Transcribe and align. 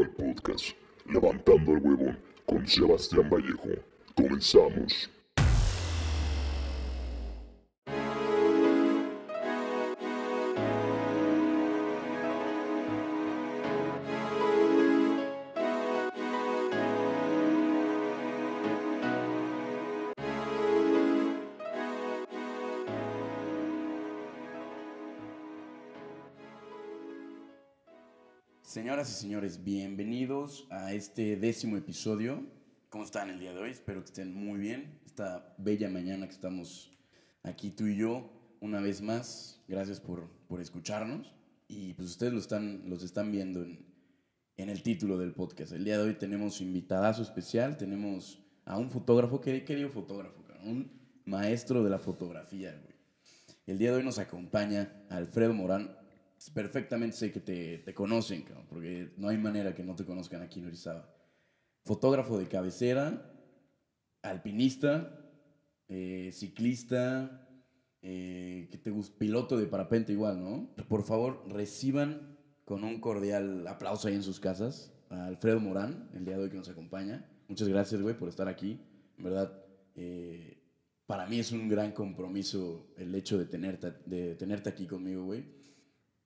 al 0.00 0.10
podcast 0.10 0.70
Levantando 1.06 1.72
el 1.72 1.78
Huevón 1.78 2.18
con 2.46 2.66
Sebastián 2.66 3.28
Vallejo. 3.28 3.68
Comenzamos. 4.14 5.10
Señoras 29.00 29.18
y 29.18 29.22
señores, 29.22 29.64
bienvenidos 29.64 30.66
a 30.68 30.92
este 30.92 31.34
décimo 31.36 31.78
episodio. 31.78 32.44
¿Cómo 32.90 33.02
están 33.02 33.30
el 33.30 33.40
día 33.40 33.54
de 33.54 33.58
hoy? 33.58 33.70
Espero 33.70 34.00
que 34.00 34.08
estén 34.08 34.34
muy 34.34 34.58
bien. 34.58 35.00
Esta 35.06 35.54
bella 35.56 35.88
mañana 35.88 36.26
que 36.26 36.34
estamos 36.34 36.92
aquí 37.42 37.70
tú 37.70 37.86
y 37.86 37.96
yo, 37.96 38.30
una 38.60 38.78
vez 38.78 39.00
más. 39.00 39.64
Gracias 39.68 40.00
por, 40.00 40.28
por 40.48 40.60
escucharnos. 40.60 41.34
Y 41.66 41.94
pues 41.94 42.10
ustedes 42.10 42.34
lo 42.34 42.40
están, 42.40 42.90
los 42.90 43.02
están 43.02 43.32
viendo 43.32 43.62
en, 43.62 43.86
en 44.58 44.68
el 44.68 44.82
título 44.82 45.16
del 45.16 45.32
podcast. 45.32 45.72
El 45.72 45.84
día 45.84 45.96
de 45.96 46.04
hoy 46.04 46.18
tenemos 46.18 46.60
invitadazo 46.60 47.22
especial. 47.22 47.78
Tenemos 47.78 48.42
a 48.66 48.76
un 48.76 48.90
fotógrafo. 48.90 49.40
¿Qué, 49.40 49.64
qué 49.64 49.76
digo 49.76 49.88
fotógrafo? 49.88 50.44
Un 50.62 50.92
maestro 51.24 51.82
de 51.82 51.88
la 51.88 52.00
fotografía, 52.00 52.72
güey. 52.72 52.94
El 53.66 53.78
día 53.78 53.92
de 53.92 53.96
hoy 53.96 54.04
nos 54.04 54.18
acompaña 54.18 54.92
Alfredo 55.08 55.54
Morán, 55.54 55.96
perfectamente 56.48 57.16
sé 57.16 57.30
que 57.30 57.40
te, 57.40 57.78
te 57.78 57.92
conocen, 57.92 58.42
cabrón, 58.42 58.64
porque 58.70 59.12
no 59.18 59.28
hay 59.28 59.36
manera 59.36 59.74
que 59.74 59.84
no 59.84 59.94
te 59.94 60.06
conozcan 60.06 60.40
aquí 60.40 60.60
en 60.60 60.66
Orizaba. 60.68 61.14
Fotógrafo 61.84 62.38
de 62.38 62.48
cabecera, 62.48 63.30
alpinista, 64.22 65.20
eh, 65.88 66.30
ciclista, 66.32 67.46
eh, 68.00 68.68
¿qué 68.70 68.78
te 68.78 68.90
gusta? 68.90 69.18
Piloto 69.18 69.58
de 69.58 69.66
parapente 69.66 70.12
igual, 70.12 70.42
¿no? 70.42 70.74
Por 70.88 71.02
favor, 71.02 71.44
reciban 71.46 72.38
con 72.64 72.84
un 72.84 73.00
cordial 73.00 73.66
aplauso 73.66 74.08
ahí 74.08 74.14
en 74.14 74.22
sus 74.22 74.40
casas 74.40 74.94
a 75.10 75.26
Alfredo 75.26 75.60
Morán, 75.60 76.08
el 76.14 76.24
día 76.24 76.38
de 76.38 76.44
hoy 76.44 76.50
que 76.50 76.56
nos 76.56 76.70
acompaña. 76.70 77.28
Muchas 77.48 77.68
gracias, 77.68 78.00
güey, 78.00 78.16
por 78.16 78.30
estar 78.30 78.48
aquí. 78.48 78.80
En 79.18 79.24
verdad, 79.24 79.62
eh, 79.94 80.56
para 81.04 81.26
mí 81.26 81.38
es 81.38 81.52
un 81.52 81.68
gran 81.68 81.92
compromiso 81.92 82.94
el 82.96 83.14
hecho 83.14 83.36
de 83.36 83.44
tenerte, 83.44 83.92
de 84.06 84.36
tenerte 84.36 84.70
aquí 84.70 84.86
conmigo, 84.86 85.24
güey 85.24 85.59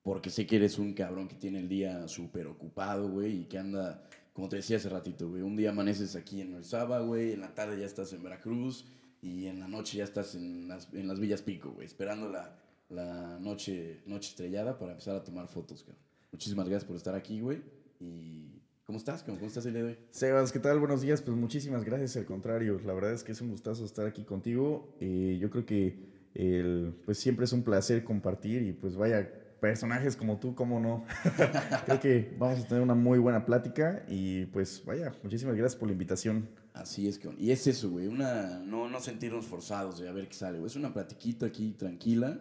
porque 0.05 0.29
sé 0.29 0.45
que 0.45 0.57
eres 0.57 0.77
un 0.77 0.93
cabrón 0.93 1.27
que 1.27 1.33
tiene 1.33 1.57
el 1.57 1.67
día 1.67 2.07
súper 2.07 2.45
ocupado, 2.45 3.09
güey, 3.09 3.41
y 3.41 3.45
que 3.45 3.57
anda, 3.57 4.03
como 4.33 4.47
te 4.47 4.57
decía 4.57 4.77
hace 4.77 4.87
ratito, 4.87 5.27
güey, 5.27 5.41
un 5.41 5.55
día 5.55 5.71
amaneces 5.71 6.15
aquí 6.15 6.41
en 6.41 6.53
Orizaba, 6.53 6.99
güey, 6.99 7.31
en 7.31 7.41
la 7.41 7.55
tarde 7.55 7.79
ya 7.79 7.87
estás 7.87 8.13
en 8.13 8.21
Veracruz, 8.21 8.85
y 9.23 9.47
en 9.47 9.59
la 9.59 9.67
noche 9.67 9.97
ya 9.97 10.03
estás 10.03 10.35
en 10.35 10.67
las, 10.67 10.93
en 10.93 11.07
las 11.07 11.19
Villas 11.19 11.41
Pico, 11.41 11.71
güey, 11.71 11.87
esperando 11.87 12.29
la, 12.29 12.55
la 12.89 13.39
noche, 13.39 14.01
noche 14.05 14.29
estrellada 14.29 14.77
para 14.77 14.91
empezar 14.91 15.15
a 15.15 15.23
tomar 15.23 15.47
fotos, 15.47 15.81
cabrón. 15.81 16.03
Muchísimas 16.31 16.69
gracias 16.69 16.85
por 16.85 16.95
estar 16.97 17.15
aquí, 17.15 17.41
güey, 17.41 17.63
y... 17.99 18.61
¿Cómo 18.85 18.99
estás? 18.99 19.23
¿Cómo, 19.23 19.37
¿Cómo 19.37 19.47
estás 19.47 19.65
el 19.65 19.73
día 19.73 19.83
de 19.83 19.89
hoy? 19.89 19.97
Sebas, 20.11 20.51
¿qué 20.51 20.59
tal? 20.59 20.79
Buenos 20.79 21.01
días. 21.01 21.19
Pues 21.19 21.35
muchísimas 21.35 21.83
gracias. 21.83 22.17
Al 22.17 22.25
contrario, 22.25 22.79
la 22.85 22.93
verdad 22.93 23.13
es 23.13 23.23
que 23.23 23.31
es 23.31 23.41
un 23.41 23.49
gustazo 23.49 23.83
estar 23.83 24.05
aquí 24.05 24.23
contigo. 24.23 24.95
Eh, 24.99 25.39
yo 25.41 25.49
creo 25.49 25.65
que 25.65 25.97
el, 26.35 26.93
pues 27.03 27.17
siempre 27.17 27.45
es 27.45 27.53
un 27.53 27.63
placer 27.63 28.03
compartir 28.03 28.61
y 28.61 28.73
pues 28.73 28.95
vaya, 28.95 29.27
personajes 29.65 30.15
como 30.15 30.37
tú, 30.37 30.53
cómo 30.53 30.79
no. 30.79 31.05
Creo 31.85 31.99
que 31.99 32.35
vamos 32.37 32.59
a 32.59 32.67
tener 32.67 32.83
una 32.83 32.93
muy 32.93 33.17
buena 33.17 33.47
plática 33.47 34.05
y 34.07 34.45
pues 34.45 34.83
vaya, 34.85 35.11
muchísimas 35.23 35.55
gracias 35.55 35.75
por 35.75 35.87
la 35.87 35.93
invitación. 35.93 36.47
Así 36.73 37.07
es, 37.07 37.17
que 37.17 37.33
y 37.39 37.49
es 37.49 37.65
eso, 37.65 37.89
güey, 37.89 38.05
una, 38.05 38.59
no, 38.59 38.87
no 38.87 38.99
sentirnos 38.99 39.47
forzados 39.47 39.97
de 39.97 40.07
a 40.07 40.11
ver 40.11 40.27
qué 40.27 40.35
sale, 40.35 40.59
güey. 40.59 40.67
Es 40.67 40.75
una 40.75 40.93
platiquita 40.93 41.47
aquí 41.47 41.71
tranquila 41.71 42.39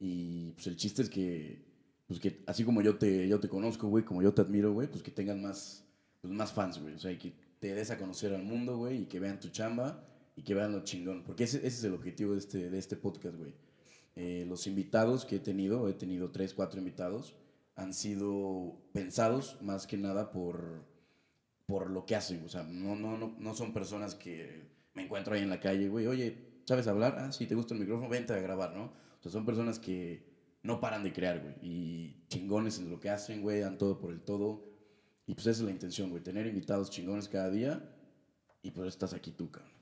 y 0.00 0.52
pues 0.52 0.66
el 0.66 0.76
chiste 0.76 1.02
es 1.02 1.10
que, 1.10 1.62
pues 2.06 2.18
que 2.20 2.42
así 2.46 2.64
como 2.64 2.80
yo 2.80 2.96
te, 2.96 3.28
yo 3.28 3.38
te 3.38 3.50
conozco, 3.50 3.88
güey, 3.88 4.02
como 4.02 4.22
yo 4.22 4.32
te 4.32 4.40
admiro, 4.40 4.72
güey, 4.72 4.88
pues 4.88 5.02
que 5.02 5.10
tengan 5.10 5.42
más, 5.42 5.84
pues 6.22 6.32
más 6.32 6.54
fans, 6.54 6.80
güey. 6.80 6.94
O 6.94 6.98
sea, 6.98 7.16
que 7.18 7.34
te 7.58 7.74
des 7.74 7.90
a 7.90 7.98
conocer 7.98 8.32
al 8.34 8.44
mundo, 8.44 8.78
güey, 8.78 9.02
y 9.02 9.04
que 9.04 9.20
vean 9.20 9.38
tu 9.38 9.50
chamba 9.50 10.02
y 10.36 10.42
que 10.42 10.54
vean 10.54 10.72
lo 10.72 10.84
chingón. 10.84 11.22
Porque 11.22 11.44
ese, 11.44 11.58
ese 11.58 11.66
es 11.66 11.84
el 11.84 11.92
objetivo 11.92 12.32
de 12.32 12.38
este, 12.38 12.70
de 12.70 12.78
este 12.78 12.96
podcast, 12.96 13.36
güey. 13.36 13.52
Eh, 14.16 14.44
los 14.48 14.66
invitados 14.66 15.24
que 15.24 15.36
he 15.36 15.40
tenido, 15.40 15.88
he 15.88 15.94
tenido 15.94 16.30
tres, 16.30 16.54
cuatro 16.54 16.78
invitados, 16.78 17.34
han 17.74 17.94
sido 17.94 18.76
pensados 18.92 19.58
más 19.62 19.86
que 19.86 19.96
nada 19.96 20.30
por, 20.30 20.84
por 21.66 21.90
lo 21.90 22.04
que 22.04 22.16
hacen. 22.16 22.44
O 22.44 22.48
sea, 22.48 22.62
no, 22.62 22.94
no, 22.96 23.16
no, 23.16 23.34
no 23.38 23.54
son 23.54 23.72
personas 23.72 24.14
que 24.14 24.70
me 24.94 25.04
encuentro 25.04 25.34
ahí 25.34 25.42
en 25.42 25.50
la 25.50 25.60
calle, 25.60 25.88
güey, 25.88 26.06
oye, 26.06 26.62
¿sabes 26.66 26.86
hablar? 26.86 27.16
Ah, 27.18 27.30
te 27.30 27.54
gusta 27.54 27.74
el 27.74 27.80
micrófono, 27.80 28.08
vente 28.08 28.34
a 28.34 28.40
grabar, 28.40 28.74
¿no? 28.74 28.84
O 28.84 29.22
sea, 29.22 29.32
son 29.32 29.46
personas 29.46 29.78
que 29.78 30.30
no 30.62 30.80
paran 30.80 31.02
de 31.02 31.12
crear, 31.12 31.40
güey, 31.40 31.54
y 31.62 32.26
chingones 32.28 32.78
en 32.78 32.90
lo 32.90 33.00
que 33.00 33.10
hacen, 33.10 33.42
güey, 33.42 33.60
dan 33.60 33.78
todo 33.78 33.98
por 33.98 34.12
el 34.12 34.20
todo. 34.20 34.70
Y 35.26 35.34
pues 35.34 35.46
esa 35.46 35.60
es 35.60 35.66
la 35.66 35.70
intención, 35.70 36.10
güey, 36.10 36.22
tener 36.22 36.46
invitados 36.46 36.90
chingones 36.90 37.28
cada 37.28 37.50
día 37.50 37.88
y 38.62 38.70
pues 38.70 38.88
estás 38.88 39.14
aquí 39.14 39.30
tú, 39.30 39.50
cabrón. 39.50 39.72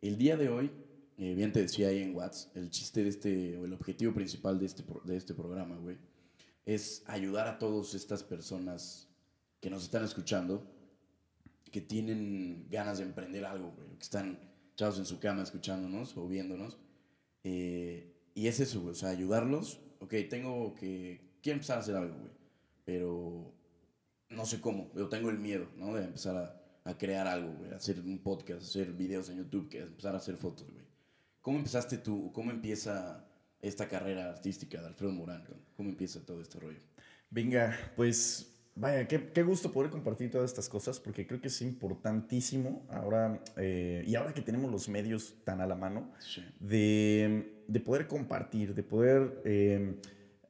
El 0.00 0.18
día 0.18 0.36
de 0.36 0.48
hoy 0.48 0.70
eh, 1.16 1.34
bien 1.34 1.52
te 1.52 1.62
decía 1.62 1.88
ahí 1.88 2.02
en 2.02 2.14
Watts, 2.14 2.50
el 2.54 2.70
chiste 2.70 3.02
de 3.04 3.08
este, 3.08 3.56
o 3.56 3.64
el 3.64 3.72
objetivo 3.72 4.12
principal 4.12 4.58
de 4.58 4.66
este, 4.66 4.84
de 5.04 5.16
este 5.16 5.34
programa, 5.34 5.76
güey, 5.76 5.96
es 6.66 7.04
ayudar 7.06 7.46
a 7.46 7.58
todas 7.58 7.94
estas 7.94 8.24
personas 8.24 9.08
que 9.60 9.70
nos 9.70 9.84
están 9.84 10.04
escuchando, 10.04 10.66
que 11.70 11.80
tienen 11.80 12.66
ganas 12.68 12.98
de 12.98 13.04
emprender 13.04 13.44
algo, 13.44 13.72
güey, 13.72 13.96
que 13.96 14.02
están 14.02 14.38
echados 14.72 14.98
en 14.98 15.06
su 15.06 15.20
cama 15.20 15.42
escuchándonos 15.42 16.16
o 16.16 16.26
viéndonos. 16.26 16.78
Eh, 17.44 18.12
y 18.34 18.48
es 18.48 18.58
eso, 18.58 18.80
güey, 18.80 18.92
o 18.92 18.94
sea, 18.94 19.10
ayudarlos. 19.10 19.80
Ok, 20.00 20.14
tengo 20.28 20.74
que, 20.74 21.38
quiero 21.42 21.56
empezar 21.56 21.78
a 21.78 21.80
hacer 21.80 21.94
algo, 21.94 22.18
güey, 22.18 22.32
pero 22.84 23.54
no 24.30 24.44
sé 24.46 24.60
cómo, 24.60 24.90
yo 24.96 25.08
tengo 25.08 25.30
el 25.30 25.38
miedo, 25.38 25.68
¿no? 25.76 25.94
De 25.94 26.04
empezar 26.04 26.36
a, 26.36 26.90
a 26.90 26.98
crear 26.98 27.28
algo, 27.28 27.52
güey, 27.54 27.72
hacer 27.72 28.00
un 28.00 28.18
podcast, 28.18 28.62
hacer 28.62 28.92
videos 28.92 29.28
en 29.28 29.38
YouTube, 29.38 29.68
que 29.68 29.80
empezar 29.80 30.14
a 30.14 30.18
hacer 30.18 30.36
fotos, 30.36 30.68
güey. 30.70 30.83
¿Cómo 31.44 31.58
empezaste 31.58 31.98
tú? 31.98 32.32
¿Cómo 32.32 32.50
empieza 32.50 33.22
esta 33.60 33.86
carrera 33.86 34.30
artística 34.30 34.80
de 34.80 34.86
Alfredo 34.86 35.12
Morán? 35.12 35.44
¿Cómo 35.76 35.90
empieza 35.90 36.24
todo 36.24 36.40
este 36.40 36.58
rollo? 36.58 36.78
Venga, 37.28 37.76
pues 37.96 38.50
vaya, 38.74 39.06
qué, 39.06 39.28
qué 39.30 39.42
gusto 39.42 39.70
poder 39.70 39.90
compartir 39.90 40.30
todas 40.30 40.50
estas 40.50 40.70
cosas 40.70 40.98
porque 40.98 41.26
creo 41.26 41.42
que 41.42 41.48
es 41.48 41.60
importantísimo 41.60 42.86
ahora, 42.88 43.42
eh, 43.58 44.02
y 44.06 44.14
ahora 44.14 44.32
que 44.32 44.40
tenemos 44.40 44.72
los 44.72 44.88
medios 44.88 45.34
tan 45.44 45.60
a 45.60 45.66
la 45.66 45.74
mano, 45.74 46.10
Sí. 46.18 46.42
de, 46.60 47.62
de 47.68 47.80
poder 47.80 48.06
compartir, 48.06 48.74
de 48.74 48.82
poder 48.82 49.42
eh, 49.44 49.96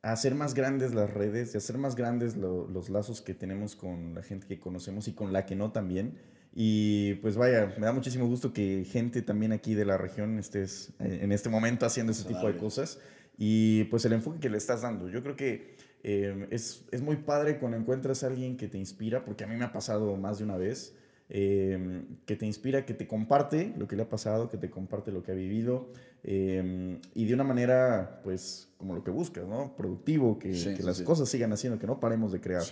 hacer 0.00 0.36
más 0.36 0.54
grandes 0.54 0.94
las 0.94 1.12
redes, 1.12 1.50
de 1.50 1.58
hacer 1.58 1.76
más 1.76 1.96
grandes 1.96 2.36
lo- 2.36 2.68
los 2.68 2.88
lazos 2.88 3.20
que 3.20 3.34
tenemos 3.34 3.74
con 3.74 4.14
la 4.14 4.22
gente 4.22 4.46
que 4.46 4.60
conocemos 4.60 5.08
y 5.08 5.12
con 5.12 5.32
la 5.32 5.44
que 5.44 5.56
no 5.56 5.72
también. 5.72 6.20
Y 6.54 7.14
pues 7.14 7.36
vaya, 7.36 7.74
me 7.78 7.86
da 7.86 7.92
muchísimo 7.92 8.26
gusto 8.26 8.52
que 8.52 8.84
gente 8.84 9.22
también 9.22 9.52
aquí 9.52 9.74
de 9.74 9.84
la 9.84 9.98
región 9.98 10.38
estés 10.38 10.90
eh, 11.00 11.18
en 11.22 11.32
este 11.32 11.48
momento 11.48 11.84
haciendo 11.84 12.12
ese 12.12 12.24
tipo 12.24 12.46
de 12.46 12.56
cosas. 12.56 13.00
Y 13.36 13.84
pues 13.84 14.04
el 14.04 14.12
enfoque 14.12 14.38
que 14.38 14.48
le 14.48 14.58
estás 14.58 14.82
dando. 14.82 15.08
Yo 15.08 15.22
creo 15.22 15.34
que 15.34 15.74
eh, 16.04 16.46
es, 16.50 16.84
es 16.92 17.02
muy 17.02 17.16
padre 17.16 17.58
cuando 17.58 17.76
encuentras 17.76 18.22
a 18.22 18.28
alguien 18.28 18.56
que 18.56 18.68
te 18.68 18.78
inspira, 18.78 19.24
porque 19.24 19.42
a 19.42 19.46
mí 19.48 19.56
me 19.56 19.64
ha 19.64 19.72
pasado 19.72 20.16
más 20.16 20.38
de 20.38 20.44
una 20.44 20.56
vez, 20.56 20.94
eh, 21.36 22.04
que 22.26 22.36
te 22.36 22.46
inspira, 22.46 22.86
que 22.86 22.94
te 22.94 23.08
comparte 23.08 23.74
lo 23.76 23.88
que 23.88 23.96
le 23.96 24.02
ha 24.02 24.08
pasado, 24.08 24.48
que 24.48 24.56
te 24.56 24.70
comparte 24.70 25.10
lo 25.10 25.24
que 25.24 25.32
ha 25.32 25.34
vivido, 25.34 25.88
eh, 26.22 27.00
y 27.12 27.24
de 27.26 27.34
una 27.34 27.42
manera, 27.42 28.20
pues, 28.22 28.68
como 28.76 28.94
lo 28.94 29.02
que 29.02 29.10
buscas, 29.10 29.44
¿no? 29.44 29.74
Productivo, 29.76 30.38
que, 30.38 30.54
Sí, 30.54 30.70
que 30.70 30.76
sí, 30.76 30.82
las 30.84 30.98
sí. 30.98 31.02
cosas 31.02 31.28
sigan 31.28 31.52
haciendo, 31.52 31.80
que 31.80 31.88
no 31.88 31.98
paremos 31.98 32.30
de 32.30 32.40
crear. 32.40 32.62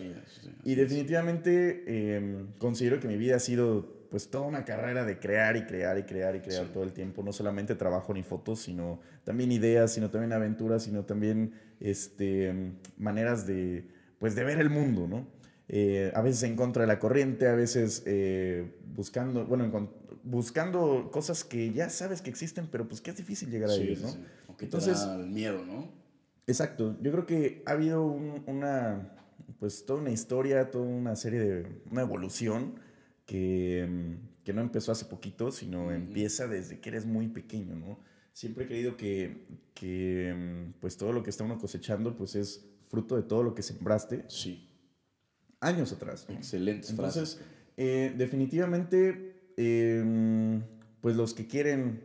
Y 0.63 0.77
definitivamente 0.77 1.83
eh, 1.89 2.45
considero 2.59 3.01
que 3.01 3.09
mi 3.09 3.17
vida 3.17 3.35
ha 3.35 3.41
sido 3.41 4.01
pues 4.13 4.29
toda 4.29 4.47
una 4.47 4.65
carrera 4.65 5.05
de 5.07 5.19
crear 5.19 5.57
y 5.57 5.65
crear 5.65 5.99
y 5.99 6.03
crear 6.03 6.37
y 6.37 6.41
crear 6.41 6.67
todo 6.67 6.85
el 6.85 6.93
tiempo. 6.93 7.25
No 7.25 7.33
solamente 7.33 7.75
trabajo 7.75 8.15
ni 8.15 8.23
fotos, 8.23 8.61
sino 8.61 9.01
también 9.25 9.51
ideas, 9.51 9.93
sino 9.93 10.09
también 10.11 10.35
aventuras, 10.35 10.85
sino 10.85 11.05
también 11.05 11.55
este, 11.81 12.75
maneras 12.97 13.45
de, 13.47 13.89
pues, 14.19 14.37
de 14.37 14.45
ver 14.45 14.61
el 14.61 14.71
mundo, 14.71 15.09
¿no? 15.09 15.27
Eh, 15.75 16.13
a 16.15 16.21
veces 16.21 16.43
en 16.43 16.55
contra 16.55 16.83
de 16.83 16.87
la 16.87 16.99
corriente, 16.99 17.49
a 17.49 17.55
veces 17.55 18.03
eh, 18.05 18.77
buscando, 18.95 19.47
bueno, 19.47 19.91
buscando 20.23 21.11
cosas 21.11 21.45
que 21.45 21.73
ya 21.73 21.89
sabes 21.89 22.21
que 22.21 22.29
existen, 22.31 22.69
pero 22.71 22.87
pues 22.87 23.01
que 23.01 23.11
es 23.11 23.17
difícil 23.17 23.51
llegar 23.51 23.71
a 23.71 23.73
Sí, 23.75 23.83
ellos, 23.83 24.03
¿no? 24.03 24.09
sí. 24.11 24.19
O 24.49 24.57
que 24.57 24.67
Entonces- 24.67 25.01
te 25.01 25.07
da 25.07 25.17
el 25.17 25.27
miedo, 25.31 25.65
¿no? 25.65 25.89
Exacto. 26.47 26.97
Yo 27.01 27.11
creo 27.11 27.25
que 27.25 27.63
ha 27.67 27.71
habido 27.73 28.05
un- 28.05 28.43
una, 28.47 29.17
pues 29.59 29.87
toda 29.87 30.01
una 30.01 30.11
historia, 30.11 30.71
toda 30.71 30.85
una 30.85 31.17
serie 31.17 31.41
de, 31.41 31.67
una 31.91 32.03
evolución 32.03 32.75
que, 33.25 33.87
mm, 33.89 34.45
que 34.45 34.53
no 34.53 34.61
empezó 34.61 34.93
hace 34.93 35.07
poquito, 35.07 35.51
sino 35.53 35.91
empieza 35.91 36.47
desde 36.49 36.81
que 36.81 36.91
eres 36.91 37.07
muy 37.07 37.29
pequeño, 37.29 37.77
¿no? 37.77 37.99
Siempre 38.35 38.65
he 38.65 38.67
creído 38.67 38.97
que, 38.99 39.47
que, 39.73 40.35
mm, 40.37 40.81
pues 40.81 40.97
todo 40.99 41.13
lo 41.13 41.23
que 41.23 41.31
está 41.31 41.45
uno 41.45 41.57
cosechando, 41.59 42.15
pues 42.17 42.35
es 42.35 42.67
fruto 42.91 43.17
de 43.17 43.23
todo 43.23 43.43
lo 43.43 43.55
que 43.55 43.63
sembraste. 43.63 44.25
Sí. 44.29 44.69
Años 45.63 45.93
atrás. 45.93 46.27
Excelentes 46.29 46.91
Entonces, 46.91 47.35
frases. 47.37 47.49
eh, 47.77 48.15
definitivamente, 48.17 49.53
eh, 49.57 50.61
pues 51.01 51.17
los 51.17 51.35
que 51.35 51.47
quieren 51.47 52.03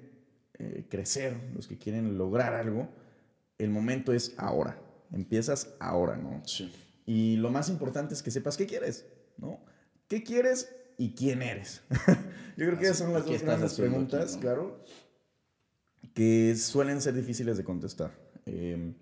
eh, 0.60 0.86
crecer, 0.90 1.36
los 1.56 1.68
que 1.68 1.78
quieren 1.78 2.18
lograr 2.18 2.54
algo, 2.54 2.88
el 3.58 3.70
momento 3.70 4.14
es 4.14 4.34
ahora. 4.38 4.80
Empiezas 5.12 5.74
ahora, 5.80 6.18
¿no? 6.18 6.42
Sí. 6.46 6.72
Y 7.06 7.38
lo 7.38 7.50
más 7.50 7.70
importante 7.70 8.14
es 8.14 8.22
que 8.22 8.32
sepas 8.32 8.58
qué 8.58 8.68
quieres, 8.68 9.06
¿no? 9.38 9.60
¿Qué 10.08 10.24
quieres 10.24 10.70
y 10.98 11.12
quién 11.16 11.42
eres? 11.42 11.82
Yo 12.58 12.66
creo 12.68 12.78
que 12.78 12.86
esas 12.86 12.98
son 13.00 13.14
las 13.14 13.24
¿qué 13.24 13.34
dos 13.34 13.42
grandes 13.44 13.74
aquí, 13.74 13.82
preguntas, 13.82 14.36
no? 14.36 14.42
claro, 14.42 14.84
que 16.14 16.56
suelen 16.56 17.02
ser 17.02 17.14
difíciles 17.14 17.58
de 17.58 17.64
contestar. 17.64 18.12
Eh, 18.46 18.94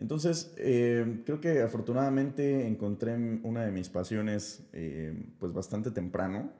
entonces, 0.00 0.52
eh, 0.56 1.22
creo 1.26 1.40
que 1.40 1.60
afortunadamente 1.62 2.66
encontré 2.66 3.14
una 3.42 3.64
de 3.64 3.70
mis 3.70 3.88
pasiones 3.88 4.62
eh, 4.72 5.14
pues 5.38 5.52
bastante 5.52 5.90
temprano. 5.90 6.52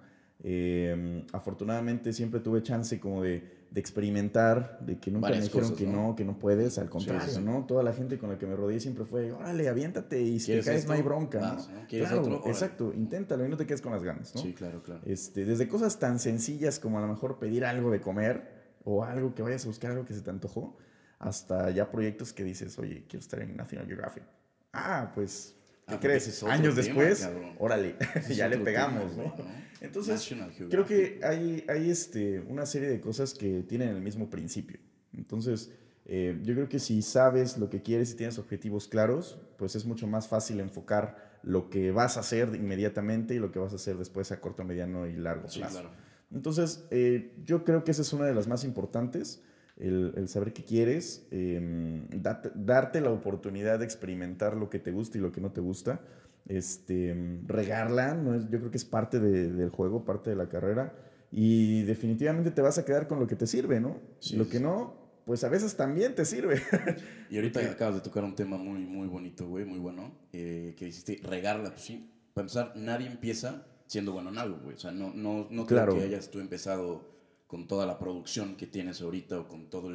Eh, 0.43 1.25
afortunadamente 1.33 2.13
siempre 2.15 2.41
tuve 2.41 2.63
chance 2.63 2.99
como 2.99 3.23
de, 3.23 3.43
de 3.71 3.81
experimentar, 3.81 4.79
de 4.81 4.99
que 4.99 5.11
nunca 5.11 5.29
Varias 5.29 5.41
me 5.41 5.45
dijeron 5.49 5.71
cosas, 5.71 5.79
que 5.79 5.87
¿no? 5.87 6.09
no, 6.09 6.17
que 6.17 6.25
no 6.25 6.39
puedes, 6.39 6.79
al 6.79 6.89
contrario, 6.89 7.29
sí. 7.29 7.43
¿no? 7.43 7.67
Toda 7.67 7.83
la 7.83 7.93
gente 7.93 8.19
con 8.19 8.31
la 8.31 8.39
que 8.39 8.47
me 8.47 8.57
rodeé 8.57 8.81
siempre 8.81 9.05
fue, 9.05 9.33
órale, 9.33 9.69
aviéntate 9.69 10.21
y 10.23 10.41
si 10.41 10.47
te 10.47 10.53
¿Quieres 10.53 10.65
caes 10.67 10.79
esto? 10.81 10.93
no 10.93 10.97
hay 10.97 11.03
bronca, 11.03 11.41
¿no? 11.41 11.57
¿no? 11.57 11.87
¿Quieres 11.89 12.09
Claro, 12.09 12.23
otro? 12.23 12.43
Exacto, 12.47 12.93
inténtalo 12.95 13.45
y 13.45 13.49
no 13.51 13.57
te 13.59 13.67
quedes 13.67 13.83
con 13.83 13.93
las 13.93 14.03
ganas, 14.03 14.35
¿no? 14.35 14.41
Sí, 14.41 14.55
claro, 14.55 14.83
claro. 14.83 15.03
Este, 15.05 15.45
desde 15.45 15.69
cosas 15.69 15.99
tan 15.99 16.19
sencillas 16.19 16.79
como 16.79 16.99
a 16.99 17.03
lo 17.03 17.09
mejor 17.09 17.39
pedir 17.39 17.67
algo 17.67 17.91
de 17.91 18.01
comer 18.01 18.61
o 18.85 19.05
algo 19.05 19.35
que 19.35 19.43
vayas 19.43 19.65
a 19.65 19.69
buscar, 19.69 19.91
algo 19.91 20.07
que 20.07 20.15
se 20.15 20.23
te 20.23 20.31
antojó, 20.31 20.77
hasta 21.21 21.71
ya 21.71 21.89
proyectos 21.91 22.33
que 22.33 22.43
dices, 22.43 22.77
oye, 22.81 23.05
quiero 23.09 23.21
estar 23.21 23.41
en 23.41 23.57
National 23.57 23.87
Geographic. 23.87 24.25
Ah, 24.73 25.13
pues, 25.15 25.55
¿qué 25.55 25.71
Ah, 25.71 25.85
porque 25.87 26.07
crees? 26.09 26.43
Años 26.43 26.75
tema, 26.75 26.87
después, 26.87 27.21
cabrón. 27.21 27.55
órale, 27.59 27.95
ya 28.35 28.49
le 28.49 28.59
pegamos, 28.59 29.11
tema, 29.13 29.23
¿no? 29.25 29.35
güey, 29.37 29.49
Entonces, 29.81 30.35
creo 30.69 30.85
que 30.85 31.21
hay, 31.23 31.65
hay 31.69 31.91
este, 31.91 32.41
una 32.41 32.67
serie 32.67 32.89
de 32.89 33.01
cosas 33.01 33.35
que 33.35 33.63
tienen 33.63 33.91
el 33.91 34.01
mismo 34.01 34.29
principio. 34.31 34.79
Entonces, 35.13 35.71
eh, 36.07 36.39
yo 36.43 36.55
creo 36.55 36.69
que 36.69 36.79
si 36.79 37.03
sabes 37.03 37.59
lo 37.59 37.69
que 37.71 37.83
quieres 37.83 38.13
y 38.13 38.17
tienes 38.17 38.39
objetivos 38.39 38.89
claros, 38.89 39.39
pues 39.59 39.77
es 39.77 39.85
mucho 39.85 40.07
más 40.07 40.27
fácil 40.27 40.59
enfocar 40.61 41.39
lo 41.43 41.69
que 41.71 41.91
vas 41.91 42.17
a 42.17 42.21
hacer 42.21 42.55
inmediatamente 42.55 43.35
y 43.35 43.39
lo 43.39 43.51
que 43.53 43.59
vas 43.59 43.73
a 43.73 43.77
hacer 43.77 43.97
después 43.97 44.33
a 44.33 44.41
corto, 44.41 44.65
mediano 44.65 45.07
y 45.07 45.15
largo 45.17 45.49
Sí, 45.49 45.61
plazo. 45.61 45.81
claro. 45.81 45.91
Entonces, 46.33 46.85
eh, 46.91 47.35
yo 47.45 47.65
creo 47.65 47.83
que 47.85 47.91
esa 47.91 48.03
es 48.03 48.13
una 48.13 48.27
de 48.27 48.35
las 48.35 48.47
más 48.47 48.63
importantes, 48.65 49.43
el, 49.81 50.13
el 50.17 50.29
saber 50.29 50.53
qué 50.53 50.65
quieres, 50.65 51.27
eh, 51.31 52.07
date- 52.11 52.53
darte 52.55 53.01
la 53.01 53.11
oportunidad 53.11 53.79
de 53.79 53.85
experimentar 53.85 54.57
lo 54.57 54.69
que 54.71 54.79
te 54.79 54.91
gusta 54.93 55.19
y 55.19 55.21
lo 55.21 55.33
que 55.33 55.41
no 55.41 55.51
te 55.53 55.61
gusta, 55.61 56.01
este, 56.49 57.15
regarla, 57.47 58.15
no 58.15 58.35
es, 58.35 58.45
yo 58.51 58.59
creo 58.59 58.71
que 58.71 58.77
es 58.79 58.85
parte 58.85 59.21
de- 59.21 59.51
del 59.53 59.71
juego, 59.71 60.05
parte 60.05 60.31
de 60.31 60.37
la 60.37 60.49
carrera, 60.49 60.93
y 61.33 61.83
definitivamente 61.83 62.51
te 62.51 62.61
vas 62.63 62.79
a 62.79 62.85
quedar 62.85 63.07
con 63.07 63.21
lo 63.21 63.27
que 63.27 63.37
te 63.37 63.47
sirve, 63.47 63.81
¿no? 63.81 63.99
Sí, 64.19 64.37
lo 64.37 64.45
sí, 64.45 64.51
que 64.51 64.61
no, 64.61 64.95
pues 65.27 65.45
a 65.45 65.49
veces 65.49 65.77
también 65.77 66.15
te 66.15 66.25
sirve. 66.25 66.61
Y 67.31 67.37
ahorita 67.37 67.61
acabas 67.71 67.95
de 67.95 68.01
tocar 68.01 68.25
un 68.25 68.35
tema 68.35 68.57
muy, 68.57 68.81
muy 68.85 69.07
bonito, 69.07 69.47
güey, 69.47 69.65
muy 69.65 69.79
bueno, 69.79 70.13
eh, 70.33 70.75
que 70.77 70.87
dijiste 70.87 71.21
regarla, 71.23 71.71
pues 71.71 71.83
sí. 71.83 72.11
Para 72.35 72.43
empezar, 72.47 72.73
nadie 72.77 73.07
empieza 73.07 73.65
siendo 73.87 74.13
bueno 74.13 74.31
en 74.31 74.39
algo, 74.39 74.59
güey. 74.65 74.75
O 74.75 74.79
sea, 74.79 74.91
no, 74.91 75.13
no, 75.15 75.47
no 75.51 75.67
Claro. 75.67 75.93
creo 75.93 76.03
que 76.03 76.09
hayas 76.09 76.31
tú 76.33 76.41
empezado 76.41 77.05
con 77.51 77.67
toda 77.67 77.85
la 77.85 77.99
producción 77.99 78.55
que 78.57 78.69
tienes 78.69 79.01
ahorita 79.03 79.41
o 79.41 79.49
con 79.49 79.69
toda 79.71 79.93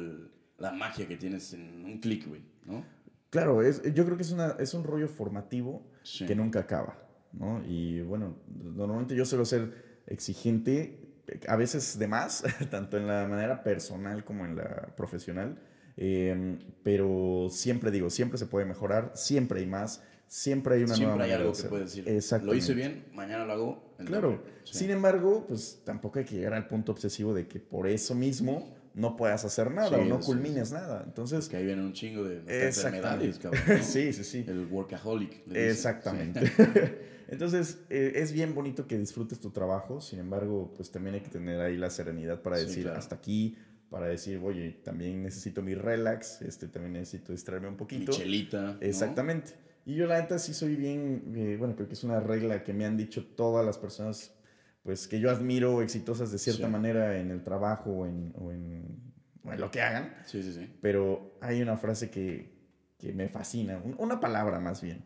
la 0.58 0.72
magia 0.72 1.08
que 1.08 1.16
tienes 1.16 1.54
en 1.54 1.86
un 1.86 2.00
clic, 2.00 2.28
güey, 2.28 2.42
¿no? 2.66 2.84
claro, 3.30 3.62
es, 3.62 3.82
yo 3.94 4.04
creo 4.04 4.18
que 4.18 4.24
es, 4.24 4.30
una, 4.30 4.56
es 4.58 4.74
un 4.74 4.84
rollo 4.84 5.08
formativo 5.08 5.82
Sí. 6.02 6.26
que 6.26 6.34
nunca 6.36 6.60
acaba, 6.60 6.98
¿no? 7.32 7.62
Y 7.66 8.00
bueno, 8.02 8.36
normalmente 8.62 9.16
yo 9.16 9.24
suelo 9.24 9.44
ser 9.46 10.02
exigente, 10.06 11.00
a 11.48 11.56
veces 11.56 11.98
de 11.98 12.06
más, 12.06 12.44
tanto 12.70 12.98
en 12.98 13.06
la 13.06 13.26
manera 13.26 13.62
personal 13.62 14.22
como 14.24 14.44
en 14.44 14.54
la 14.56 14.94
profesional, 14.94 15.58
eh, 15.96 16.58
pero 16.82 17.48
siempre 17.50 17.90
digo, 17.90 18.10
siempre 18.10 18.36
se 18.38 18.46
puede 18.46 18.66
mejorar, 18.66 19.12
siempre 19.14 19.60
hay 19.60 19.66
más, 19.66 20.02
siempre 20.26 20.76
hay 20.76 20.84
una 20.84 20.94
Siempre 20.94 21.16
nueva 21.16 21.24
hay 21.24 21.30
manera 21.30 21.44
algo 21.44 21.56
de 21.56 21.62
que 21.62 21.68
puedes 21.68 21.94
decir. 21.94 22.42
Lo 22.44 22.54
hice 22.54 22.74
bien, 22.74 23.04
mañana 23.12 23.44
lo 23.44 23.52
hago. 23.52 23.94
Claro. 24.04 24.42
Sí. 24.64 24.78
Sin 24.78 24.90
embargo, 24.90 25.44
pues 25.46 25.80
tampoco 25.84 26.18
hay 26.18 26.24
que 26.24 26.36
llegar 26.36 26.54
al 26.54 26.66
punto 26.66 26.92
obsesivo 26.92 27.34
de 27.34 27.46
que 27.46 27.60
por 27.60 27.86
eso 27.86 28.14
mismo 28.14 28.76
no 28.94 29.14
puedas 29.14 29.44
hacer 29.44 29.70
nada 29.70 29.90
Sí, 29.90 29.94
o 29.94 30.04
no 30.06 30.20
sí, 30.20 30.26
culmines 30.26 30.72
nada. 30.72 31.02
Entonces, 31.06 31.48
Que 31.48 31.58
ahí 31.58 31.66
vienen 31.66 31.84
un 31.84 31.92
chingo 31.92 32.24
de 32.24 32.38
enfermedades, 32.66 33.38
cabrón. 33.38 33.62
¿no? 33.68 33.78
sí, 33.82 34.12
sí, 34.12 34.24
sí. 34.24 34.44
El 34.48 34.66
workaholic. 34.66 35.46
Exactamente. 35.54 36.50
Entonces, 37.28 37.78
eh, 37.90 38.12
es 38.16 38.32
bien 38.32 38.54
bonito 38.54 38.86
que 38.86 38.96
disfrutes 38.96 39.40
tu 39.40 39.50
trabajo, 39.50 40.00
sin 40.00 40.20
embargo, 40.20 40.72
pues 40.76 40.90
también 40.90 41.16
hay 41.16 41.20
que 41.20 41.28
tener 41.28 41.60
ahí 41.60 41.76
la 41.76 41.90
serenidad 41.90 42.40
para 42.40 42.56
decir 42.56 42.84
claro. 42.84 42.98
hasta 42.98 43.16
aquí, 43.16 43.56
para 43.90 44.06
decir, 44.06 44.40
oye, 44.42 44.78
también 44.82 45.22
necesito 45.22 45.60
mi 45.60 45.74
relax, 45.74 46.40
este, 46.42 46.68
también 46.68 46.94
necesito 46.94 47.32
distraerme 47.32 47.68
un 47.68 47.76
poquito. 47.76 48.12
Michelita. 48.12 48.62
¿no? 48.62 48.76
Exactamente. 48.80 49.65
Y 49.86 49.94
yo 49.94 50.06
la 50.06 50.20
neta 50.20 50.38
sí 50.38 50.52
soy 50.52 50.74
bien, 50.76 51.32
eh, 51.36 51.56
bueno, 51.58 51.74
creo 51.76 51.86
que 51.88 51.94
es 51.94 52.04
una 52.04 52.20
regla 52.20 52.62
que 52.64 52.74
me 52.74 52.84
han 52.84 52.96
dicho 52.96 53.24
todas 53.24 53.64
las 53.64 53.78
personas, 53.78 54.34
pues 54.82 55.06
que 55.08 55.20
yo 55.20 55.30
admiro 55.30 55.80
exitosas 55.80 56.30
de 56.32 56.38
cierta 56.38 56.66
Sí. 56.66 56.70
manera 56.72 57.18
en 57.18 57.30
el 57.30 57.42
trabajo 57.42 57.90
o 57.90 58.06
en, 58.06 58.34
o 58.36 58.50
en, 58.52 59.00
o 59.44 59.52
en 59.52 59.60
lo 59.60 59.70
que 59.70 59.80
hagan, 59.80 60.12
Sí, 60.26 60.42
sí, 60.42 60.52
sí. 60.52 60.68
pero 60.82 61.38
hay 61.40 61.62
una 61.62 61.76
frase 61.76 62.10
que, 62.10 62.52
que 62.98 63.12
me 63.12 63.28
fascina, 63.28 63.80
un- 63.82 63.94
una 63.98 64.18
palabra 64.20 64.58
más 64.60 64.82
bien. 64.82 65.04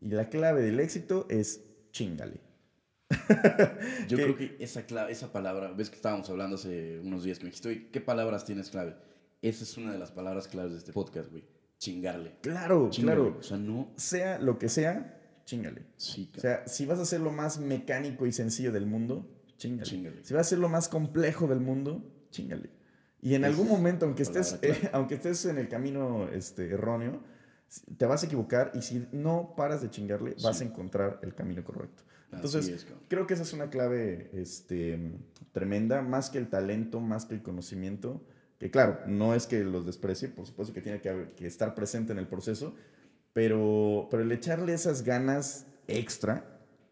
Y 0.00 0.08
la 0.08 0.28
clave 0.30 0.62
del 0.62 0.80
éxito 0.80 1.26
es 1.28 1.62
chingale. 1.92 2.40
Yo 4.08 4.16
¿Qué? 4.16 4.22
creo 4.24 4.36
que 4.36 4.56
esa, 4.60 4.86
clave, 4.86 5.12
esa 5.12 5.30
palabra, 5.30 5.72
ves 5.72 5.90
que 5.90 5.96
estábamos 5.96 6.28
hablando 6.30 6.56
hace 6.56 6.98
unos 7.00 7.22
días 7.22 7.38
que 7.38 7.44
me 7.44 7.50
dijiste, 7.50 7.88
¿qué 7.90 8.00
palabras 8.00 8.44
tienes 8.46 8.70
clave? 8.70 8.96
Esa 9.42 9.64
es 9.64 9.76
una 9.76 9.92
de 9.92 9.98
las 9.98 10.10
palabras 10.10 10.48
claves 10.48 10.72
de 10.72 10.78
este 10.78 10.92
podcast, 10.92 11.30
güey. 11.30 11.44
Chingarle. 11.82 12.36
Claro, 12.42 12.90
Chingale. 12.90 13.20
claro. 13.22 13.36
O 13.40 13.42
sea, 13.42 13.56
no. 13.56 13.92
Sea 13.96 14.38
lo 14.38 14.56
que 14.56 14.68
sea, 14.68 15.20
chingale. 15.44 15.82
Sí, 15.96 16.30
O 16.36 16.40
sea, 16.40 16.64
si 16.68 16.86
vas 16.86 17.00
a 17.00 17.02
hacer 17.02 17.20
lo 17.20 17.32
más 17.32 17.58
mecánico 17.58 18.24
y 18.24 18.30
sencillo 18.30 18.70
del 18.70 18.86
mundo, 18.86 19.28
chingale. 19.56 19.90
Si 20.22 20.32
vas 20.32 20.38
a 20.38 20.40
hacer 20.42 20.60
lo 20.60 20.68
más 20.68 20.88
complejo 20.88 21.48
del 21.48 21.58
mundo, 21.58 22.08
chingale. 22.30 22.70
Y 23.20 23.34
en 23.34 23.44
algún 23.44 23.66
momento, 23.66 24.06
aunque 24.06 24.22
estés, 24.22 24.54
palabra 24.54 24.78
eh, 24.84 24.90
aunque 24.92 25.14
estés 25.16 25.44
en 25.46 25.58
el 25.58 25.68
camino 25.68 26.28
este, 26.28 26.70
erróneo, 26.70 27.20
te 27.98 28.06
vas 28.06 28.22
a 28.22 28.26
equivocar 28.26 28.70
y 28.74 28.82
si 28.82 29.08
no 29.10 29.54
paras 29.56 29.82
de 29.82 29.90
chingarle, 29.90 30.36
vas 30.40 30.60
a 30.60 30.64
encontrar 30.64 31.18
el 31.24 31.34
camino 31.34 31.64
correcto. 31.64 32.04
Entonces, 32.30 32.68
es, 32.68 32.86
creo 33.08 33.26
que 33.26 33.34
esa 33.34 33.42
es 33.42 33.52
una 33.54 33.70
clave 33.70 34.30
este, 34.34 35.18
tremenda, 35.50 36.00
más 36.00 36.30
que 36.30 36.38
el 36.38 36.48
talento, 36.48 37.00
más 37.00 37.26
que 37.26 37.34
el 37.34 37.42
conocimiento, 37.42 38.24
que 38.62 38.70
claro, 38.70 39.00
no 39.08 39.34
es 39.34 39.48
que 39.48 39.64
los 39.64 39.84
desprecie, 39.84 40.28
por 40.28 40.46
supuesto 40.46 40.72
que 40.72 40.80
tiene 40.80 41.00
que, 41.00 41.44
estar 41.44 41.74
presente 41.74 42.12
en 42.12 42.18
el 42.20 42.28
proceso, 42.28 42.76
pero, 43.32 44.06
pero 44.08 44.22
el 44.22 44.30
echarle 44.30 44.72
esas 44.72 45.02
ganas 45.02 45.66
extra 45.88 46.44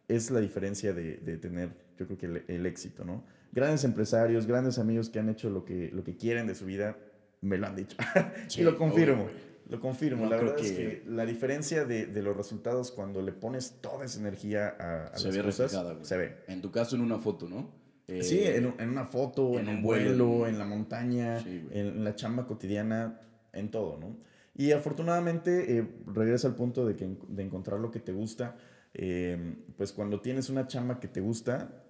es 0.09 0.33
la 0.33 0.41
diferencia 0.41 0.93
de, 0.93 1.19
de 1.19 1.37
tener, 1.37 1.71
yo 1.97 2.07
creo 2.07 2.19
que 2.19 2.27
el, 2.27 2.45
el 2.49 2.67
éxito, 2.67 3.05
¿no? 3.05 3.23
Grandes 3.53 3.85
empresarios, 3.85 4.49
grandes 4.49 4.81
amigos 4.81 5.11
que 5.11 5.21
han 5.21 5.29
hecho 5.29 5.49
lo 5.49 5.65
que, 5.65 5.91
lo 5.93 6.03
que 6.03 6.17
quieren 6.17 6.49
de 6.49 6.57
su 6.57 6.67
vida, 6.67 6.97
me 7.41 7.57
lo 7.57 7.69
han 7.69 7.77
dicho. 7.77 7.97
Sí, 8.49 8.63
y 8.63 8.65
lo 8.65 8.77
confirmo. 8.77 9.27
obvio. 9.27 9.51
Lo 9.69 9.79
confirmo. 9.79 10.25
No, 10.25 10.31
la 10.31 10.39
verdad 10.39 10.59
es 10.59 10.73
que- 10.73 11.05
la 11.07 11.25
diferencia 11.25 11.85
de, 11.85 12.07
de 12.07 12.23
los 12.23 12.37
resultados 12.37 12.91
cuando 12.91 13.23
le 13.23 13.31
pones 13.31 13.77
toda 13.81 14.05
esa 14.07 14.19
energía 14.19 14.75
a, 14.77 15.05
a 15.05 15.17
Se 15.17 15.29
las 15.29 15.37
ve 15.37 15.43
cosas, 15.45 15.79
se 16.03 16.17
ve. 16.17 16.37
En 16.49 16.61
tu 16.61 16.73
caso, 16.73 16.97
en 16.97 17.03
una 17.03 17.19
foto, 17.21 17.49
¿no? 17.49 17.71
Eh, 18.11 18.23
Sí, 18.23 18.43
en, 18.43 18.75
en 18.79 18.89
una 18.91 19.05
foto, 19.07 19.59
en 19.59 19.69
en, 19.69 19.77
un 19.77 19.83
vuelo, 19.83 20.27
vuelo, 20.27 20.47
en- 20.49 20.59
la 20.59 20.65
montaña, 20.65 21.41
Sí, 21.41 21.67
en, 21.71 22.03
la 22.05 22.15
chamba 22.17 22.47
cotidiana, 22.47 23.21
en 23.53 23.71
todo, 23.71 23.99
¿no? 23.99 24.17
Y 24.57 24.73
afortunadamente, 24.73 25.79
eh, 25.79 25.89
regresa 26.07 26.49
al 26.49 26.55
punto 26.57 26.85
de, 26.85 26.97
que, 26.97 27.17
de 27.29 27.43
encontrar 27.43 27.79
lo 27.81 27.91
que 27.91 28.01
te 28.01 28.13
gusta. 28.13 28.57
eh, 28.93 29.55
pues 29.77 29.93
cuando 29.93 30.21
tienes 30.21 30.51
una 30.51 30.67
chamba 30.67 30.99
que 30.99 31.07
te 31.07 31.21
gusta, 31.21 31.85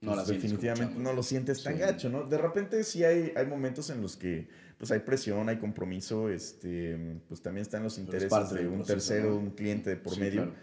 No 0.00 0.12
pues 0.14 0.28
definitivamente 0.28 0.96
no 0.96 1.12
lo 1.12 1.22
sientes 1.24 1.64
tan 1.64 1.74
Sí. 1.74 1.80
gacho, 1.80 2.08
¿no? 2.08 2.22
De 2.24 2.38
repente 2.38 2.84
sí 2.84 3.02
hay, 3.02 3.32
hay 3.34 3.46
momentos 3.46 3.90
en 3.90 4.00
los 4.00 4.16
que 4.16 4.46
pues 4.78 4.92
hay 4.92 5.00
presión, 5.00 5.48
hay 5.48 5.56
compromiso, 5.58 6.28
este, 6.28 6.96
pues 7.26 7.42
también 7.42 7.62
están 7.62 7.82
los 7.82 7.98
intereses 7.98 8.50
de 8.50 8.68
un 8.68 8.76
proceso, 8.76 8.84
tercero, 8.94 9.30
¿no? 9.30 9.36
un 9.38 9.50
cliente 9.50 9.90
de 9.90 9.96
por 9.96 10.14
Sí, 10.14 10.20
medio. 10.20 10.42
claro. 10.42 10.56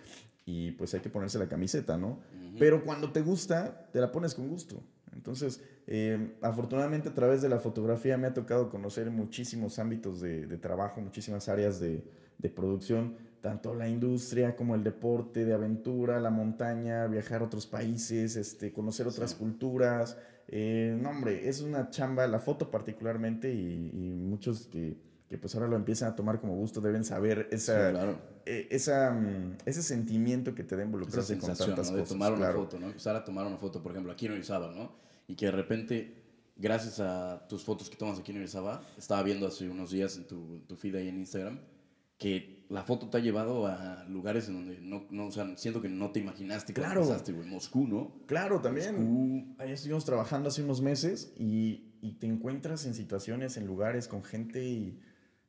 Y 0.46 0.72
pues 0.72 0.94
hay 0.94 1.02
que 1.02 1.10
ponerse 1.10 1.38
la 1.38 1.50
camiseta, 1.50 1.98
¿no? 1.98 2.08
Ujú. 2.12 2.58
Pero 2.58 2.84
cuando 2.86 3.12
te 3.12 3.20
gusta, 3.22 3.90
te 3.92 4.00
la 4.00 4.12
pones 4.14 4.34
con 4.34 4.48
gusto. 4.48 4.82
Entonces, 5.14 5.60
eh, 5.88 6.30
afortunadamente 6.42 7.10
a 7.10 7.14
través 7.14 7.42
de 7.42 7.50
la 7.50 7.60
fotografía 7.60 8.18
me 8.18 8.28
ha 8.28 8.34
tocado 8.34 8.70
conocer 8.70 9.10
muchísimos 9.10 9.80
ámbitos 9.80 10.20
de, 10.20 10.46
de 10.48 10.58
trabajo, 10.58 11.02
muchísimas 11.02 11.48
áreas 11.50 11.80
de, 11.80 12.04
de 12.38 12.50
producción, 12.50 13.14
tanto 13.42 13.74
la 13.74 13.88
industria 13.90 14.56
como 14.56 14.76
el 14.76 14.84
deporte, 14.84 15.46
de 15.46 15.54
aventura, 15.54 16.20
la 16.20 16.30
montaña, 16.30 17.08
viajar 17.08 17.42
a 17.42 17.46
otros 17.46 17.66
países, 17.68 18.36
este, 18.36 18.72
conocer 18.72 19.08
otras 19.08 19.32
Sí. 19.32 19.38
culturas. 19.38 20.16
Eh, 20.48 20.96
no, 20.98 21.10
hombre, 21.10 21.48
es 21.48 21.62
una 21.62 21.90
chamba, 21.90 22.28
la 22.28 22.40
foto 22.40 22.70
particularmente 22.70 23.52
y, 23.54 23.90
y 23.94 24.14
muchos 24.14 24.68
que, 24.68 24.98
que 25.28 25.38
pues 25.38 25.56
ahora 25.56 25.68
lo 25.68 25.76
empiezan 25.76 26.10
a 26.10 26.16
tomar 26.16 26.40
como 26.40 26.56
gusto, 26.56 26.82
deben 26.82 27.04
saber 27.04 27.48
esa, 27.52 27.88
Sí, 27.88 27.92
claro. 27.94 28.22
Eh, 28.46 28.68
esa, 28.72 29.12
mm, 29.12 29.58
ese 29.66 29.84
sentimiento 29.84 30.54
que 30.56 30.64
te 30.64 30.76
da 30.76 30.84
involucrarse 30.84 31.38
con 31.38 31.56
tantas 31.56 31.92
¿no? 31.92 31.98
De 31.98 32.02
cosas. 32.04 32.10
tomar 32.10 32.32
una 32.32 32.40
claro. 32.48 32.64
foto, 32.64 32.80
¿no? 32.80 32.88
Empezar 32.88 33.16
a 33.16 33.24
tomar 33.24 33.46
una 33.48 33.58
foto, 33.58 33.82
por 33.82 33.92
ejemplo, 33.92 34.12
aquí 34.12 34.26
en 34.26 34.34
Orizaba, 34.34 34.72
¿no? 34.74 34.94
Y 35.28 35.36
que 35.36 35.46
de 35.48 35.52
repente, 35.52 36.24
gracias 36.56 37.00
a 37.00 37.48
tus 37.48 37.64
fotos 37.64 37.90
que 37.90 37.98
tomas 37.98 38.20
aquí 38.20 38.32
en 38.32 38.38
Orizaba, 38.40 38.84
estaba 38.98 39.24
viendo 39.24 39.48
hace 39.48 39.70
unos 39.70 39.92
días 39.92 40.18
en 40.18 40.26
tu, 40.28 40.60
tu 40.68 40.76
feed 40.76 40.96
ahí 40.96 41.08
en 41.08 41.18
Instagram, 41.20 41.60
que 42.18 42.66
la 42.70 42.84
foto 42.84 43.10
te 43.10 43.18
ha 43.18 43.20
llevado 43.20 43.66
a 43.68 44.06
lugares 44.08 44.48
en 44.48 44.54
donde 44.54 44.80
no, 44.80 45.06
no 45.10 45.26
o 45.28 45.32
sea, 45.32 45.58
siento 45.58 45.82
que 45.82 45.90
no 45.90 46.12
te 46.12 46.20
imaginaste 46.20 46.72
Claro. 46.74 47.02
empezaste, 47.02 47.34
güey. 47.34 47.48
Moscú, 47.48 47.88
¿no? 47.88 48.14
Claro, 48.28 48.62
también. 48.62 48.96
Moscú. 48.96 49.56
Ahí 49.58 49.72
estuvimos 49.72 50.06
trabajando 50.06 50.50
hace 50.50 50.64
unos 50.64 50.82
meses 50.82 51.34
y, 51.38 51.96
y 52.02 52.14
te 52.14 52.28
encuentras 52.28 52.86
en 52.86 52.94
situaciones, 52.94 53.58
en 53.58 53.66
lugares 53.66 54.08
con 54.08 54.24
gente 54.24 54.64
y, 54.64 55.00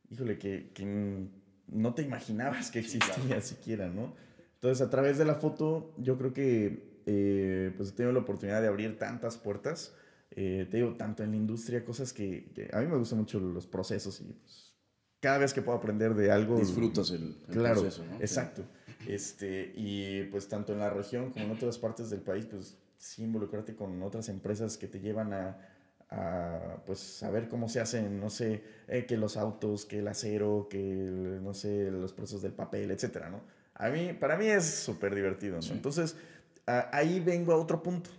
híjole, 0.09 0.37
que, 0.37 0.71
que 0.73 1.29
no 1.67 1.93
te 1.93 2.01
imaginabas 2.03 2.71
que 2.71 2.81
Sí, 2.83 2.97
existía 2.97 3.25
claro. 3.25 3.41
siquiera, 3.41 3.87
¿no? 3.89 4.13
Entonces, 4.55 4.85
a 4.85 4.89
través 4.89 5.17
de 5.17 5.25
la 5.25 5.35
foto, 5.35 5.93
yo 5.97 6.17
creo 6.17 6.33
que 6.33 7.01
eh, 7.05 7.73
pues 7.75 7.89
he 7.89 7.91
tenido 7.93 8.13
la 8.13 8.19
oportunidad 8.19 8.61
de 8.61 8.67
abrir 8.67 8.97
tantas 8.97 9.37
puertas. 9.37 9.93
Eh, 10.31 10.67
te 10.71 10.77
digo, 10.77 10.93
tanto 10.95 11.23
en 11.23 11.31
la 11.31 11.37
industria, 11.37 11.83
cosas 11.83 12.13
que, 12.13 12.51
que 12.55 12.69
a 12.73 12.79
mí 12.79 12.87
me 12.87 12.97
gustan 12.97 13.19
mucho 13.19 13.39
los 13.39 13.67
procesos 13.67 14.19
y 14.21 14.33
pues, 14.33 14.73
cada 15.19 15.37
vez 15.37 15.53
que 15.53 15.61
puedo 15.61 15.77
aprender 15.77 16.15
de 16.15 16.31
algo... 16.31 16.57
Disfrutas 16.57 17.11
el, 17.11 17.37
el 17.49 17.57
Claro, 17.57 17.81
proceso, 17.81 18.05
¿no? 18.09 18.15
exacto. 18.19 18.63
Este, 19.07 19.73
y 19.75 20.23
pues 20.31 20.47
tanto 20.47 20.73
en 20.73 20.79
la 20.79 20.89
región 20.89 21.31
como 21.31 21.45
en 21.45 21.51
otras 21.51 21.77
partes 21.77 22.09
del 22.09 22.21
país, 22.21 22.45
pues 22.45 22.77
sí 22.97 23.23
involucrarte 23.23 23.75
con 23.75 24.01
otras 24.01 24.29
empresas 24.29 24.77
que 24.77 24.87
te 24.87 24.99
llevan 24.99 25.33
a, 25.33 25.57
a, 26.13 26.77
pues 26.85 26.99
saber 26.99 27.47
cómo 27.49 27.67
se 27.69 27.79
hacen, 27.79 28.19
no 28.19 28.29
sé, 28.29 28.61
eh, 28.87 29.05
que 29.05 29.17
los 29.17 29.35
autos, 29.37 29.85
que 29.85 29.99
el 29.99 30.07
acero, 30.07 30.67
que 30.69 30.91
el- 30.91 31.43
no 31.43 31.53
sé, 31.53 31.89
los 31.91 32.13
procesos 32.13 32.41
del 32.41 32.53
papel, 32.53 32.91
etcétera, 32.91 33.29
¿no? 33.29 33.41
A 33.75 33.89
mí, 33.89 34.13
para 34.13 34.37
mí 34.37 34.45
es 34.45 34.63
súper 34.65 35.15
divertido, 35.15 35.55
¿no? 35.55 35.61
Sí. 35.63 35.71
Entonces, 35.73 36.15
a- 36.67 36.95
ahí 36.95 37.19
vengo 37.19 37.51
a 37.53 37.57
otro 37.57 37.81
punto, 37.81 38.09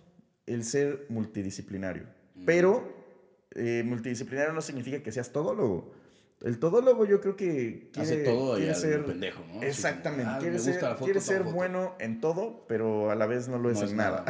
el 0.45 0.63
ser 0.63 1.05
multidisciplinario. 1.09 2.03
Mm. 2.35 2.45
Pero 2.45 2.93
eh, 3.57 3.83
multidisciplinario 3.85 4.51
no 4.53 4.61
significa 4.61 5.01
que 5.01 5.11
seas 5.13 5.31
todólogo. 5.31 5.93
El 6.41 6.59
todólogo 6.59 7.05
yo 7.05 7.21
creo 7.21 7.35
que 7.37 7.89
quiere, 7.93 8.01
Hace 8.09 8.23
todo 8.23 8.57
quiere 8.57 8.75
ser... 8.75 9.05
pendejo, 9.05 9.41
¿no? 9.53 9.63
Exactamente. 9.63 10.25
ah, 10.27 10.37
quiere 10.39 10.59
ser, 10.59 10.79
foto, 10.79 11.05
quiere 11.05 11.21
ser 11.21 11.43
bueno 11.43 11.95
en 11.99 12.19
todo, 12.19 12.65
pero 12.67 13.09
a 13.09 13.15
la 13.15 13.25
vez 13.25 13.47
no 13.47 13.57
lo 13.57 13.71
es 13.71 13.81
No 13.81 13.87
en 13.89 13.95
nada. 13.95 14.25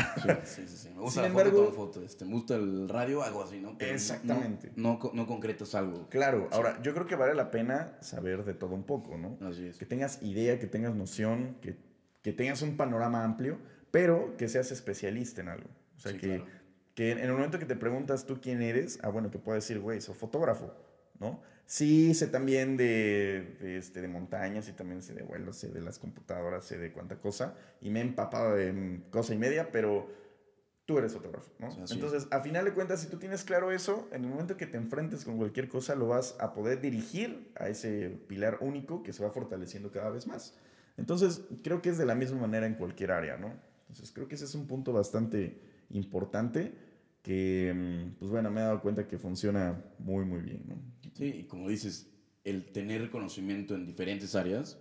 Sí, 0.45 0.62
sí, 0.62 0.67
sí, 0.67 0.77
sí. 0.77 0.89
Me 0.95 1.01
gusta 1.01 1.24
Sin 1.25 1.33
la 1.33 1.39
foto, 1.39 1.50
embargo- 1.50 1.71
foto. 1.74 2.01
Este, 2.03 2.24
me 2.25 2.33
gusta 2.33 2.55
el 2.55 2.88
radio, 2.88 3.24
hago 3.24 3.43
así, 3.43 3.59
¿no? 3.59 3.75
Pero 3.77 3.91
Exactamente. 3.93 4.71
No, 4.75 5.00
no, 5.03 5.12
no 5.13 5.27
concretas 5.27 5.74
algo. 5.74 6.07
Claro, 6.09 6.47
ahora 6.51 6.79
yo 6.83 6.93
creo 6.93 7.07
que 7.07 7.15
vale 7.15 7.33
la 7.33 7.50
pena 7.50 7.97
saber 8.01 8.45
de 8.45 8.53
todo 8.53 8.75
un 8.75 8.83
poco, 8.83 9.17
¿no? 9.17 9.38
Así 9.45 9.65
es. 9.67 9.77
Que 9.77 9.85
tengas 9.85 10.21
idea, 10.21 10.59
que 10.59 10.67
tengas 10.67 10.93
noción, 10.95 11.57
que, 11.62 11.75
que 12.21 12.31
tengas 12.33 12.62
un 12.62 12.77
panorama 12.77 13.24
amplio, 13.24 13.57
pero 13.91 14.38
que 14.38 14.47
seas 14.47 14.71
especialista 14.71 15.41
en 15.41 15.50
algo. 15.50 15.69
O 15.97 16.00
sea, 16.00 16.12
Sí, 16.12 16.19
que, 16.19 16.27
claro. 16.38 16.45
que 16.93 17.12
en 17.12 17.17
el 17.19 17.31
momento 17.33 17.57
que 17.57 17.65
te 17.65 17.75
preguntas 17.75 18.25
tú 18.25 18.39
quién 18.39 18.62
eres, 18.62 19.00
ah, 19.01 19.09
bueno, 19.09 19.31
que 19.31 19.39
puedes 19.39 19.63
decir, 19.63 19.79
güey, 19.81 20.01
soy 20.01 20.13
fotógrafo, 20.15 20.71
¿no? 21.19 21.41
Sí, 21.65 22.13
sé 22.13 22.27
también 22.27 22.77
de, 22.77 23.57
de, 23.60 23.77
este, 23.77 24.01
de 24.01 24.07
montañas 24.07 24.69
y 24.69 24.74
también 24.74 25.01
sé 25.01 25.13
de 25.13 25.24
vuelos, 25.24 25.57
sé 25.57 25.69
de 25.69 25.81
las 25.81 25.98
computadoras, 25.98 26.65
sé 26.65 26.77
de 26.77 26.91
cuánta 26.91 27.19
cosa, 27.19 27.55
y 27.81 27.89
me 27.89 28.00
he 28.00 28.03
empapado 28.03 28.55
de 28.55 29.01
cosa 29.10 29.34
y 29.34 29.38
media, 29.38 29.72
pero 29.72 30.07
tú 30.86 31.00
eres 31.00 31.13
fotógrafo, 31.13 31.51
¿no? 31.57 31.67
Así. 31.67 31.95
Entonces, 31.95 32.27
a 32.29 32.41
final 32.41 32.65
de 32.65 32.74
cuentas, 32.74 33.01
si 33.01 33.07
tú 33.07 33.17
tienes 33.17 33.43
claro 33.43 33.72
eso, 33.72 34.07
en 34.12 34.24
el 34.24 34.29
momento 34.29 34.57
que 34.57 34.67
te 34.67 34.77
enfrentes 34.77 35.25
con 35.25 35.38
cualquier 35.38 35.67
cosa, 35.67 35.95
lo 35.95 36.07
vas 36.07 36.36
a 36.39 36.53
poder 36.53 36.81
dirigir 36.81 37.51
a 37.55 37.67
ese 37.67 38.10
pilar 38.27 38.60
único 38.62 39.01
que 39.01 39.12
se 39.12 39.24
va 39.24 39.31
fortaleciendo 39.31 39.91
cada 39.91 40.12
vez 40.12 40.27
más. 40.27 40.53
Entonces, 40.98 41.41
creo 41.63 41.81
que 41.81 41.89
es 41.89 41.98
de 41.98 42.05
la 42.05 42.13
misma 42.13 42.41
manera 42.41 42.67
en 42.67 42.75
cualquier 42.75 43.12
área, 43.12 43.38
¿no? 43.38 43.51
Entonces, 43.89 44.12
creo 44.13 44.27
que 44.27 44.36
ese 44.36 44.45
es 44.45 44.53
un 44.53 44.67
punto 44.67 44.93
bastante 44.93 45.60
importante 45.89 46.74
que, 47.25 47.74
mm, 47.75 48.20
pues 48.20 48.29
bueno, 48.29 48.51
me 48.51 48.62
he 48.62 48.63
dado 48.63 48.79
cuenta 48.82 49.08
que 49.08 49.17
funciona 49.17 49.84
muy, 49.98 50.25
muy 50.25 50.41
bien, 50.41 50.62
¿no? 50.67 50.75
Sí, 51.15 51.25
y 51.39 51.44
como 51.46 51.67
dices, 51.67 52.08
el 52.44 52.72
tener 52.72 53.10
conocimiento 53.10 53.74
en 53.74 53.88
diferentes 53.88 54.36
áreas, 54.36 54.77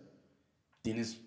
tienes 0.83 1.23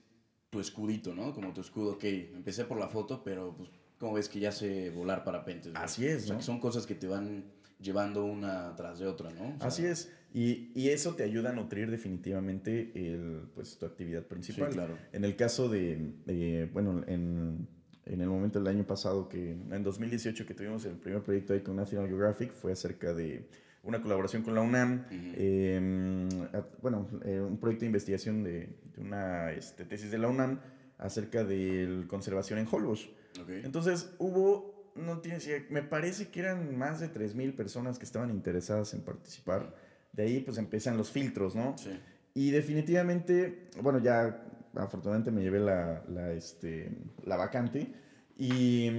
tu 0.52 0.60
escudito, 0.60 1.16
¿no? 1.16 1.34
Como 1.34 1.54
tu 1.54 1.62
escudo, 1.62 1.94
ok, 1.94 2.04
empecé 2.04 2.66
por 2.66 2.78
la 2.80 2.88
foto, 2.88 3.24
pero 3.24 3.56
pues, 3.58 3.70
como 3.98 4.14
ves 4.14 4.30
que 4.30 4.40
ya 4.40 4.52
sé 4.52 4.92
volar 4.92 5.24
parapentes. 5.24 5.72
güey? 5.74 5.84
Así 5.84 6.06
es, 6.06 6.24
O 6.24 6.26
sea, 6.28 6.34
¿no? 6.34 6.40
que 6.40 6.46
son 6.46 6.60
cosas 6.60 6.86
que 6.86 6.94
te 6.94 7.08
van 7.08 7.46
llevando 7.80 8.24
una 8.24 8.76
tras 8.76 9.00
de 9.00 9.08
otra, 9.08 9.32
¿no? 9.32 9.56
O 9.56 9.58
sea, 9.58 9.68
Así 9.70 9.86
es. 9.86 10.12
Y, 10.36 10.72
y 10.76 10.90
eso 10.90 11.16
te 11.16 11.24
ayuda 11.24 11.50
a 11.50 11.54
nutrir 11.54 11.90
definitivamente 11.90 12.92
el, 12.94 13.50
pues, 13.56 13.76
tu 13.80 13.88
actividad 13.88 14.22
Sí, 14.22 14.28
principal. 14.30 14.70
claro. 14.72 15.00
En 15.14 15.24
el 15.24 15.36
caso 15.36 15.68
de, 15.68 16.14
de, 16.26 16.70
bueno, 16.72 17.02
en, 17.08 17.68
en 18.10 18.22
el 18.22 18.28
momento 18.30 18.60
del 18.60 18.68
año 18.68 18.86
pasado, 18.86 19.28
que 19.30 19.52
en 19.52 19.84
2018 19.84 20.46
que 20.46 20.54
tuvimos 20.54 20.86
el 20.86 20.96
primer 20.96 21.22
proyecto 21.22 21.54
ahí 21.54 21.62
con 21.62 21.76
National 21.76 22.08
Geographic, 22.08 22.54
fue 22.54 22.72
acerca 22.72 23.14
de 23.14 23.48
una 23.84 24.02
colaboración 24.02 24.44
con 24.44 24.56
la 24.56 24.62
UNAM, 24.62 25.06
Ujú. 25.06 25.16
eh, 25.36 26.30
a- 26.54 26.66
bueno, 26.82 27.08
eh, 27.24 27.40
un 27.40 27.58
proyecto 27.58 27.82
de 27.82 27.86
investigación 27.88 28.44
de, 28.44 28.70
de 28.96 29.02
una 29.02 29.52
este, 29.52 29.86
tesis 29.86 30.12
de 30.12 30.18
la 30.18 30.28
UNAM 30.28 30.60
acerca 30.98 31.44
de 31.44 32.06
conservación 32.08 32.60
en 32.60 32.68
Holbox. 32.70 33.08
Ok. 33.42 33.50
Entonces 33.64 34.10
hubo, 34.18 34.92
no 34.96 35.20
tienes 35.20 35.46
idea, 35.48 35.64
me 35.70 35.84
parece 35.84 36.30
que 36.30 36.40
eran 36.42 36.76
más 36.78 37.00
de 37.00 37.08
3.000 37.10 37.56
personas 37.56 38.00
que 38.00 38.06
estaban 38.06 38.30
interesadas 38.32 38.94
en 38.94 39.02
participar. 39.02 39.74
De 40.14 40.24
ahí 40.24 40.40
pues 40.42 40.58
empiezan 40.58 40.98
los 40.98 41.12
filtros, 41.12 41.56
¿no? 41.56 41.78
Sí. 41.78 41.92
Y 42.34 42.52
definitivamente, 42.52 43.68
bueno, 43.82 44.00
ya 44.00 44.44
afortunadamente 44.76 45.32
me 45.32 45.42
llevé 45.42 45.60
la, 45.60 46.04
la, 46.10 46.32
este, 46.32 46.92
la 47.24 47.38
vacante 47.38 47.94
y 48.38 48.92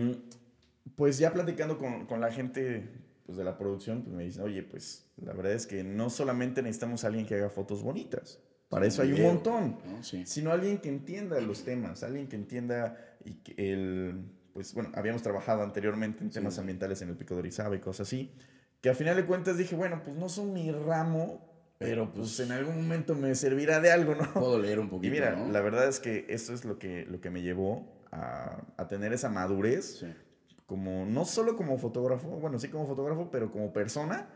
pues 0.97 1.19
ya 1.19 1.33
platicando 1.33 1.79
con, 1.79 2.07
con 2.07 2.21
la 2.21 2.33
gente 2.33 2.89
pues, 3.27 3.39
de 3.39 3.45
la 3.45 3.57
producción, 3.57 4.03
pues 4.03 4.17
me 4.17 4.25
dicen, 4.25 4.43
oye, 4.43 4.63
pues 4.63 5.11
la 5.17 5.33
verdad 5.33 5.53
es 5.53 5.67
que 5.67 5.85
no 5.85 6.11
solamente 6.11 6.63
necesitamos 6.63 7.05
a 7.05 7.09
alguien 7.09 7.27
que 7.27 7.35
haga 7.35 7.51
fotos 7.51 7.83
bonitas, 7.83 8.41
para 8.69 8.85
Sí, 8.85 8.89
eso 8.89 9.03
hay 9.03 9.13
un 9.13 9.23
montón 9.23 9.79
¿no? 9.87 10.03
Sí. 10.03 10.25
sino 10.27 10.53
alguien 10.53 10.79
que 10.79 10.89
entienda 10.89 11.41
los 11.41 11.65
temas, 11.65 12.03
alguien 12.03 12.29
que 12.29 12.37
entienda 12.37 12.97
y 13.25 13.35
que 13.35 13.55
el, 13.73 14.25
pues 14.53 14.75
bueno, 14.75 14.91
habíamos 14.95 15.23
trabajado 15.23 15.63
anteriormente 15.63 16.23
en 16.23 16.31
temas 16.31 16.55
sí. 16.55 16.61
ambientales 16.61 17.01
en 17.03 17.11
el 17.11 17.17
Pico 17.17 17.35
de 17.35 17.41
Orizaba 17.41 17.77
y 17.77 17.81
cosas 17.81 18.09
así, 18.09 18.35
que 18.81 18.91
a 18.91 18.95
final 18.95 19.17
de 19.17 19.25
cuentas 19.25 19.57
dije, 19.57 19.75
bueno, 19.75 20.03
pues 20.05 20.17
no 20.17 20.29
son 20.29 20.53
mi 20.53 20.71
ramo, 20.71 21.48
pero 21.79 22.13
pues 22.13 22.37
pues, 22.37 22.41
en 22.41 22.53
algún 22.53 22.77
momento 22.77 23.15
me 23.15 23.35
servirá 23.35 23.81
de 23.81 23.91
algo, 23.91 24.15
¿no? 24.15 24.33
Puedo 24.35 24.59
leer 24.59 24.79
un 24.81 24.87
Y 24.87 24.91
poquito, 24.91 25.13
mira, 25.13 25.37
¿no? 25.37 25.51
la 25.51 25.61
verdad 25.61 25.89
es 25.89 26.01
que 26.01 26.27
eso 26.29 26.53
es 26.53 26.65
lo 26.65 26.79
que, 26.79 27.07
lo 27.07 27.21
que 27.21 27.31
me 27.31 27.43
llevó 27.43 27.93
a, 28.11 28.63
a 28.77 28.89
tener 28.89 29.13
esa 29.13 29.29
madurez, 29.29 29.99
Sí. 30.01 30.07
como, 30.67 31.07
no 31.07 31.25
solo 31.25 31.57
como 31.57 31.79
fotógrafo, 31.79 32.29
bueno, 32.29 32.59
sí 32.59 32.69
como 32.69 32.87
fotógrafo, 32.87 33.31
pero 33.31 33.51
como 33.51 33.73
persona, 33.73 34.29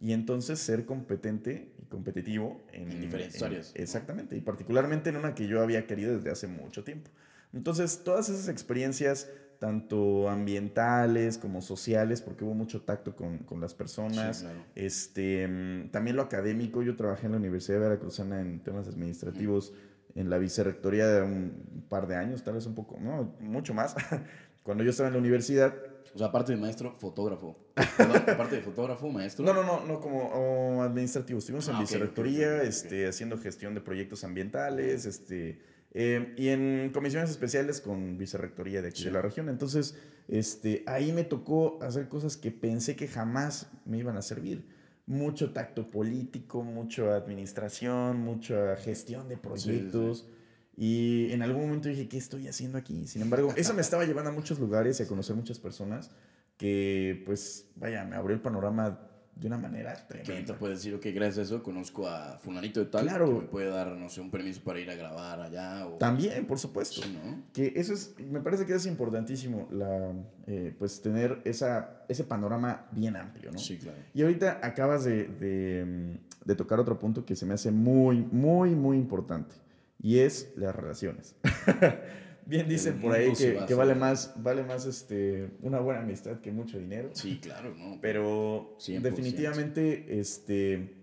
y 0.00 0.12
entonces 0.12 0.58
ser 0.60 0.84
competente 0.86 1.72
y 1.82 1.86
competitivo 1.86 2.60
en, 2.72 2.90
En 2.92 3.00
diferentes 3.00 3.42
áreas, 3.42 3.72
¿no? 3.76 3.82
Exactamente, 3.82 4.36
y 4.36 4.40
particularmente 4.40 5.10
en 5.10 5.16
una 5.16 5.34
que 5.34 5.46
yo 5.46 5.60
había 5.62 5.86
querido 5.86 6.14
desde 6.16 6.30
hace 6.30 6.46
mucho 6.46 6.84
tiempo. 6.84 7.10
Entonces, 7.52 8.02
todas 8.04 8.28
esas 8.28 8.48
experiencias, 8.48 9.28
tanto 9.58 10.28
ambientales 10.28 11.36
como 11.38 11.60
sociales, 11.62 12.22
porque 12.22 12.44
hubo 12.44 12.54
mucho 12.54 12.82
tacto 12.82 13.16
con, 13.16 13.38
con 13.38 13.60
las 13.60 13.74
personas, 13.74 14.38
Sí, 14.38 14.44
claro. 14.44 14.60
este, 14.74 15.48
mm, 15.48 15.90
también 15.90 16.16
lo 16.16 16.22
académico, 16.22 16.82
yo 16.82 16.94
trabajé 16.96 17.26
en 17.26 17.32
la 17.32 17.38
Universidad 17.38 17.80
Veracruzana 17.80 18.40
en 18.40 18.60
temas 18.60 18.86
administrativos, 18.88 19.72
en 20.14 20.30
la 20.30 20.38
vicerrectoría 20.38 21.06
de 21.08 21.22
un 21.22 21.84
par 21.88 22.06
de 22.06 22.16
años, 22.16 22.42
tal 22.44 22.54
vez 22.54 22.66
un 22.66 22.74
poco, 22.74 22.98
no, 23.00 23.34
mucho 23.40 23.74
más. 23.74 23.94
Cuando 24.62 24.84
yo 24.84 24.90
estaba 24.90 25.08
en 25.08 25.14
la 25.14 25.20
universidad, 25.20 25.74
O 26.14 26.18
sea, 26.18 26.28
aparte 26.28 26.52
de 26.52 26.58
maestro, 26.58 26.94
fotógrafo. 26.98 27.56
Aparte 28.28 28.56
de 28.56 28.62
fotógrafo, 28.62 29.08
maestro. 29.08 29.44
no, 29.44 29.54
no, 29.54 29.62
no, 29.62 29.84
no 29.86 30.00
como 30.00 30.24
o 30.28 30.82
administrativo, 30.82 31.38
estuvimos 31.38 31.68
en 31.68 31.76
Ah, 31.76 31.80
vicerrectoría, 31.80 32.62
este, 32.62 33.06
haciendo 33.08 33.38
gestión 33.38 33.74
de 33.74 33.80
proyectos 33.80 34.24
ambientales, 34.24 35.04
este, 35.06 35.60
eh, 35.92 36.34
y 36.36 36.48
en 36.48 36.90
comisiones 36.92 37.30
especiales 37.30 37.80
con 37.80 38.18
vicerrectoría 38.18 38.82
de 38.82 38.88
aquí 38.88 39.02
de 39.04 39.08
Sí. 39.10 39.14
la 39.14 39.22
región. 39.22 39.48
Entonces, 39.48 39.96
este, 40.28 40.82
ahí 40.86 41.12
me 41.12 41.24
tocó 41.24 41.78
hacer 41.82 42.08
cosas 42.08 42.36
que 42.36 42.50
pensé 42.50 42.94
que 42.96 43.08
jamás 43.08 43.70
me 43.86 43.98
iban 43.98 44.16
a 44.16 44.22
servir. 44.22 44.66
Mucho 45.06 45.52
tacto 45.52 45.90
político, 45.90 46.62
mucha 46.62 47.16
administración, 47.16 48.18
mucha 48.18 48.76
gestión 48.76 49.28
de 49.28 49.36
sí. 49.36 49.40
proyectos. 49.42 50.28
Y 50.76 51.32
en 51.32 51.42
algún 51.42 51.62
momento 51.62 51.88
dije, 51.88 52.08
¿qué 52.08 52.18
estoy 52.18 52.46
haciendo 52.46 52.78
aquí? 52.78 53.06
Sin 53.06 53.22
embargo, 53.22 53.52
eso 53.56 53.72
me 53.74 53.80
estaba 53.80 54.04
llevando 54.04 54.30
a 54.30 54.34
muchos 54.34 54.60
lugares 54.60 55.00
y 55.00 55.02
a 55.02 55.06
conocer 55.08 55.34
muchas 55.34 55.58
personas 55.58 56.10
que, 56.58 57.22
pues, 57.24 57.70
vaya, 57.76 58.04
me 58.04 58.16
abrió 58.16 58.34
el 58.34 58.42
panorama 58.42 59.00
de 59.38 59.46
una 59.46 59.58
manera 59.58 59.94
Que 59.94 60.18
te 60.18 60.24
tremenda. 60.24 60.58
puedes 60.58 60.78
decir, 60.78 60.94
ok, 60.94 61.06
gracias 61.14 61.38
a 61.38 61.42
eso 61.42 61.62
conozco 61.62 62.08
a 62.08 62.38
fulanito 62.38 62.80
de 62.80 62.86
tal. 62.86 63.06
Claro. 63.06 63.26
Que 63.26 63.32
me 63.34 63.40
puede 63.42 63.68
dar, 63.70 63.88
no 63.88 64.08
sé, 64.08 64.20
un 64.20 64.30
permiso 64.30 64.60
para 64.64 64.80
ir 64.80 64.90
a 64.90 64.94
grabar 64.96 65.40
allá. 65.40 65.86
O... 65.86 65.92
También, 65.98 66.46
por 66.46 66.58
supuesto. 66.58 67.02
Sí, 67.02 67.18
¿no? 67.24 67.42
Que 67.52 67.72
eso 67.76 67.92
es, 67.94 68.14
me 68.18 68.40
parece 68.40 68.66
que 68.66 68.74
es 68.74 68.86
importantísimo, 68.86 69.68
la, 69.70 70.12
eh, 70.46 70.74
pues 70.78 71.00
tener 71.00 71.40
esa, 71.44 72.02
ese 72.08 72.24
panorama 72.24 72.86
bien 72.92 73.16
amplio, 73.16 73.52
¿no? 73.52 73.58
Sí, 73.58 73.78
claro. 73.78 73.98
Y 74.12 74.22
ahorita 74.22 74.60
acabas 74.62 75.04
de, 75.04 75.28
de, 75.28 76.18
de 76.44 76.54
tocar 76.56 76.80
otro 76.80 76.98
punto 76.98 77.24
que 77.24 77.36
se 77.36 77.46
me 77.46 77.54
hace 77.54 77.70
muy, 77.70 78.18
muy, 78.32 78.74
muy 78.74 78.96
importante. 78.96 79.54
Y 80.00 80.18
es 80.18 80.52
las 80.56 80.74
relaciones. 80.74 81.36
Bien 82.48 82.66
dicen 82.66 83.00
por 83.00 83.12
ahí 83.12 83.32
que, 83.34 83.60
que 83.66 83.74
vale 83.74 83.94
más, 83.94 84.34
vale 84.42 84.64
más 84.64 84.86
este, 84.86 85.50
una 85.60 85.80
buena 85.80 86.00
amistad 86.00 86.40
que 86.40 86.50
mucho 86.50 86.78
dinero. 86.78 87.10
Sí, 87.12 87.38
claro, 87.40 87.74
¿no? 87.76 87.98
Pero 88.00 88.76
100%. 88.78 89.00
definitivamente 89.02 90.18
este, 90.18 90.96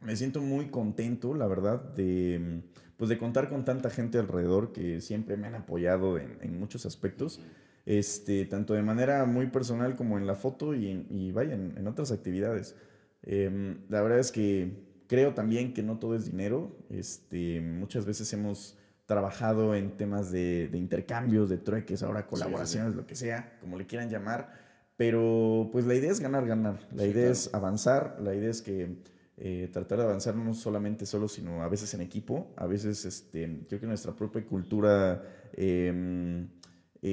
me 0.00 0.16
siento 0.16 0.40
muy 0.40 0.70
contento, 0.70 1.34
la 1.34 1.46
verdad, 1.46 1.82
de, 1.94 2.62
pues 2.96 3.10
de 3.10 3.18
contar 3.18 3.50
con 3.50 3.64
tanta 3.64 3.90
gente 3.90 4.18
alrededor 4.18 4.72
que 4.72 5.00
siempre 5.02 5.36
me 5.36 5.46
han 5.46 5.54
apoyado 5.54 6.18
en, 6.18 6.38
en 6.40 6.58
muchos 6.58 6.86
aspectos 6.86 7.40
este, 7.86 8.44
tanto 8.44 8.74
de 8.74 8.82
manera 8.82 9.24
muy 9.24 9.48
personal 9.48 9.96
como 9.96 10.18
en 10.18 10.26
la 10.26 10.34
foto 10.34 10.74
y, 10.74 11.06
y 11.10 11.32
vaya, 11.32 11.54
en, 11.54 11.74
en 11.76 11.86
otras 11.86 12.12
actividades. 12.12 12.76
Em, 13.22 13.78
la 13.88 14.02
verdad 14.02 14.18
es 14.18 14.32
que 14.32 14.72
creo 15.06 15.34
también 15.34 15.74
que 15.74 15.82
no 15.82 15.98
todo 15.98 16.14
es 16.14 16.26
dinero. 16.26 16.76
Este, 16.88 17.60
muchas 17.60 18.06
veces 18.06 18.32
hemos 18.32 18.78
trabajado 19.10 19.74
en 19.74 19.96
temas 19.98 20.30
de, 20.30 20.68
de 20.72 20.78
intercambios, 20.78 21.50
de 21.50 21.58
trueques, 21.58 22.02
ahora 22.02 22.26
colaboraciones, 22.26 22.94
lo 22.94 23.04
que 23.06 23.16
sea, 23.16 23.58
como 23.60 23.76
le 23.76 23.84
quieran 23.86 24.08
llamar. 24.08 24.40
Pero 24.96 25.68
pues 25.72 25.84
la 25.86 25.94
idea 25.94 26.10
es 26.12 26.20
ganar, 26.20 26.46
ganar. 26.46 26.78
La 26.92 27.04
Sí, 27.04 27.10
idea 27.10 27.28
claro. 27.28 27.32
es 27.32 27.54
avanzar, 27.54 28.18
la 28.20 28.34
idea 28.34 28.50
es 28.50 28.62
que 28.62 29.02
eh, 29.36 29.68
tratar 29.72 29.98
de 29.98 30.04
avanzar 30.04 30.36
no 30.36 30.52
solamente 30.54 31.06
solo, 31.06 31.26
sino 31.28 31.62
a 31.62 31.68
veces 31.68 31.92
en 31.94 32.02
equipo. 32.02 32.52
A 32.56 32.66
veces 32.66 33.04
este, 33.04 33.64
creo 33.68 33.80
que 33.80 33.86
nuestra 33.86 34.12
propia 34.14 34.44
cultura 34.46 35.22
em, 35.54 36.48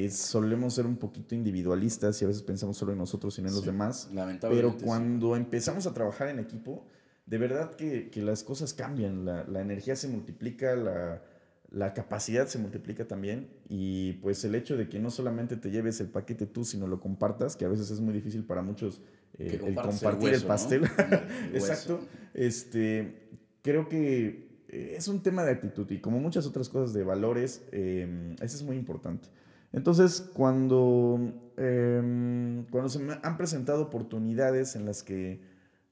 solemos 0.10 0.74
ser 0.76 0.86
un 0.86 0.98
poquito 0.98 1.34
individualistas 1.36 2.22
y 2.22 2.26
a 2.26 2.28
veces 2.28 2.44
pensamos 2.44 2.78
solo 2.78 2.92
en 2.92 2.98
nosotros 3.00 3.38
y 3.40 3.42
no 3.42 3.48
en 3.50 3.54
los 3.56 3.64
Sí, 3.64 3.70
demás. 3.72 4.10
Lamentablemente. 4.14 4.50
Pero 4.50 4.78
sí. 4.78 4.86
cuando 4.86 5.36
empezamos 5.36 5.88
a 5.88 5.94
trabajar 5.94 6.28
en 6.30 6.40
equipo, 6.40 6.86
de 7.26 7.38
verdad 7.38 7.76
que, 7.76 8.10
que 8.10 8.22
las 8.22 8.44
cosas 8.44 8.74
cambian, 8.74 9.24
la, 9.26 9.46
la 9.46 9.62
energía 9.62 9.96
se 9.96 10.08
multiplica, 10.10 10.76
la, 10.76 11.22
la 11.70 11.94
capacidad 11.94 12.48
se 12.48 12.60
multiplica 12.60 13.08
también 13.08 13.50
y 13.68 14.14
pues 14.14 14.44
el 14.46 14.56
hecho 14.56 14.78
de 14.78 14.88
que 14.88 15.00
no 15.00 15.12
solamente 15.12 15.58
te 15.58 15.70
lleves 15.70 16.00
el 16.00 16.08
paquete 16.08 16.46
tú, 16.46 16.64
sino 16.64 16.88
lo 16.88 17.00
compartas, 17.00 17.56
que 17.56 17.66
a 17.66 17.68
veces 17.68 17.92
es 17.92 18.00
muy 18.00 18.14
difícil 18.14 18.44
para 18.44 18.62
muchos 18.62 19.02
eh, 19.38 19.60
el 19.66 19.76
compartir 19.76 20.34
el, 20.34 20.44
pastel. 20.44 20.84
El. 20.84 21.56
Exacto. 21.56 22.00
Este, 22.34 23.30
creo 23.62 23.90
que 23.90 24.48
eh, 24.70 24.96
es 24.98 25.08
un 25.08 25.22
tema 25.22 25.44
de 25.44 25.52
actitud 25.52 25.90
y 25.92 26.00
como 26.00 26.20
muchas 26.20 26.46
otras 26.46 26.70
cosas 26.70 26.94
de 26.94 27.04
valores, 27.04 27.66
eh, 27.72 28.36
eso 28.42 28.56
es 28.56 28.64
muy 28.64 28.78
importante. 28.78 29.30
Entonces, 29.74 30.22
cuando, 30.34 31.52
eh, 31.58 32.64
cuando 32.72 32.90
se 32.90 33.00
me 33.00 33.18
han 33.22 33.38
presentado 33.38 33.84
oportunidades 33.84 34.76
en 34.76 34.86
las 34.86 35.04
que 35.04 35.42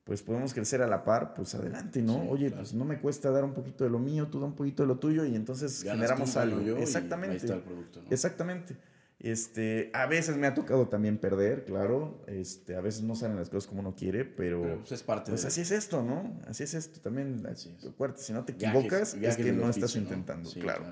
pues 0.06 0.22
podemos 0.22 0.54
crecer 0.54 0.84
a 0.84 0.88
la 0.88 1.04
par, 1.04 1.34
pues 1.34 1.56
adelante, 1.56 2.02
¿no? 2.02 2.22
Sí, 2.22 2.28
Oye, 2.30 2.48
claro. 2.48 2.62
pues 2.62 2.74
no 2.76 2.86
me 2.86 3.00
cuesta 3.00 3.32
dar 3.32 3.44
un 3.44 3.54
poquito 3.54 3.84
de 3.84 3.90
lo 3.90 3.98
mío, 3.98 4.28
tú 4.28 4.40
da 4.40 4.46
un 4.46 4.54
poquito 4.54 4.84
de 4.84 4.88
lo 4.88 5.00
tuyo 5.00 5.26
y 5.26 5.36
entonces 5.36 5.84
Ganas 5.84 6.00
generamos 6.00 6.38
algo. 6.38 6.62
yo, 6.62 6.78
Exactamente. 6.78 7.34
Ahí 7.34 7.42
está 7.42 7.56
el 7.56 7.62
producto, 7.62 8.02
¿no? 8.04 8.10
Exactamente. 8.12 8.78
Este, 9.18 9.90
a 9.94 10.06
veces 10.06 10.38
me 10.38 10.46
ha 10.46 10.54
tocado 10.54 10.90
también 10.90 11.18
perder, 11.18 11.66
claro. 11.66 12.22
Este, 12.28 12.76
a 12.76 12.82
veces 12.82 13.02
no 13.02 13.16
salen 13.16 13.38
las 13.38 13.50
cosas 13.50 13.68
como 13.68 13.80
uno 13.80 13.96
quiere, 13.96 14.26
pero, 14.26 14.62
Pero 14.62 14.78
pues 14.78 14.92
es 14.92 15.02
parte 15.02 15.32
pues 15.32 15.42
de 15.42 15.48
así 15.48 15.62
es 15.62 15.72
esto, 15.72 16.04
¿no? 16.04 16.40
Así 16.48 16.62
es 16.62 16.76
esto 16.76 17.00
también. 17.00 17.44
Así 17.48 17.74
es. 17.76 17.86
Acuérdate, 17.88 18.22
si 18.22 18.32
no 18.32 18.46
te 18.46 18.52
equivocas, 18.54 19.16
es 19.16 19.38
que 19.38 19.52
no 19.52 19.64
oficio, 19.64 19.86
estás 19.86 19.96
intentando, 19.96 20.48
Sí, 20.48 20.60
claro. 20.60 20.86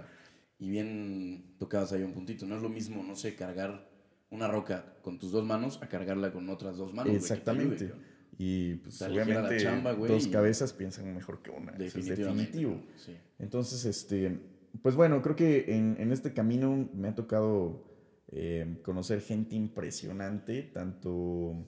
Y 0.57 0.71
bien 0.71 1.53
tocabas 1.59 1.91
ahí 1.91 2.01
un 2.01 2.13
puntito. 2.13 2.47
No 2.47 2.55
es 2.55 2.63
lo 2.63 2.69
mismo, 2.69 3.03
no 3.03 3.15
sé, 3.15 3.35
cargar 3.35 3.87
una 4.31 4.47
roca 4.47 4.95
con 5.03 5.19
tus 5.19 5.31
dos 5.31 5.45
manos 5.45 5.79
a 5.83 5.87
cargarla 5.87 6.31
con 6.31 6.49
otras 6.49 6.77
dos 6.77 6.93
manos. 6.95 7.13
Exactamente. 7.13 7.93
Y 8.37 8.75
pues 8.75 9.01
obviamente 9.01 9.57
chamba, 9.57 9.93
güey, 9.93 10.11
dos 10.11 10.27
cabezas 10.27 10.73
piensan 10.73 11.13
mejor 11.13 11.41
que 11.41 11.51
una. 11.51 11.71
Eso 11.73 11.99
es 11.99 12.07
definitivo. 12.07 12.81
Sí. 12.95 13.15
Entonces, 13.39 13.85
este, 13.85 14.39
pues 14.81 14.95
bueno, 14.95 15.21
creo 15.21 15.35
que 15.35 15.65
en, 15.75 15.95
en 15.99 16.11
este 16.11 16.33
camino 16.33 16.89
me 16.93 17.09
ha 17.09 17.15
tocado 17.15 17.85
eh, 18.31 18.79
conocer 18.83 19.21
gente 19.21 19.55
impresionante, 19.55 20.63
tanto 20.63 21.67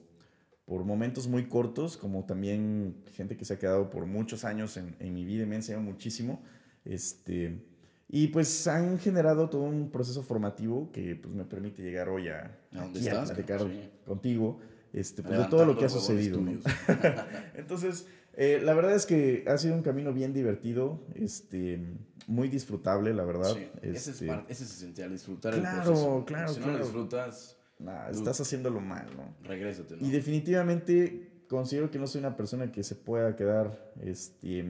por 0.64 0.84
momentos 0.84 1.28
muy 1.28 1.46
cortos, 1.46 1.96
como 1.96 2.26
también 2.26 3.04
gente 3.12 3.36
que 3.36 3.44
se 3.44 3.54
ha 3.54 3.58
quedado 3.58 3.88
por 3.88 4.06
muchos 4.06 4.44
años 4.44 4.76
en, 4.76 4.96
en 4.98 5.14
mi 5.14 5.24
vida 5.24 5.44
y 5.44 5.46
me 5.46 5.54
ha 5.54 5.58
enseñado 5.58 5.84
muchísimo. 5.84 6.42
Este, 6.84 7.64
y 8.08 8.28
pues 8.28 8.66
han 8.66 8.98
generado 8.98 9.48
todo 9.48 9.62
un 9.62 9.90
proceso 9.90 10.22
formativo 10.22 10.90
que 10.92 11.14
pues, 11.14 11.32
me 11.32 11.44
permite 11.44 11.82
llegar 11.82 12.08
hoy 12.08 12.28
a, 12.28 12.58
¿A 12.72 12.82
aquí 12.82 12.98
a 12.98 13.12
estás, 13.12 13.30
platicar 13.30 13.58
cabrón? 13.58 13.76
Sí. 13.76 13.90
contigo 14.04 14.60
este, 14.96 15.22
pues, 15.22 15.38
de 15.38 15.44
todo 15.44 15.64
lo 15.64 15.78
que 15.78 15.84
ha 15.84 15.88
sucedido. 15.88 16.40
¿no? 16.40 16.52
Entonces, 17.54 18.06
eh, 18.34 18.60
la 18.62 18.74
verdad 18.74 18.94
es 18.94 19.06
que 19.06 19.44
ha 19.46 19.56
sido 19.58 19.74
un 19.74 19.82
camino 19.82 20.12
bien 20.12 20.32
divertido, 20.32 21.00
este, 21.14 21.80
muy 22.26 22.48
disfrutable, 22.48 23.14
la 23.14 23.24
verdad. 23.24 23.54
Sí, 23.54 23.68
ese, 23.82 23.90
es 23.96 24.08
Este, 24.08 24.26
parte- 24.26 24.52
ese 24.52 24.64
es 24.64 24.70
esencial, 24.76 25.10
disfrutar 25.10 25.54
Claro, 25.54 25.78
el 25.78 25.84
proceso. 25.86 26.24
claro, 26.26 26.48
Si 26.52 26.58
no 26.60 26.64
claro. 26.64 26.78
lo 26.78 26.84
disfrutas, 26.84 27.56
nah, 27.78 28.08
estás 28.10 28.40
haciéndolo 28.40 28.80
mal, 28.80 29.06
¿no? 29.16 29.34
regrésate, 29.48 29.96
¿no? 29.96 30.06
Y 30.06 30.10
definitivamente 30.10 31.44
considero 31.48 31.90
que 31.90 31.98
no 31.98 32.06
soy 32.06 32.18
una 32.20 32.36
persona 32.36 32.72
que 32.72 32.82
se 32.82 32.94
pueda 32.96 33.36
quedar, 33.36 33.92
este, 34.02 34.64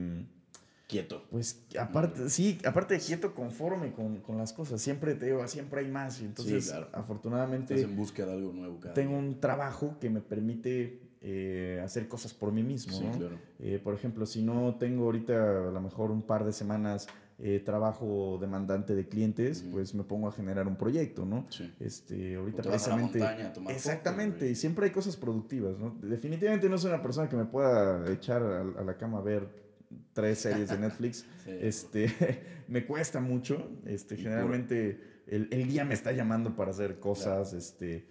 Quieto. 0.87 1.23
pues, 1.29 1.63
aparte, 1.77 2.29
sí, 2.29 2.57
aparte 2.65 2.93
de 2.93 3.01
quieto, 3.01 3.35
conforme 3.35 3.91
con, 3.91 4.21
con 4.21 4.37
las 4.37 4.53
cosas. 4.53 4.81
Siempre 4.81 5.15
te 5.15 5.25
digo, 5.27 5.45
siempre 5.47 5.81
hay 5.81 5.87
más. 5.91 6.21
Y 6.21 6.25
entonces, 6.25 6.69
claro. 6.69 6.87
afortunadamente, 6.93 7.75
Estás 7.75 7.89
en 7.89 7.97
busca 7.97 8.25
de 8.25 8.31
algo 8.31 8.53
nuevo 8.53 8.79
cada 8.79 8.93
tengo 8.93 9.11
día. 9.11 9.19
un 9.19 9.39
trabajo 9.41 9.97
que 9.99 10.09
me 10.09 10.21
permite 10.21 11.01
eh, 11.21 11.81
hacer 11.83 12.07
cosas 12.07 12.33
por 12.33 12.53
mí 12.53 12.63
mismo, 12.63 12.93
Sí, 12.97 13.03
¿no? 13.03 13.17
claro. 13.17 13.37
Eh, 13.59 13.81
por 13.83 13.93
ejemplo, 13.95 14.25
si 14.25 14.41
no 14.41 14.75
tengo 14.79 15.03
ahorita 15.05 15.67
a 15.67 15.71
lo 15.71 15.81
mejor 15.81 16.09
un 16.11 16.21
par 16.21 16.45
de 16.45 16.53
semanas 16.53 17.07
eh, 17.39 17.61
trabajo 17.63 18.37
demandante 18.39 18.95
de 18.95 19.07
clientes, 19.09 19.63
pues 19.71 19.93
me 19.93 20.03
pongo 20.03 20.27
a 20.29 20.31
generar 20.31 20.67
un 20.67 20.75
proyecto, 20.77 21.25
¿no? 21.25 21.45
Sí. 21.49 21.71
Este, 21.81 22.35
ahorita 22.35 22.63
precisamente... 22.63 23.19
montaña 23.19 23.49
fotos, 23.53 23.73
exactamente, 23.73 24.49
y 24.49 24.55
siempre 24.55 24.85
hay 24.85 24.91
cosas 24.91 25.17
productivas, 25.17 25.77
¿no? 25.77 25.95
Definitivamente 26.01 26.67
no 26.69 26.77
soy 26.77 26.91
una 26.93 27.01
persona 27.01 27.27
que 27.29 27.35
me 27.35 27.45
pueda 27.45 28.09
echar 28.11 28.41
a, 28.41 28.61
a 28.61 28.83
la 28.83 28.97
cama 28.97 29.19
a 29.19 29.21
ver 29.21 29.66
tres 30.13 30.39
series 30.39 30.69
de 30.69 30.77
Netflix. 30.77 31.25
Sí. 31.47 31.51
Este, 31.61 32.43
me 32.67 32.85
cuesta 32.85 33.21
mucho. 33.21 33.69
Este, 33.85 34.15
Y 34.15 34.17
generalmente 34.17 34.99
el, 35.27 35.47
el 35.51 35.67
día 35.67 35.85
me 35.85 35.93
está 35.93 36.11
llamando 36.11 36.57
para 36.57 36.71
hacer 36.71 36.99
cosas, 36.99 37.53
este, 37.53 38.05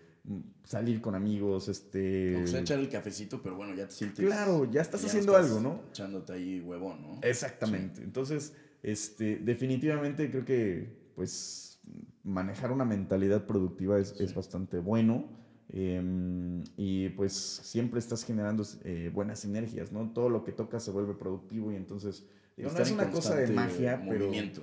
salir 0.65 1.01
con 1.01 1.15
amigos, 1.15 1.69
este. 1.69 2.43
O 2.43 2.47
sea, 2.47 2.61
echar 2.61 2.79
el 2.79 2.89
cafecito, 2.89 3.43
pero 3.43 3.57
bueno, 3.57 3.75
ya 3.75 3.87
te 3.87 3.93
sientes. 3.93 4.25
Claro, 4.25 4.71
ya 4.71 4.81
estás 4.81 5.05
haciendo 5.05 5.33
estás 5.37 5.51
algo, 5.51 5.61
¿no? 5.61 5.83
Echándote 5.91 6.33
ahí 6.33 6.61
huevón, 6.61 7.03
¿no? 7.03 7.19
Exactamente. 7.23 8.03
Entonces, 8.03 8.55
este, 8.83 9.37
definitivamente 9.37 10.31
creo 10.31 10.45
que, 10.45 11.11
pues, 11.15 11.81
manejar 12.23 12.73
una 12.73 12.85
mentalidad 12.85 13.47
productiva 13.47 13.99
es, 13.99 14.19
es 14.19 14.35
bastante 14.35 14.79
bueno. 14.79 15.29
Em, 15.73 16.63
y 16.77 17.09
pues 17.11 17.33
siempre 17.33 17.99
estás 17.99 18.25
generando 18.25 18.65
eh, 18.85 19.11
buenas 19.13 19.41
sinergias, 19.41 19.93
¿no? 19.93 20.11
Todo 20.13 20.29
lo 20.29 20.45
que 20.45 20.53
tocas 20.53 20.85
se 20.85 20.91
vuelve 20.91 21.15
productivo 21.15 21.73
y 21.73 21.77
entonces, 21.77 22.25
digo, 22.57 22.71
no 22.71 22.79
es 22.79 22.91
una 22.91 23.11
cosa 23.11 23.37
de 23.37 23.49
magia, 23.49 24.01
pero... 24.09 24.27
movimiento. 24.27 24.63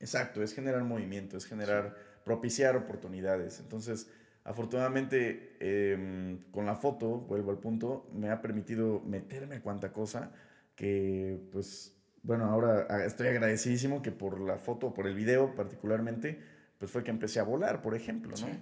Exacto, 0.00 0.42
es 0.42 0.54
generar 0.54 0.84
movimiento, 0.84 1.36
es 1.36 1.44
generar, 1.44 1.96
propiciar 2.24 2.76
oportunidades. 2.76 3.58
Entonces, 3.60 4.08
afortunadamente, 4.44 5.56
em, 5.60 6.38
con 6.50 6.66
la 6.66 6.76
foto, 6.76 7.18
vuelvo 7.18 7.50
al 7.50 7.58
punto, 7.58 8.08
me 8.12 8.30
ha 8.30 8.40
permitido 8.40 9.00
meterme 9.00 9.56
a 9.56 9.60
cuanta 9.60 9.92
cosa 9.92 10.30
que, 10.76 11.40
pues, 11.50 11.96
bueno, 12.22 12.44
ahora 12.44 12.86
ah, 12.88 13.04
estoy 13.04 13.28
agradecidísimo 13.28 14.02
que 14.02 14.12
por 14.12 14.40
la 14.40 14.58
foto, 14.58 14.94
por 14.94 15.06
el 15.06 15.14
video 15.14 15.54
particularmente, 15.54 16.38
pues 16.78 16.90
fue 16.90 17.02
que 17.02 17.10
empecé 17.10 17.40
a 17.40 17.42
volar, 17.42 17.82
por 17.82 17.94
ejemplo, 17.94 18.30
¿no? 18.30 18.46
Sí. 18.46 18.52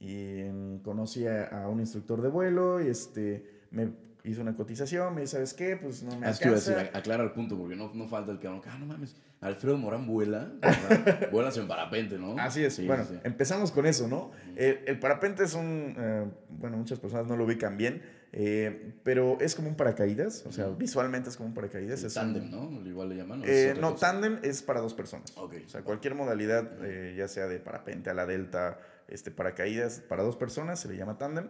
Y 0.00 0.40
em, 0.40 0.78
conocí 0.80 1.26
a, 1.26 1.44
a 1.64 1.68
un 1.68 1.78
instructor 1.80 2.22
de 2.22 2.28
vuelo 2.28 2.80
y 2.82 2.88
este, 2.88 3.44
me 3.70 3.90
hizo 4.24 4.40
una 4.42 4.54
cotización, 4.56 5.14
me 5.14 5.20
dice, 5.22 5.32
¿sabes 5.34 5.54
qué? 5.54 5.76
Pues 5.76 6.02
no 6.02 6.18
me 6.18 6.26
Ah, 6.26 6.30
es 6.30 6.38
que 6.38 6.46
alcanza. 6.46 6.74
decir, 6.74 6.90
aclara 6.94 7.22
el 7.22 7.32
punto, 7.32 7.56
porque 7.58 7.76
no, 7.76 7.92
no 7.94 8.08
falta 8.08 8.32
el 8.32 8.38
cabrón. 8.40 8.60
que, 8.62 8.68
Ah, 8.70 8.78
no 8.78 8.86
mames, 8.86 9.14
Alfredo 9.40 9.78
Morán 9.78 10.06
vuela. 10.06 10.52
Vuelas 11.32 11.56
en 11.56 11.66
parapente, 11.68 12.18
¿no? 12.18 12.36
Así 12.38 12.62
es. 12.64 12.74
Sí, 12.74 12.86
bueno, 12.86 13.04
sí, 13.08 13.18
empezamos 13.24 13.72
con 13.72 13.86
eso, 13.86 14.08
¿no? 14.08 14.30
El, 14.56 14.80
el 14.86 14.98
parapente 14.98 15.44
es 15.44 15.54
un, 15.54 15.94
eh, 15.98 16.26
bueno, 16.50 16.76
muchas 16.76 16.98
personas 16.98 17.26
no 17.26 17.36
lo 17.36 17.44
ubican 17.44 17.76
bien, 17.78 18.02
eh, 18.32 18.92
pero 19.02 19.38
es 19.40 19.54
como 19.54 19.68
un 19.70 19.76
paracaídas, 19.76 20.44
o 20.46 20.52
sea, 20.52 20.68
visualmente 20.68 21.30
es 21.30 21.36
como 21.38 21.48
un 21.48 21.54
paracaídas. 21.54 22.00
El 22.00 22.06
es 22.08 22.16
un- 22.16 22.22
tándem, 22.34 22.50
¿no? 22.50 22.86
Igual 22.86 23.08
le 23.08 23.16
llaman. 23.16 23.40
¿o 23.40 23.44
es 23.44 23.50
Eh, 23.50 23.74
no, 23.80 23.94
tándem 23.94 24.38
es 24.42 24.62
para 24.62 24.80
dos 24.80 24.92
personas. 24.92 25.32
Ok. 25.36 25.54
O 25.64 25.68
sea, 25.68 25.82
cualquier 25.82 26.14
modalidad, 26.14 26.70
eh, 26.84 27.14
ya 27.16 27.26
sea 27.28 27.46
de 27.48 27.58
parapente 27.60 28.10
a 28.10 28.14
la 28.14 28.26
delta, 28.26 28.78
este, 29.10 29.30
paracaídas, 29.30 30.00
para 30.00 30.22
dos 30.22 30.36
personas, 30.36 30.80
se 30.80 30.88
le 30.88 30.96
llama 30.96 31.18
tándem. 31.18 31.48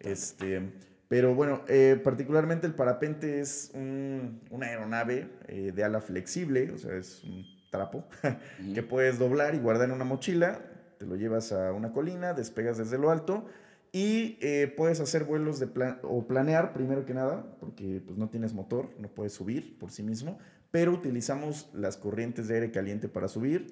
Este, 0.00 0.72
Pero 1.08 1.34
bueno, 1.34 1.62
eh, 1.68 2.00
particularmente 2.02 2.66
el 2.66 2.72
parapente 2.74 3.40
es 3.40 3.70
un- 3.74 4.40
una 4.50 4.66
aeronave 4.68 5.28
eh, 5.46 5.70
de 5.74 5.84
ala 5.84 6.00
flexible, 6.00 6.70
o 6.72 6.78
sea, 6.78 6.96
es 6.96 7.22
un 7.24 7.44
trapo 7.70 8.06
que 8.74 8.82
puedes 8.82 9.18
doblar 9.18 9.54
y 9.54 9.58
guardar 9.58 9.88
en 9.88 9.94
una 9.94 10.04
mochila, 10.04 10.60
te 10.98 11.04
lo 11.04 11.16
llevas 11.16 11.52
a 11.52 11.72
una 11.72 11.92
colina, 11.92 12.32
despegas 12.32 12.78
desde 12.78 12.96
lo 12.96 13.10
alto 13.10 13.44
y 13.92 14.38
eh, 14.40 14.72
puedes 14.74 15.00
hacer 15.00 15.24
vuelos 15.24 15.60
de 15.60 15.66
pla- 15.66 15.98
o 16.02 16.26
planear 16.26 16.72
primero 16.72 17.04
que 17.04 17.12
nada, 17.12 17.44
porque 17.60 18.00
pues 18.06 18.16
no 18.16 18.30
tienes 18.30 18.54
motor, 18.54 18.88
no 18.98 19.08
puedes 19.08 19.34
subir 19.34 19.78
por 19.78 19.90
sí 19.90 20.02
mismo, 20.02 20.38
pero 20.70 20.92
utilizamos 20.92 21.68
las 21.74 21.98
corrientes 21.98 22.48
de 22.48 22.54
aire 22.54 22.70
caliente 22.70 23.08
para 23.08 23.28
subir. 23.28 23.66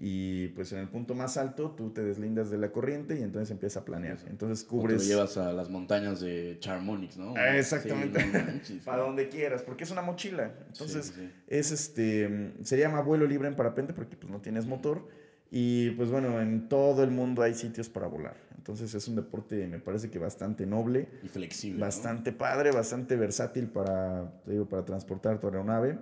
Y 0.00 0.48
pues 0.48 0.72
en 0.72 0.78
el 0.80 0.88
punto 0.88 1.14
más 1.14 1.36
alto 1.36 1.70
tú 1.70 1.90
te 1.90 2.02
deslindas 2.02 2.50
de 2.50 2.58
la 2.58 2.70
corriente 2.72 3.18
y 3.18 3.22
entonces 3.22 3.50
empiezas 3.50 3.82
a 3.82 3.84
planear. 3.84 4.18
Entonces 4.28 4.64
O 4.64 4.68
te 4.68 4.74
lo 4.76 4.80
cubres 4.82 5.06
llevas 5.06 5.36
a 5.36 5.52
las 5.52 5.70
montañas 5.70 6.20
de 6.20 6.56
Charmonix, 6.60 7.16
¿no? 7.16 7.34
Ah, 7.36 7.56
exactamente. 7.56 8.20
Sí, 8.20 8.26
no 8.32 8.44
manches, 8.44 8.82
para 8.84 9.02
donde 9.02 9.28
quieras, 9.28 9.62
porque 9.62 9.84
es 9.84 9.90
una 9.90 10.02
mochila. 10.02 10.52
Entonces 10.68 11.06
sí, 11.06 11.12
sí. 11.16 11.30
es 11.48 11.72
este, 11.72 12.52
se 12.62 12.78
llama 12.78 13.00
vuelo 13.00 13.26
libre 13.26 13.48
en 13.48 13.56
parapente 13.56 13.92
porque 13.92 14.16
pues 14.16 14.30
no 14.30 14.40
tienes 14.40 14.66
motor 14.66 15.08
y 15.50 15.90
pues 15.90 16.10
bueno, 16.10 16.40
en 16.40 16.68
todo 16.68 17.02
el 17.04 17.10
mundo 17.10 17.42
hay 17.42 17.54
sitios 17.54 17.88
para 17.88 18.06
volar. 18.06 18.36
Entonces 18.56 18.92
es 18.94 19.06
un 19.06 19.14
deporte, 19.14 19.66
me 19.68 19.78
parece 19.78 20.10
que 20.10 20.18
bastante 20.18 20.66
noble, 20.66 21.08
Y 21.22 21.28
flexible. 21.28 21.78
¿no? 21.78 21.84
bastante 21.86 22.32
padre, 22.32 22.72
bastante 22.72 23.14
versátil 23.14 23.68
para, 23.68 24.40
te 24.44 24.50
digo, 24.50 24.66
para 24.68 24.84
transportar 24.84 25.38
tu 25.38 25.46
aeronave. 25.46 25.98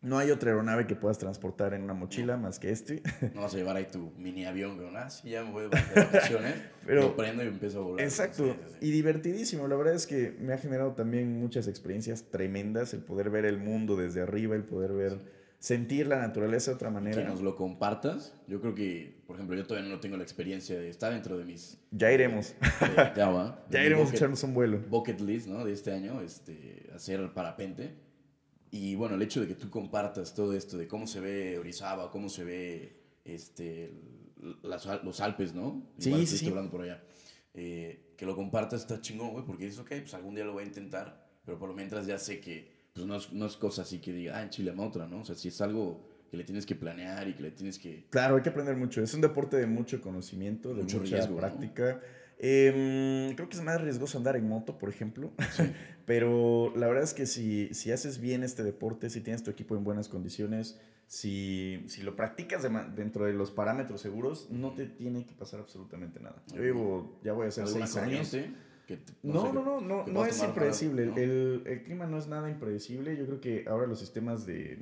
No 0.00 0.16
hay 0.18 0.30
otra 0.30 0.50
aeronave 0.52 0.86
que 0.86 0.94
puedas 0.94 1.18
transportar 1.18 1.74
en 1.74 1.82
una 1.82 1.92
mochila 1.92 2.36
más 2.36 2.58
que 2.60 2.70
este. 2.70 3.02
No 3.34 3.40
vas 3.42 3.52
a 3.54 3.56
llevar 3.56 3.76
ahí 3.76 3.86
tu 3.90 4.12
mini 4.16 4.44
avión, 4.46 4.76
con, 4.78 4.96
ah, 4.96 5.10
sí, 5.10 5.30
ya 5.30 5.42
me 5.44 5.50
voy 5.50 5.62
de 5.64 5.68
vacaciones. 5.68 6.54
Pero- 6.86 7.02
lo 7.02 7.16
prendo 7.16 7.42
y 7.42 7.48
empiezo 7.48 7.80
a 7.80 7.82
volar. 7.82 8.04
Exacto, 8.06 8.44
Sí, 8.44 8.52
sí, 8.52 8.72
sí. 8.80 8.86
y 8.86 8.90
divertidísimo. 8.92 9.66
La 9.66 9.74
verdad 9.76 9.94
es 9.94 10.06
que 10.06 10.36
me 10.38 10.52
ha 10.52 10.58
generado 10.58 10.92
también 10.92 11.40
muchas 11.40 11.66
experiencias 11.66 12.24
tremendas, 12.30 12.94
el 12.94 13.00
poder 13.00 13.28
ver 13.30 13.44
el 13.44 13.58
mundo 13.58 13.96
desde 13.96 14.20
arriba, 14.20 14.54
el 14.54 14.62
poder 14.62 14.92
ver, 14.92 15.18
sentir 15.58 16.06
la 16.06 16.20
naturaleza 16.20 16.70
de 16.70 16.74
otra 16.76 16.90
Que 16.90 16.94
manera. 16.94 17.24
nos 17.28 17.40
lo 17.42 17.56
compartas. 17.56 18.32
Yo 18.46 18.60
creo 18.60 18.76
que, 18.76 19.20
por 19.26 19.34
ejemplo, 19.34 19.56
yo 19.56 19.66
todavía 19.66 19.90
no 19.90 19.98
tengo 19.98 20.16
la 20.16 20.22
experiencia 20.22 20.78
de 20.78 20.88
estar 20.90 21.12
dentro 21.12 21.36
de 21.36 21.44
mis. 21.44 21.76
Ya 21.90 22.12
iremos, 22.12 22.54
de- 22.60 23.12
ya 23.16 23.30
va, 23.30 23.64
de 23.68 23.74
ya 23.74 23.80
mi 23.80 23.86
iremos 23.86 24.06
a 24.06 24.10
bucket- 24.12 24.14
echarnos 24.16 24.44
un 24.44 24.54
vuelo. 24.54 24.78
bucket 24.88 25.20
list, 25.20 25.48
¿no? 25.48 25.64
De 25.64 25.72
este 25.72 25.90
año, 25.92 26.20
este, 26.20 26.88
hacer 26.94 27.32
parapente. 27.34 28.06
Y 28.70 28.94
bueno, 28.94 29.14
el 29.14 29.22
hecho 29.22 29.40
de 29.40 29.46
que 29.46 29.54
tú 29.54 29.70
compartas 29.70 30.34
todo 30.34 30.52
esto, 30.52 30.76
de 30.76 30.86
cómo 30.86 31.06
se 31.06 31.20
ve 31.20 31.58
Orizaba, 31.58 32.10
cómo 32.10 32.28
se 32.28 32.44
ve 32.44 32.96
este, 33.24 33.92
las 34.62 34.86
los 35.02 35.20
Alpes, 35.20 35.54
¿no? 35.54 35.86
Sí, 35.98 36.08
Igual 36.08 36.20
sí, 36.20 36.24
estuviste 36.24 36.46
sí. 36.46 36.48
hablando 36.48 36.70
por 36.70 36.82
allá. 36.82 37.02
Eh, 37.54 38.14
que 38.16 38.26
lo 38.26 38.36
compartas 38.36 38.82
está 38.82 39.00
chingón, 39.00 39.30
güey, 39.30 39.44
porque 39.44 39.64
dices, 39.64 39.80
ok, 39.80 39.88
pues 40.00 40.14
algún 40.14 40.34
día 40.34 40.44
lo 40.44 40.52
voy 40.52 40.64
a 40.64 40.66
intentar, 40.66 41.28
pero 41.44 41.58
por 41.58 41.68
lo 41.68 41.74
mientras 41.74 42.06
ya 42.06 42.18
sé 42.18 42.40
que 42.40 42.78
pues 42.92 43.06
no 43.06 43.16
es, 43.16 43.32
no 43.32 43.46
es 43.46 43.56
cosa 43.56 43.82
así 43.82 44.00
que 44.00 44.12
diga, 44.12 44.36
ah, 44.36 44.42
en 44.42 44.50
Chile 44.50 44.74
otra, 44.76 45.06
¿no? 45.06 45.20
O 45.20 45.24
sea, 45.24 45.34
si 45.34 45.48
es 45.48 45.60
algo 45.60 46.04
que 46.30 46.36
le 46.36 46.44
tienes 46.44 46.66
que 46.66 46.74
planear 46.74 47.28
y 47.28 47.34
que 47.34 47.42
le 47.42 47.50
tienes 47.52 47.78
que... 47.78 48.06
Claro, 48.10 48.36
hay 48.36 48.42
que 48.42 48.48
aprender 48.48 48.76
mucho. 48.76 49.02
Es 49.02 49.14
un 49.14 49.20
deporte 49.20 49.56
de 49.56 49.66
mucho 49.66 50.00
conocimiento, 50.00 50.74
de 50.74 50.82
Mucho 50.82 50.98
mucha 50.98 51.16
riesgo, 51.16 51.40
¿no? 51.40 52.00
Em, 52.40 53.34
creo 53.34 53.48
que 53.48 53.56
es 53.56 53.62
más 53.62 53.80
riesgoso 53.80 54.16
andar 54.18 54.36
en 54.36 54.48
moto, 54.48 54.78
por 54.78 54.88
ejemplo. 54.88 55.32
Pero 56.06 56.72
la 56.76 56.86
verdad 56.86 57.02
es 57.04 57.12
que 57.14 57.26
si, 57.26 57.72
si 57.74 57.90
haces 57.92 58.20
bien 58.20 58.42
este 58.44 58.62
deporte, 58.62 59.10
si 59.10 59.20
tienes 59.20 59.42
tu 59.42 59.50
equipo 59.50 59.76
en 59.76 59.84
buenas 59.84 60.08
condiciones, 60.08 60.80
si, 61.06 61.84
si 61.88 62.02
lo 62.02 62.16
practicas 62.16 62.62
de 62.62 62.70
dentro 62.94 63.24
de 63.26 63.32
los 63.32 63.50
parámetros 63.50 64.00
seguros, 64.00 64.48
no 64.50 64.72
te 64.72 64.86
tiene 64.86 65.26
que 65.26 65.34
pasar 65.34 65.60
absolutamente 65.60 66.20
nada. 66.20 66.42
Yo 66.54 66.62
llevo, 66.62 67.18
ya 67.24 67.32
voy 67.32 67.46
a 67.46 67.48
hacer 67.48 67.64
¿Alguna 67.64 67.86
seis 67.86 68.02
años. 68.02 68.30
Que 68.86 69.00
No, 69.22 69.42
sé, 69.46 69.52
no, 69.52 69.62
no, 69.64 69.80
no, 69.82 70.06
no 70.06 70.24
es 70.24 70.36
para- 70.38 70.48
impredecible. 70.48 71.06
¿no? 71.06 71.16
El, 71.18 71.62
el 71.66 71.82
clima 71.82 72.06
no 72.06 72.16
es 72.18 72.26
nada 72.26 72.48
impredecible. 72.50 73.16
Yo 73.18 73.26
creo 73.26 73.40
que 73.40 73.64
ahora 73.68 73.86
los 73.86 73.98
sistemas 73.98 74.46
de 74.46 74.78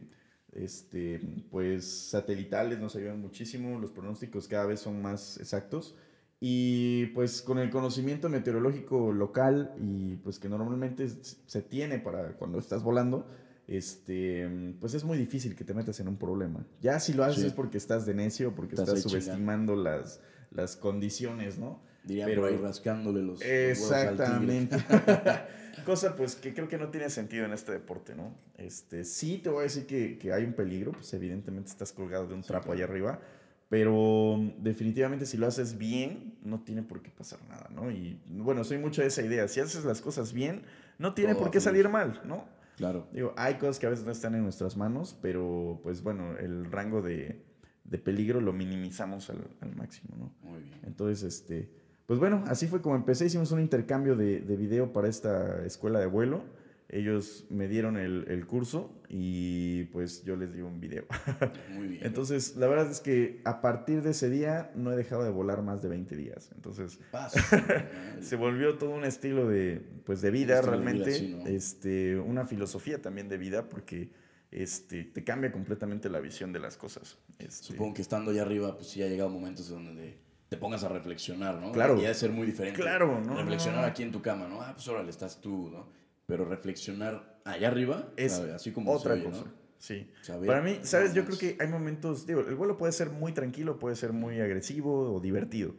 este, 0.52 1.20
pues, 1.50 1.84
satelitales 2.10 2.78
nos 2.78 2.94
ayudan 2.94 3.20
muchísimo. 3.20 3.80
Los 3.80 3.90
pronósticos 3.90 4.46
cada 4.46 4.66
vez 4.66 4.78
son 4.80 5.02
más 5.02 5.38
exactos. 5.40 5.96
Y 6.40 7.06
pues 7.06 7.40
con 7.40 7.58
el 7.58 7.70
conocimiento 7.70 8.28
meteorológico 8.28 9.10
local 9.12 9.74
y 9.80 10.16
pues 10.16 10.38
que 10.38 10.48
normalmente 10.48 11.08
se 11.08 11.62
tiene 11.62 11.98
para 11.98 12.32
cuando 12.34 12.58
estás 12.58 12.82
volando, 12.82 13.26
este, 13.66 14.74
pues 14.78 14.94
es 14.94 15.04
muy 15.04 15.16
difícil 15.18 15.56
que 15.56 15.64
te 15.64 15.72
metas 15.74 15.98
en 16.00 16.08
un 16.08 16.16
problema. 16.18 16.66
Ya 16.82 17.00
si 17.00 17.14
lo 17.14 17.24
haces 17.24 17.40
Sí. 17.40 17.46
es 17.48 17.52
porque 17.52 17.78
estás 17.78 18.04
de 18.06 18.14
necio, 18.14 18.54
porque 18.54 18.74
Estás 18.74 19.00
subestimando 19.02 19.76
las, 19.76 20.20
las 20.50 20.76
condiciones, 20.76 21.58
¿no? 21.58 21.80
Dirían 22.04 22.28
Pero- 22.28 22.42
por 22.42 22.50
ahí 22.50 22.56
rascándole 22.58 23.22
los, 23.22 23.40
al. 23.40 23.46
Exactamente. 23.48 24.76
Cosa 25.86 26.16
pues 26.16 26.36
que 26.36 26.52
creo 26.54 26.68
que 26.68 26.78
no 26.78 26.88
tiene 26.90 27.10
sentido 27.10 27.44
en 27.44 27.52
este 27.52 27.72
deporte, 27.72 28.14
¿no? 28.14 28.34
Este, 28.56 29.04
sí 29.04 29.38
te 29.38 29.48
voy 29.50 29.60
a 29.60 29.62
decir 29.64 29.86
que, 29.86 30.18
que 30.18 30.32
hay 30.32 30.44
un 30.44 30.52
peligro, 30.52 30.92
pues 30.92 31.12
evidentemente 31.14 31.70
estás 31.70 31.92
colgado 31.92 32.26
de 32.26 32.34
un 32.34 32.42
Sí, 32.42 32.48
trapo 32.48 32.66
claro. 32.66 32.76
allá 32.78 32.84
arriba, 32.84 33.20
pero 33.68 34.38
definitivamente 34.58 35.26
si 35.26 35.36
lo 35.36 35.46
haces 35.46 35.76
bien, 35.76 36.38
no 36.42 36.60
tiene 36.60 36.82
por 36.82 37.02
qué 37.02 37.10
pasar 37.10 37.40
nada, 37.48 37.68
¿no? 37.74 37.90
Y 37.90 38.20
bueno, 38.28 38.62
soy 38.64 38.78
mucho 38.78 39.02
de 39.02 39.08
esa 39.08 39.22
idea, 39.22 39.48
si 39.48 39.60
haces 39.60 39.84
las 39.84 40.00
cosas 40.00 40.32
bien, 40.32 40.62
no 40.98 41.14
tiene 41.14 41.32
Todo 41.32 41.42
por 41.42 41.50
qué 41.50 41.60
salir 41.60 41.88
mal, 41.88 42.20
¿no? 42.24 42.44
Claro. 42.76 43.08
Digo, 43.12 43.34
hay 43.36 43.54
cosas 43.54 43.78
que 43.78 43.86
a 43.86 43.90
veces 43.90 44.04
no 44.04 44.12
están 44.12 44.34
en 44.34 44.42
nuestras 44.42 44.76
manos, 44.76 45.16
pero 45.20 45.80
pues 45.82 46.02
bueno, 46.02 46.36
el 46.38 46.70
rango 46.70 47.02
de, 47.02 47.42
de 47.84 47.98
peligro 47.98 48.40
lo 48.40 48.52
minimizamos 48.52 49.30
al, 49.30 49.48
al 49.60 49.74
máximo, 49.74 50.14
¿no? 50.16 50.32
Muy 50.48 50.60
bien. 50.60 50.78
Entonces, 50.84 51.22
este, 51.22 51.70
pues 52.06 52.20
bueno, 52.20 52.44
así 52.46 52.66
fue 52.66 52.82
como 52.82 52.94
empecé. 52.94 53.26
Hicimos 53.26 53.50
un 53.50 53.60
intercambio 53.60 54.14
de, 54.14 54.40
de 54.40 54.56
video 54.56 54.92
para 54.92 55.08
esta 55.08 55.64
escuela 55.64 55.98
de 55.98 56.06
vuelo. 56.06 56.44
Ellos 56.88 57.46
me 57.50 57.66
dieron 57.66 57.96
el, 57.96 58.26
el 58.28 58.46
curso 58.46 59.02
y 59.08 59.84
pues 59.84 60.22
yo 60.24 60.36
les 60.36 60.54
di 60.54 60.60
un 60.60 60.80
video. 60.80 61.04
Muy 61.74 61.88
bien. 61.88 62.06
Entonces, 62.06 62.56
la 62.56 62.68
verdad 62.68 62.88
es 62.90 63.00
que 63.00 63.40
a 63.44 63.60
partir 63.60 64.02
de 64.02 64.10
ese 64.10 64.30
día 64.30 64.70
no 64.76 64.92
he 64.92 64.96
dejado 64.96 65.24
de 65.24 65.30
volar 65.30 65.62
más 65.62 65.82
de 65.82 65.88
20 65.88 66.14
días. 66.14 66.50
Entonces, 66.54 67.00
Paz. 67.10 67.34
se 68.20 68.36
volvió 68.36 68.78
todo 68.78 68.90
un 68.90 69.04
estilo 69.04 69.48
de, 69.48 69.82
pues, 70.04 70.20
de 70.20 70.30
vida 70.30 70.58
estilo 70.58 70.72
de 70.72 70.78
vida, 70.78 70.92
realmente. 70.94 71.12
sí, 71.12 71.36
¿no? 71.36 71.46
este, 71.46 72.18
una 72.18 72.46
filosofía 72.46 73.02
también 73.02 73.28
de 73.28 73.38
vida 73.38 73.68
porque 73.68 74.10
este, 74.52 75.04
te 75.04 75.24
cambia 75.24 75.50
completamente 75.50 76.08
la 76.08 76.20
visión 76.20 76.52
de 76.52 76.60
las 76.60 76.76
cosas. 76.76 77.18
Este, 77.38 77.66
Supongo 77.66 77.94
que 77.94 78.02
estando 78.02 78.30
allá 78.30 78.42
arriba, 78.42 78.76
pues 78.76 78.88
sí 78.88 79.02
ha 79.02 79.08
llegado 79.08 79.28
momentos 79.28 79.68
donde 79.68 80.18
te 80.48 80.56
pongas 80.56 80.84
a 80.84 80.88
reflexionar, 80.88 81.56
¿no? 81.60 81.72
Claro. 81.72 82.00
Y 82.00 82.04
ha 82.04 82.08
de 82.08 82.14
ser 82.14 82.30
muy 82.30 82.46
diferente. 82.46 82.80
Claro, 82.80 83.20
no, 83.20 83.36
Reflexionar 83.36 83.80
no, 83.80 83.86
no. 83.86 83.88
aquí 83.88 84.02
en 84.04 84.12
tu 84.12 84.22
cama, 84.22 84.46
¿no? 84.46 84.62
Ah, 84.62 84.72
pues 84.74 84.86
órale, 84.86 85.10
estás 85.10 85.40
tú, 85.40 85.68
¿no? 85.70 85.88
Pero 86.26 86.44
reflexionar 86.44 87.40
allá 87.44 87.68
arriba, 87.68 88.12
es 88.16 88.32
así 88.34 88.72
como 88.72 88.92
otra 88.92 89.14
oye, 89.14 89.24
cosa. 89.24 89.44
¿no? 89.44 89.52
Sí. 89.78 90.10
Saber- 90.22 90.46
Para 90.48 90.62
mí, 90.62 90.80
¿sabes? 90.82 91.14
Yo 91.14 91.24
creo 91.24 91.38
que 91.38 91.56
hay 91.60 91.68
momentos, 91.68 92.26
digo, 92.26 92.40
el 92.40 92.54
vuelo 92.56 92.76
puede 92.76 92.92
ser 92.92 93.10
muy 93.10 93.32
tranquilo, 93.32 93.78
puede 93.78 93.94
ser 93.94 94.12
muy 94.12 94.40
agresivo 94.40 95.14
o 95.14 95.20
divertido, 95.20 95.76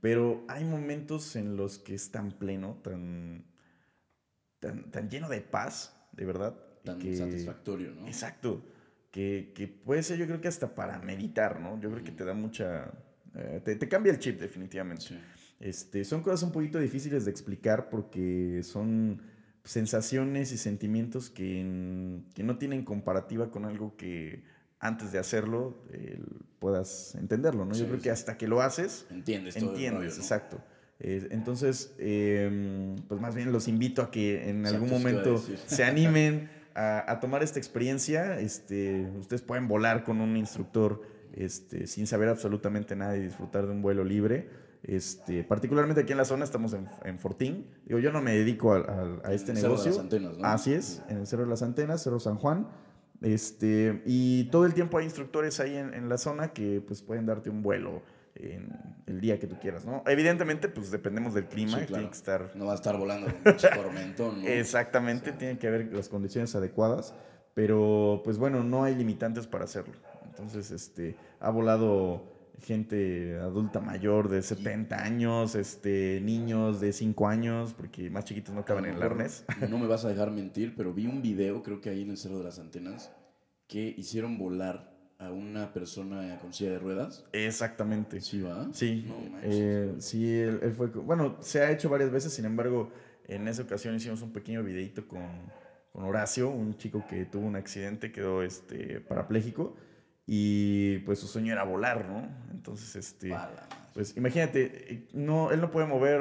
pero 0.00 0.44
hay 0.48 0.64
momentos 0.64 1.34
en 1.34 1.56
los 1.56 1.78
que 1.78 1.94
es 1.94 2.10
tan 2.12 2.30
pleno, 2.32 2.78
tan, 2.84 3.44
tan, 4.60 4.90
tan 4.90 5.08
lleno 5.10 5.28
de 5.28 5.40
paz, 5.40 5.96
de 6.12 6.24
verdad. 6.24 6.54
Tan 6.84 6.98
que- 7.00 7.16
satisfactorio, 7.16 7.90
¿no? 7.94 8.06
Exacto. 8.06 8.64
Que, 9.10 9.52
que 9.56 9.66
puede 9.66 10.02
ser, 10.02 10.18
yo 10.18 10.26
creo 10.26 10.40
que 10.40 10.48
hasta 10.48 10.74
para 10.74 10.98
meditar, 11.00 11.60
¿no? 11.60 11.80
Yo 11.80 11.90
creo 11.90 12.04
que 12.04 12.12
te 12.12 12.24
da 12.24 12.34
mucha... 12.34 12.92
eh, 13.34 13.60
te, 13.64 13.74
te 13.74 13.88
cambia 13.88 14.12
el 14.12 14.18
chip 14.18 14.38
definitivamente. 14.38 15.02
Sí. 15.06 15.18
Este, 15.58 16.04
son 16.04 16.22
cosas 16.22 16.42
un 16.44 16.52
poquito 16.52 16.78
difíciles 16.78 17.24
de 17.24 17.30
explicar 17.30 17.88
porque 17.88 18.60
son 18.62 19.20
sensaciones 19.68 20.50
y 20.52 20.56
sentimientos 20.56 21.28
que, 21.28 22.22
que 22.34 22.42
no 22.42 22.56
tienen 22.56 22.84
comparativa 22.84 23.50
con 23.50 23.66
algo 23.66 23.96
que 23.98 24.42
antes 24.80 25.12
de 25.12 25.18
hacerlo 25.18 25.76
eh, 25.92 26.18
puedas 26.58 27.14
entenderlo, 27.16 27.66
¿no? 27.66 27.74
Sí, 27.74 27.80
Yo 27.80 27.86
creo 27.88 27.98
sí. 27.98 28.04
que 28.04 28.10
hasta 28.10 28.38
que 28.38 28.48
lo 28.48 28.62
haces, 28.62 29.04
Entiendes 29.10 29.54
todo 29.56 29.64
el 29.64 29.70
entiendes, 29.70 30.00
rollo, 30.00 30.16
¿no? 30.16 30.22
exacto. 30.22 30.60
Eh, 31.00 31.28
entonces, 31.32 31.92
eh, 31.98 32.96
pues 33.08 33.20
más 33.20 33.34
bien 33.34 33.52
los 33.52 33.68
invito 33.68 34.00
a 34.00 34.10
que 34.10 34.48
en 34.48 34.66
algún 34.66 34.88
momento 34.88 35.44
se 35.66 35.84
animen 35.84 36.48
a, 36.74 37.04
a 37.12 37.20
tomar 37.20 37.42
esta 37.42 37.58
experiencia. 37.58 38.40
Este, 38.40 39.06
ustedes 39.20 39.42
pueden 39.42 39.68
volar 39.68 40.02
con 40.02 40.22
un 40.22 40.34
instructor 40.36 41.02
este, 41.34 41.86
sin 41.86 42.06
saber 42.06 42.30
absolutamente 42.30 42.96
nada 42.96 43.18
y 43.18 43.20
disfrutar 43.20 43.66
de 43.66 43.72
un 43.72 43.82
vuelo 43.82 44.02
libre. 44.02 44.48
Este, 44.82 45.42
particularmente 45.44 46.02
aquí 46.02 46.12
en 46.12 46.18
la 46.18 46.24
zona 46.24 46.44
estamos 46.44 46.72
en, 46.72 46.88
en 47.04 47.18
Fortín. 47.18 47.66
Digo, 47.84 47.98
yo 47.98 48.12
no 48.12 48.22
me 48.22 48.32
dedico 48.32 48.72
a, 48.74 48.78
a- 48.78 49.28
a 49.28 49.32
este 49.32 49.50
En 49.50 49.56
el 49.58 49.62
Cerro 49.62 49.76
de 49.76 49.78
negocio. 49.78 49.90
las 49.90 49.98
Antenas, 49.98 50.38
¿no? 50.38 50.46
Así 50.46 50.72
es, 50.72 51.02
en 51.08 51.18
el 51.18 51.26
Cerro 51.26 51.42
de 51.44 51.50
las 51.50 51.62
Antenas, 51.62 52.02
Cerro 52.02 52.20
San 52.20 52.36
Juan. 52.36 52.68
Este, 53.20 54.02
y 54.06 54.44
todo 54.44 54.64
el 54.64 54.74
tiempo 54.74 54.98
hay 54.98 55.04
instructores 55.04 55.58
ahí 55.60 55.76
en, 55.76 55.92
en 55.94 56.08
la 56.08 56.18
zona 56.18 56.52
que 56.52 56.80
pues 56.86 57.02
pueden 57.02 57.26
darte 57.26 57.50
un 57.50 57.62
vuelo 57.62 58.02
en 58.36 58.68
el 59.06 59.20
día 59.20 59.40
que 59.40 59.48
tú 59.48 59.56
quieras, 59.60 59.84
¿no? 59.84 60.04
Evidentemente, 60.06 60.68
pues 60.68 60.92
dependemos 60.92 61.34
del 61.34 61.46
clima, 61.46 61.70
Sí, 61.72 61.76
tiene 61.78 61.86
claro. 61.88 62.10
que 62.10 62.16
estar 62.16 62.50
No 62.54 62.66
va 62.66 62.72
a 62.72 62.74
estar 62.76 62.96
volando 62.96 63.26
con 63.42 63.56
tormentón, 63.56 64.42
¿no? 64.42 64.46
Exactamente, 64.48 65.32
tienen 65.32 65.58
que 65.58 65.66
haber 65.66 65.92
las 65.92 66.08
condiciones 66.08 66.54
adecuadas, 66.54 67.14
pero 67.54 68.20
pues 68.22 68.38
bueno, 68.38 68.62
no 68.62 68.84
hay 68.84 68.94
limitantes 68.94 69.48
para 69.48 69.64
hacerlo. 69.64 69.94
Entonces, 70.24 70.70
este, 70.70 71.16
ha 71.40 71.50
volado 71.50 72.22
gente 72.62 73.38
adulta 73.38 73.80
mayor 73.80 74.28
de 74.28 74.42
70 74.42 75.02
años, 75.02 75.54
este, 75.54 76.20
niños 76.22 76.80
de 76.80 76.92
5 76.92 77.28
años, 77.28 77.74
porque 77.74 78.10
más 78.10 78.24
chiquitos 78.24 78.54
no 78.54 78.64
caben 78.64 78.86
en 78.86 78.94
el 78.96 79.02
arnés. 79.02 79.44
No 79.68 79.78
me 79.78 79.86
vas 79.88 80.04
a 80.04 80.08
dejar 80.08 80.30
mentir, 80.30 80.74
pero 80.76 80.92
vi 80.92 81.06
un 81.06 81.22
video, 81.22 81.62
creo 81.62 81.80
que 81.80 81.90
ahí 81.90 82.02
en 82.02 82.10
el 82.10 82.16
Cerro 82.16 82.38
de 82.38 82.44
las 82.44 82.58
Antenas, 82.58 83.12
que 83.66 83.94
hicieron 83.96 84.38
volar 84.38 84.96
a 85.18 85.30
una 85.32 85.72
persona 85.72 86.38
con 86.40 86.52
silla 86.52 86.70
de 86.70 86.78
ruedas. 86.78 87.24
Exactamente. 87.32 88.20
Sí, 88.20 88.40
va. 88.40 88.68
Sí, 88.72 89.04
No 89.08 89.18
manches. 89.30 89.54
eh, 89.54 89.94
sí, 89.98 90.38
él, 90.38 90.60
él 90.62 90.72
fue, 90.72 90.86
bueno, 90.88 91.36
se 91.40 91.60
ha 91.60 91.70
hecho 91.72 91.88
varias 91.88 92.10
veces, 92.10 92.32
sin 92.32 92.44
embargo, 92.44 92.90
en 93.26 93.48
esa 93.48 93.62
ocasión 93.62 93.94
hicimos 93.96 94.22
un 94.22 94.32
pequeño 94.32 94.62
videito 94.62 95.06
con, 95.08 95.26
con 95.92 96.04
Horacio, 96.04 96.48
un 96.50 96.76
chico 96.76 97.04
que 97.08 97.24
tuvo 97.24 97.46
un 97.46 97.56
accidente, 97.56 98.12
quedó 98.12 98.42
este, 98.42 99.00
parapléjico 99.00 99.76
y 100.30 100.98
pues 100.98 101.18
su 101.18 101.26
sueño 101.26 101.52
era 101.54 101.64
volar, 101.64 102.04
¿no? 102.06 102.28
Entonces, 102.52 102.94
este, 102.96 103.32
pues 103.94 104.14
imagínate, 104.16 105.08
no, 105.14 105.50
él 105.50 105.60
no 105.62 105.70
puede 105.70 105.86
mover, 105.86 106.20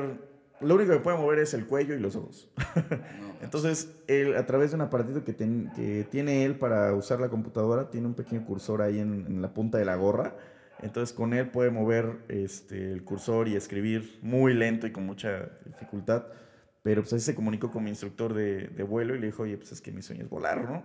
lo 0.62 0.76
único 0.76 0.94
que 0.94 1.00
puede 1.00 1.18
mover 1.18 1.40
es 1.40 1.54
el 1.54 1.66
cuello 1.66 1.94
y 1.94 2.00
los 2.00 2.16
ojos. 2.16 2.50
Entonces, 3.42 3.94
él, 4.08 4.36
a 4.38 4.46
través 4.46 4.72
de 4.72 4.76
un 4.76 4.82
aparatito 4.82 5.24
que, 5.26 5.34
ten- 5.34 5.70
que 5.76 6.06
tiene 6.10 6.46
él 6.46 6.56
para 6.56 6.94
usar 6.94 7.20
la 7.20 7.30
computadora, 7.30 7.90
tiene 7.90 8.08
un 8.08 8.14
pequeño 8.16 8.46
cursor 8.46 8.82
ahí 8.82 9.00
en, 9.00 9.26
en 9.28 9.42
la 9.42 9.54
punta 9.54 9.78
de 9.78 9.86
la 9.86 9.96
gorra. 9.96 10.36
Entonces, 10.82 11.14
con 11.14 11.34
él 11.34 11.50
puede 11.50 11.70
mover 11.70 12.20
este, 12.30 12.92
el 12.94 13.04
cursor 13.04 13.48
y 13.50 13.56
escribir 13.56 14.20
muy 14.22 14.54
lento 14.54 14.88
y 14.88 14.92
con 14.92 15.06
mucha 15.06 15.50
dificultad. 15.66 16.26
Pero 16.82 17.02
pues 17.02 17.14
así 17.14 17.26
se 17.26 17.36
comunicó 17.36 17.70
con 17.72 17.84
mi 17.84 17.90
instructor 17.90 18.34
de, 18.34 18.70
de 18.70 18.84
vuelo 18.84 19.14
y 19.16 19.20
le 19.20 19.26
dijo, 19.28 19.44
oye, 19.44 19.58
pues 19.58 19.72
es 19.74 19.82
que 19.82 19.92
mi 19.92 20.02
sueño 20.02 20.24
es 20.24 20.30
volar, 20.30 20.64
¿no? 20.64 20.84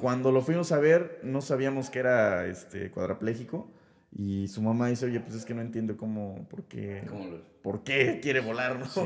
Cuando 0.00 0.32
lo 0.32 0.42
fuimos 0.42 0.72
a 0.72 0.78
ver, 0.78 1.20
no 1.22 1.40
sabíamos 1.40 1.90
que 1.90 1.98
era 2.00 2.46
este, 2.46 2.90
cuadrapléjico. 2.90 3.70
Y 4.10 4.48
su 4.48 4.62
mamá 4.62 4.88
dice, 4.88 5.06
oye, 5.06 5.20
pues 5.20 5.34
es 5.34 5.44
que 5.44 5.54
no 5.54 5.60
entiendo 5.60 5.96
cómo, 5.96 6.46
por 6.48 6.64
qué, 6.64 7.04
¿Cómo 7.08 7.26
lo- 7.26 7.42
por 7.62 7.84
qué 7.84 8.20
quiere 8.22 8.40
volar, 8.40 8.78
¿no? 8.78 8.86
Sí, 8.86 9.00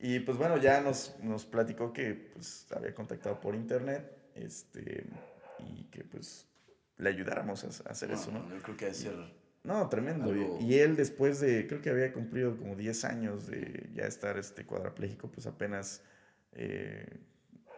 Y 0.00 0.20
pues 0.20 0.38
bueno, 0.38 0.56
ya 0.56 0.80
nos, 0.80 1.14
nos 1.22 1.44
platicó 1.44 1.92
que 1.92 2.14
pues 2.32 2.66
había 2.74 2.94
contactado 2.94 3.40
por 3.40 3.54
internet 3.54 4.10
este, 4.34 5.04
y 5.58 5.84
que 5.84 6.02
pues 6.04 6.46
le 6.96 7.08
ayudáramos 7.10 7.62
a, 7.64 7.88
a 7.88 7.92
hacer 7.92 8.10
eso, 8.10 8.30
¿no? 8.32 8.48
Yo 8.48 8.60
creo 8.62 8.76
que 8.76 8.86
debe 8.86 8.96
ser. 8.96 9.14
No, 9.64 9.88
tremendo. 9.88 10.30
Algo- 10.30 10.58
Y, 10.60 10.64
y 10.72 10.78
él 10.78 10.96
después 10.96 11.38
de, 11.40 11.66
creo 11.66 11.80
que 11.82 11.90
había 11.90 12.12
cumplido 12.12 12.56
como 12.56 12.74
10 12.74 13.04
años 13.04 13.46
de 13.46 13.90
ya 13.94 14.04
estar 14.06 14.38
este 14.38 14.64
cuadrapléjico, 14.64 15.28
pues 15.30 15.46
apenas 15.46 16.02
eh, 16.52 17.06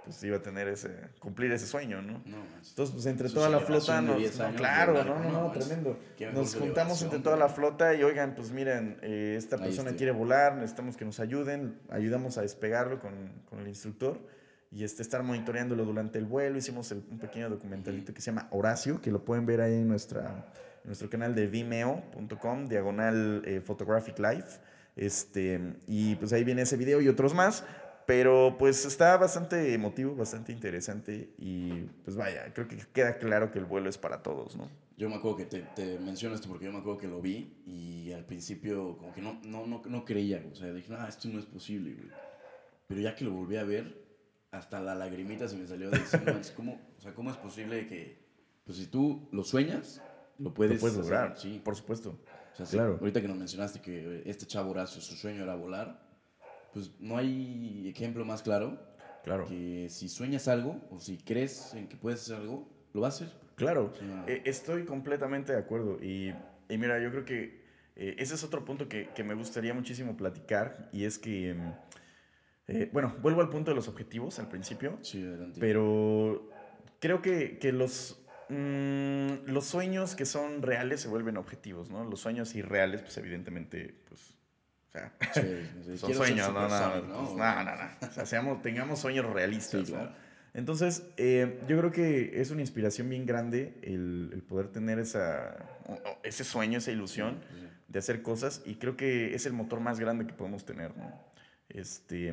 pues 0.05 0.23
iba 0.25 0.37
a 0.37 0.43
tener 0.43 0.69
ese, 0.69 0.91
cumplir 1.19 1.51
ese 1.53 1.67
sueño, 1.67 2.03
¿no? 2.03 2.23
No. 2.27 2.37
Entonces, 2.69 2.91
pues 2.95 3.07
entre 3.07 3.29
toda 3.31 3.49
la 3.49 3.59
flota 3.61 4.01
nos... 4.03 4.19
10 4.19 4.39
no, 4.39 4.55
claro, 4.55 5.05
no, 5.05 5.19
no, 5.19 5.31
no, 5.31 5.51
tremendo. 5.53 5.99
Nos 6.33 6.55
juntamos 6.55 7.01
entre 7.03 7.19
toda 7.21 7.37
la 7.37 7.49
flota 7.49 7.95
y 7.95 8.03
oigan, 8.03 8.35
pues 8.35 8.51
miren, 8.51 8.99
eh, 9.03 9.35
esta 9.39 9.57
persona 9.59 9.93
quiere 9.97 10.13
volar, 10.13 10.55
necesitamos 10.57 10.97
que 10.97 11.05
nos 11.05 11.21
ayuden, 11.21 11.79
ayudamos 11.91 12.37
a 12.39 12.43
despegarlo 12.43 13.01
con, 13.01 13.13
con 13.49 13.61
el 13.61 13.69
instructor 13.69 14.21
y 14.71 14.85
este, 14.85 15.03
estar 15.03 15.23
monitoreándolo 15.23 15.85
durante 15.85 16.19
el 16.19 16.27
vuelo. 16.27 16.59
Hicimos 16.59 16.91
el- 16.93 17.05
un 17.11 17.19
pequeño 17.19 17.49
documentalito 17.49 18.13
que 18.13 18.21
se 18.21 18.27
llama 18.27 18.49
Horacio, 18.51 19.01
que 19.01 19.11
lo 19.11 19.25
pueden 19.25 19.47
ver 19.47 19.61
ahí 19.61 19.75
en, 19.75 19.89
nuestra, 19.89 20.47
en 20.83 20.87
nuestro 20.87 21.09
canal 21.09 21.35
de 21.35 21.47
vimeo.com, 21.47 22.67
diagonal 22.67 23.43
eh, 23.45 23.61
photographic 23.61 24.19
life. 24.19 24.59
Este, 24.97 25.61
y 25.89 26.15
pues 26.17 26.33
ahí 26.33 26.45
viene 26.45 26.63
ese 26.63 26.77
video 26.77 27.01
y 27.01 27.09
otros 27.09 27.35
más. 27.35 27.65
Pero 28.07 28.57
pues 28.59 28.85
está 28.85 29.17
bastante 29.17 29.73
emotivo, 29.73 30.15
bastante 30.15 30.53
interesante 30.53 31.35
y 31.39 31.85
pues 32.05 32.17
vaya, 32.17 32.53
creo 32.53 32.69
que 32.69 32.77
queda 32.93 33.19
claro 33.19 33.51
que 33.51 33.59
el 33.59 33.65
vuelo 33.65 33.89
es 33.89 33.97
para 33.97 34.23
todos, 34.23 34.57
¿no? 34.57 34.69
Yo 34.97 35.09
me 35.09 35.17
acuerdo 35.17 35.39
que 35.39 35.47
te, 35.47 35.61
te 35.75 35.99
menciono 35.99 36.35
esto 36.35 36.49
porque 36.49 36.67
yo 36.67 36.73
me 36.73 36.79
acuerdo 36.79 36.99
que 37.01 37.09
lo 37.09 37.21
vi 37.21 37.63
y 37.67 38.13
al 38.13 38.25
principio 38.25 38.97
como 38.99 39.13
que 39.13 39.23
no, 39.23 39.41
no, 39.45 39.67
no, 39.67 39.83
no 39.85 40.05
creía, 40.05 40.45
o 40.53 40.55
sea, 40.55 40.73
dije, 40.73 40.93
no, 40.93 41.07
esto 41.07 41.29
no 41.29 41.39
es 41.39 41.47
posible, 41.47 41.95
güey. 41.95 42.09
Pero 42.87 43.01
ya 43.01 43.15
que 43.17 43.25
lo 43.25 43.33
volví 43.33 43.57
a 43.57 43.65
ver, 43.65 44.05
hasta 44.51 44.81
la 44.81 44.95
lagrimita 44.95 45.49
se 45.49 45.57
me 45.57 45.67
salió 45.67 45.91
de 45.91 46.01
¿cómo, 46.55 46.81
o 46.99 47.01
sea, 47.01 47.15
¿cómo 47.15 47.31
es 47.31 47.37
posible 47.39 47.87
que, 47.89 48.23
pues 48.65 48.79
si 48.79 48.87
tú 48.87 49.29
lo 49.33 49.43
sueñas, 49.43 50.01
lo 50.39 50.53
puedes, 50.53 50.75
Lo 50.75 50.81
puedes 50.81 50.97
lograr, 50.99 51.39
Sí, 51.39 51.61
por 51.65 51.75
supuesto. 51.75 52.19
O 52.53 52.57
sea, 52.57 52.67
sí, 52.67 52.77
Claro. 52.77 52.99
ahorita 53.01 53.21
que 53.21 53.29
nos 53.29 53.37
mencionaste 53.37 53.81
que 53.81 54.23
este 54.27 54.47
chavo 54.47 54.71
Horacio, 54.71 55.01
su 55.01 55.17
sueño 55.17 55.43
era 55.43 55.57
volar, 55.57 56.04
pues 56.75 56.91
no 57.01 57.17
hay 57.17 57.89
ejemplo 57.89 58.25
más 58.27 58.43
claro 58.43 58.79
Claro. 59.23 59.47
que 59.47 59.87
si 59.89 60.11
sueñas 60.11 60.49
algo 60.49 60.79
o 60.91 61.01
si 61.01 61.17
crees 61.17 61.73
en 61.73 61.89
que 61.89 61.97
puedes 61.97 62.21
hacer 62.23 62.37
algo, 62.37 62.69
lo 62.93 63.01
vas 63.01 63.23
a 63.23 63.25
hacer. 63.25 63.39
Claro, 63.55 63.91
O 63.95 63.95
sea, 63.95 64.25
eh, 64.27 64.43
estoy 64.45 64.85
completamente 64.85 65.53
de 65.53 65.59
acuerdo. 65.59 65.99
Y, 66.03 66.35
y 66.69 66.77
mira, 66.77 67.01
yo 67.03 67.11
creo 67.11 67.25
que 67.25 67.63
eh, 67.97 68.17
ese 68.19 68.35
es 68.35 68.45
otro 68.45 68.65
punto 68.67 68.87
que, 68.89 69.09
que 69.15 69.25
me 69.25 69.33
gustaría 69.35 69.73
muchísimo 69.73 70.15
platicar. 70.17 70.91
Y 70.93 71.05
es 71.05 71.19
que, 71.19 71.55
mm, 71.55 71.73
eh, 72.69 72.91
bueno, 72.93 73.17
vuelvo 73.23 73.41
al 73.41 73.49
punto 73.49 73.71
de 73.71 73.77
los 73.77 73.89
objetivos 73.89 74.39
al 74.41 74.49
principio. 74.49 74.99
sí, 75.01 75.23
adelante. 75.25 75.59
Pero 75.61 76.51
creo 76.99 77.23
que, 77.23 77.59
que 77.59 77.73
los, 77.73 78.21
mm, 78.51 79.47
los 79.47 79.65
sueños 79.65 80.15
que 80.17 80.27
son 80.27 80.61
reales 80.61 81.01
se 81.01 81.09
vuelven 81.09 81.37
objetivos, 81.39 81.91
¿no? 81.91 82.05
Los 82.05 82.21
sueños 82.21 82.55
irreales, 82.55 83.01
pues 83.03 83.17
evidentemente, 83.19 83.95
pues, 84.09 84.34
sea, 84.99 85.13
Sí, 85.35 85.69
sí, 85.85 85.99
son 85.99 86.15
sueños, 86.15 86.53
no, 86.55 86.69
no, 86.69 86.69
no, 86.69 87.17
pues, 87.25 87.37
no, 87.37 87.65
no, 87.65 87.75
no. 87.77 88.09
O 88.09 88.13
sea, 88.13 88.25
seamos, 88.27 88.63
tengamos 88.63 88.99
sueños 89.01 89.27
realistas, 89.27 89.87
Sí, 89.87 89.93
¿no? 89.93 89.99
claro. 89.99 90.15
Entonces, 90.55 91.03
eh, 91.17 91.61
yo 91.67 91.77
creo 91.79 91.91
que 91.91 92.41
es 92.41 92.51
una 92.53 92.61
inspiración 92.61 93.09
bien 93.09 93.27
grande 93.27 93.75
el, 93.83 94.31
el 94.33 94.43
poder 94.43 94.69
tener 94.69 95.01
esa, 95.01 95.57
ese 96.23 96.45
sueño, 96.45 96.79
esa 96.79 96.93
ilusión 96.93 97.41
de 97.89 97.99
hacer 97.99 98.23
cosas 98.23 98.63
y 98.65 98.77
creo 98.77 98.97
que 98.97 99.35
es 99.35 99.47
el 99.47 99.53
motor 99.53 99.81
más 99.81 99.99
grande 99.99 100.27
que 100.29 100.33
podemos 100.33 100.65
tener, 100.65 100.97
¿no? 100.97 101.13
Este, 101.69 102.33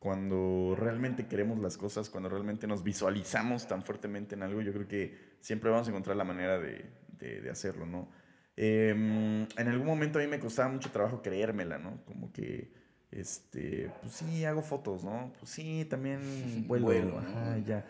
cuando 0.00 0.74
realmente 0.76 1.26
queremos 1.26 1.58
las 1.60 1.76
cosas, 1.76 2.10
cuando 2.10 2.28
realmente 2.28 2.66
nos 2.66 2.82
visualizamos 2.82 3.68
tan 3.68 3.82
fuertemente 3.84 4.34
en 4.34 4.42
algo, 4.42 4.60
yo 4.60 4.72
creo 4.72 4.88
que 4.88 5.36
siempre 5.40 5.70
vamos 5.70 5.86
a 5.86 5.90
encontrar 5.90 6.16
la 6.16 6.24
manera 6.24 6.58
de, 6.58 6.84
de- 7.18 7.40
de 7.40 7.50
hacerlo, 7.50 7.86
¿no? 7.86 8.08
Eh, 8.56 8.94
mm, 8.96 9.58
en 9.60 9.68
algún 9.68 9.86
momento 9.86 10.18
a 10.18 10.22
mí 10.22 10.28
me 10.28 10.38
costaba 10.38 10.68
mucho 10.68 10.90
trabajo 10.90 11.22
creérmela, 11.22 11.78
¿no? 11.78 11.98
Como 12.04 12.32
que, 12.32 12.70
este, 13.10 13.90
pues 14.00 14.12
sí, 14.14 14.44
hago 14.44 14.62
fotos, 14.62 15.02
¿no? 15.04 15.32
Pues 15.38 15.50
sí, 15.50 15.84
también 15.88 16.20
vuelo, 16.68 16.86
Vuelo, 16.86 17.20
¿no? 17.20 17.28
ajá, 17.28 17.58
ya. 17.58 17.84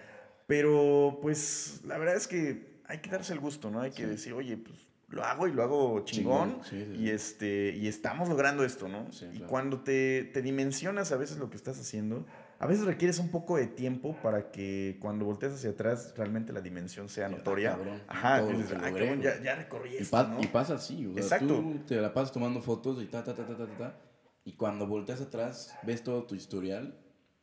Pero, 0.47 1.19
pues, 1.23 1.81
la 1.85 1.99
verdad 1.99 2.17
es 2.17 2.29
que 2.29 2.81
hay 2.87 2.99
que 2.99 3.11
darse 3.11 3.33
el 3.33 3.41
gusto, 3.41 3.71
¿no? 3.71 3.81
Hay 3.81 3.91
que 3.93 4.03
Sí. 4.03 4.09
decir, 4.09 4.33
oye, 4.35 4.57
pues 4.59 4.79
lo 5.09 5.23
hago 5.25 5.47
y 5.49 5.53
lo 5.53 5.63
hago 5.63 6.05
chingón. 6.05 6.61
Chingón, 6.63 6.65
sí, 6.65 6.85
sí, 6.93 7.01
Y, 7.03 7.11
este, 7.11 7.71
y 7.77 7.87
estamos 7.89 8.29
logrando 8.29 8.65
esto, 8.65 8.89
¿no? 8.89 9.11
Sí, 9.13 9.27
y 9.33 9.41
cuando 9.41 9.81
te, 9.81 10.25
te 10.33 10.43
dimensionas 10.43 11.13
a 11.13 11.17
veces 11.17 11.39
lo 11.39 11.49
que 11.51 11.57
estás 11.57 11.79
haciendo, 11.81 12.27
a 12.59 12.67
veces 12.67 12.85
requieres 12.87 13.19
un 13.19 13.31
poco 13.31 13.57
de 13.57 13.67
tiempo 13.67 14.17
para 14.23 14.51
que 14.51 14.97
cuando 15.01 15.25
voltees 15.25 15.53
hacia 15.55 15.71
atrás 15.71 16.15
realmente 16.17 16.53
la 16.53 16.61
dimensión 16.61 17.09
sea 17.09 17.27
ah, 17.27 17.31
notoria. 17.31 17.71
cabrón, 17.73 18.03
Ajá, 18.07 18.47
que 18.47 18.53
dices, 18.53 18.69
que 18.69 18.75
"Ay, 18.77 18.91
logré, 18.91 19.07
cabrón, 19.07 19.23
ya, 19.23 19.31
güey". 19.33 19.45
ya 19.45 19.55
recorrí 19.57 19.91
Y, 19.95 19.97
esto, 19.99 20.11
pa- 20.17 20.25
¿no? 20.29 20.41
y 20.43 20.47
pasa 20.47 20.75
así, 20.75 21.07
o 21.07 21.13
sea, 21.15 21.23
Exacto. 21.23 21.47
tú 21.47 21.81
te 21.87 22.01
la 22.01 22.13
pasas 22.15 22.33
tomando 22.33 22.61
fotos 22.63 23.03
y 23.03 23.07
ta, 23.07 23.23
ta, 23.25 23.35
ta, 23.35 23.47
ta, 23.47 23.57
ta, 23.57 23.67
ta, 23.67 23.99
y 24.45 24.53
cuando 24.53 24.87
volteas 24.87 25.21
atrás 25.21 25.75
ves 25.83 26.03
todo 26.05 26.25
tu 26.25 26.35
historial 26.35 26.99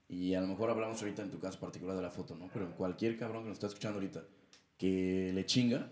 y 0.07 0.33
a 0.33 0.41
lo 0.41 0.47
mejor 0.47 0.69
hablamos 0.69 1.01
ahorita 1.01 1.21
en 1.23 1.31
tu 1.31 1.39
caso 1.39 1.59
particular 1.59 1.95
de 1.95 2.01
la 2.01 2.11
foto, 2.11 2.35
¿no? 2.35 2.49
Pero 2.53 2.75
cualquier 2.75 3.17
cabrón 3.17 3.43
que 3.43 3.49
nos 3.49 3.55
está 3.57 3.67
escuchando 3.67 3.99
ahorita 3.99 4.23
que 4.77 5.31
le 5.33 5.45
chinga 5.45 5.89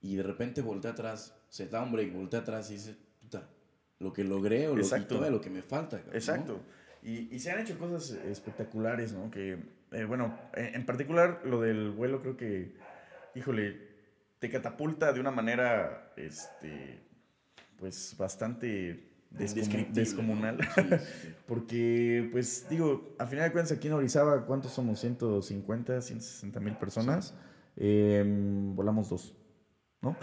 y 0.00 0.16
de 0.16 0.22
repente 0.22 0.62
voltea 0.62 0.92
atrás, 0.92 1.34
se 1.48 1.66
da 1.68 1.82
un 1.82 1.92
break, 1.92 2.12
voltea 2.12 2.40
atrás 2.40 2.70
y 2.70 2.74
dice, 2.74 2.96
puta, 3.20 3.48
lo 3.98 4.12
que 4.12 4.24
logré 4.24 4.68
o 4.68 4.74
lo, 4.76 4.82
Exacto. 4.82 5.08
todavía 5.16 5.30
lo 5.30 5.40
que 5.40 5.50
me 5.50 5.62
falta. 5.62 6.00
cabrón, 6.02 6.46
¿no? 6.46 6.60
Y, 7.06 7.28
y 7.32 7.38
se 7.38 7.52
han 7.52 7.60
hecho 7.60 7.78
cosas 7.78 8.10
espectaculares, 8.10 9.12
¿no? 9.12 9.30
Que, 9.30 9.58
eh, 9.92 10.04
bueno, 10.04 10.36
en, 10.54 10.74
en 10.74 10.86
particular 10.86 11.40
lo 11.44 11.60
del 11.60 11.92
vuelo 11.92 12.20
creo 12.20 12.36
que, 12.36 12.74
híjole, 13.36 13.80
te 14.40 14.50
catapulta 14.50 15.12
de 15.12 15.20
una 15.20 15.30
manera, 15.30 16.12
este, 16.16 16.98
pues 17.78 18.16
bastante 18.18 19.08
descomunal. 19.30 20.58
Porque, 21.46 22.28
pues, 22.32 22.66
digo, 22.68 23.14
a 23.20 23.26
final 23.26 23.44
de 23.44 23.52
cuentas 23.52 23.76
aquí 23.76 23.86
en 23.86 23.94
Orizaba, 23.94 24.44
¿cuántos 24.44 24.72
somos? 24.72 24.98
150, 24.98 26.02
160 26.02 26.58
mil 26.58 26.74
personas. 26.74 27.34
Eh, 27.76 28.24
volamos 28.74 29.10
dos, 29.10 29.32
¿no? 30.02 30.16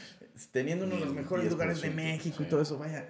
Teniendo 0.52 0.86
uno 0.86 0.94
de 0.94 1.04
los 1.04 1.12
mejores 1.12 1.50
lugares 1.50 1.82
de 1.82 1.90
10%, 1.90 1.94
México 1.94 2.42
y 2.42 2.46
todo 2.46 2.62
eso, 2.62 2.78
vaya. 2.78 3.06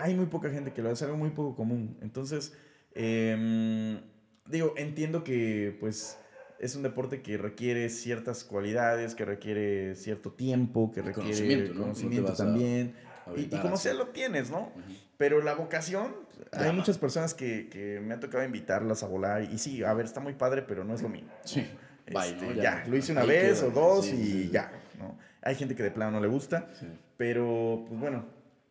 Hay 0.00 0.14
muy 0.14 0.26
poca 0.26 0.50
gente 0.50 0.72
que 0.72 0.82
lo 0.82 0.90
hace, 0.90 1.04
algo 1.04 1.16
muy 1.16 1.30
poco 1.30 1.54
común. 1.54 1.96
Entonces, 2.02 2.54
eh, 2.94 4.00
digo, 4.46 4.74
entiendo 4.76 5.24
que, 5.24 5.76
pues, 5.80 6.18
es 6.58 6.76
un 6.76 6.82
deporte 6.82 7.22
que 7.22 7.38
requiere 7.38 7.88
ciertas 7.88 8.44
cualidades, 8.44 9.14
que 9.14 9.24
requiere 9.24 9.94
cierto 9.96 10.32
tiempo, 10.32 10.90
que 10.92 11.02
requiere 11.02 11.72
conocimiento, 11.72 12.32
también. 12.34 12.94
Y, 13.36 13.42
y 13.42 13.58
como 13.60 13.76
sea, 13.76 13.94
lo 13.94 14.08
tienes, 14.08 14.50
¿no? 14.50 14.72
Pero 15.16 15.42
la 15.42 15.54
vocación, 15.54 16.14
hay 16.52 16.72
muchas 16.72 16.98
personas 16.98 17.34
que, 17.34 17.68
que 17.68 18.00
me 18.00 18.14
ha 18.14 18.20
tocado 18.20 18.44
invitarlas 18.44 19.02
a 19.02 19.06
volar. 19.06 19.42
Y 19.42 19.58
sí, 19.58 19.82
a 19.84 19.92
ver, 19.94 20.06
está 20.06 20.20
muy 20.20 20.34
padre, 20.34 20.62
pero 20.62 20.84
no 20.84 20.94
es 20.94 21.02
lo 21.02 21.08
mío. 21.08 21.24
Sí. 21.44 21.66
Bye, 22.12 22.30
Este, 22.30 22.46
¿no? 22.54 22.62
ya, 22.62 22.84
lo 22.88 22.96
hice 22.96 23.12
una 23.12 23.24
vez 23.24 23.60
queda. 23.60 23.68
o 23.68 23.70
dos 23.70 24.06
Sí, 24.06 24.16
y 24.16 24.26
sí. 24.44 24.50
ya, 24.50 24.72
¿no? 24.98 25.16
Hay 25.42 25.54
gente 25.54 25.76
que 25.76 25.82
de 25.82 25.90
plano 25.90 26.12
no 26.12 26.20
le 26.20 26.28
gusta, 26.28 26.68
Sí. 26.78 26.86
Pero, 27.16 27.84
pues 27.86 28.00
bueno, 28.00 28.24